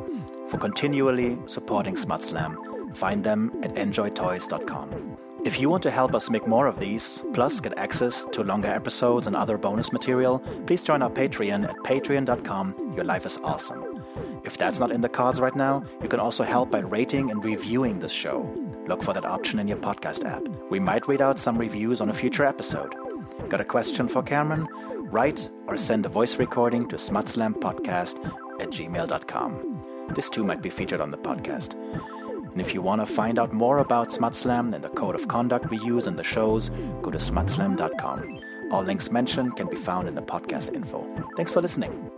for 0.48 0.58
continually 0.58 1.38
supporting 1.46 1.94
SmutSlam. 1.94 2.96
Find 2.96 3.22
them 3.22 3.52
at 3.62 3.74
njoytoys.com. 3.74 5.18
If 5.44 5.60
you 5.60 5.68
want 5.68 5.82
to 5.82 5.90
help 5.90 6.14
us 6.14 6.30
make 6.30 6.46
more 6.46 6.66
of 6.66 6.80
these, 6.80 7.22
plus 7.34 7.60
get 7.60 7.76
access 7.76 8.24
to 8.32 8.42
longer 8.42 8.68
episodes 8.68 9.26
and 9.26 9.36
other 9.36 9.58
bonus 9.58 9.92
material, 9.92 10.38
please 10.66 10.82
join 10.82 11.02
our 11.02 11.10
Patreon 11.10 11.68
at 11.68 11.76
patreon.com. 11.76 12.94
Your 12.96 13.04
life 13.04 13.26
is 13.26 13.38
awesome. 13.44 14.02
If 14.44 14.56
that's 14.56 14.78
not 14.78 14.90
in 14.90 15.02
the 15.02 15.08
cards 15.08 15.40
right 15.40 15.54
now, 15.54 15.82
you 16.02 16.08
can 16.08 16.20
also 16.20 16.44
help 16.44 16.70
by 16.70 16.78
rating 16.78 17.30
and 17.30 17.44
reviewing 17.44 17.98
this 17.98 18.12
show. 18.12 18.63
Look 18.86 19.02
for 19.02 19.12
that 19.14 19.24
option 19.24 19.58
in 19.58 19.68
your 19.68 19.78
podcast 19.78 20.24
app. 20.24 20.46
We 20.70 20.78
might 20.78 21.08
read 21.08 21.22
out 21.22 21.38
some 21.38 21.56
reviews 21.56 22.00
on 22.00 22.10
a 22.10 22.14
future 22.14 22.44
episode. 22.44 22.94
Got 23.48 23.60
a 23.60 23.64
question 23.64 24.08
for 24.08 24.22
Cameron? 24.22 24.68
Write 25.10 25.48
or 25.66 25.76
send 25.76 26.04
a 26.06 26.08
voice 26.08 26.36
recording 26.36 26.88
to 26.88 26.96
smutslampodcast 26.96 28.24
at 28.60 28.70
gmail.com. 28.70 30.10
This 30.14 30.28
too 30.28 30.44
might 30.44 30.62
be 30.62 30.70
featured 30.70 31.00
on 31.00 31.10
the 31.10 31.18
podcast. 31.18 31.74
And 32.52 32.60
if 32.60 32.74
you 32.74 32.82
want 32.82 33.00
to 33.00 33.06
find 33.06 33.38
out 33.38 33.52
more 33.52 33.78
about 33.78 34.10
SmutSlam 34.10 34.74
and 34.74 34.84
the 34.84 34.90
code 34.90 35.14
of 35.14 35.28
conduct 35.28 35.70
we 35.70 35.78
use 35.78 36.06
in 36.06 36.16
the 36.16 36.22
shows, 36.22 36.68
go 37.02 37.10
to 37.10 37.18
smutslam.com. 37.18 38.40
All 38.70 38.82
links 38.82 39.10
mentioned 39.10 39.56
can 39.56 39.68
be 39.68 39.76
found 39.76 40.08
in 40.08 40.14
the 40.14 40.22
podcast 40.22 40.74
info. 40.74 41.04
Thanks 41.36 41.50
for 41.50 41.60
listening. 41.60 42.13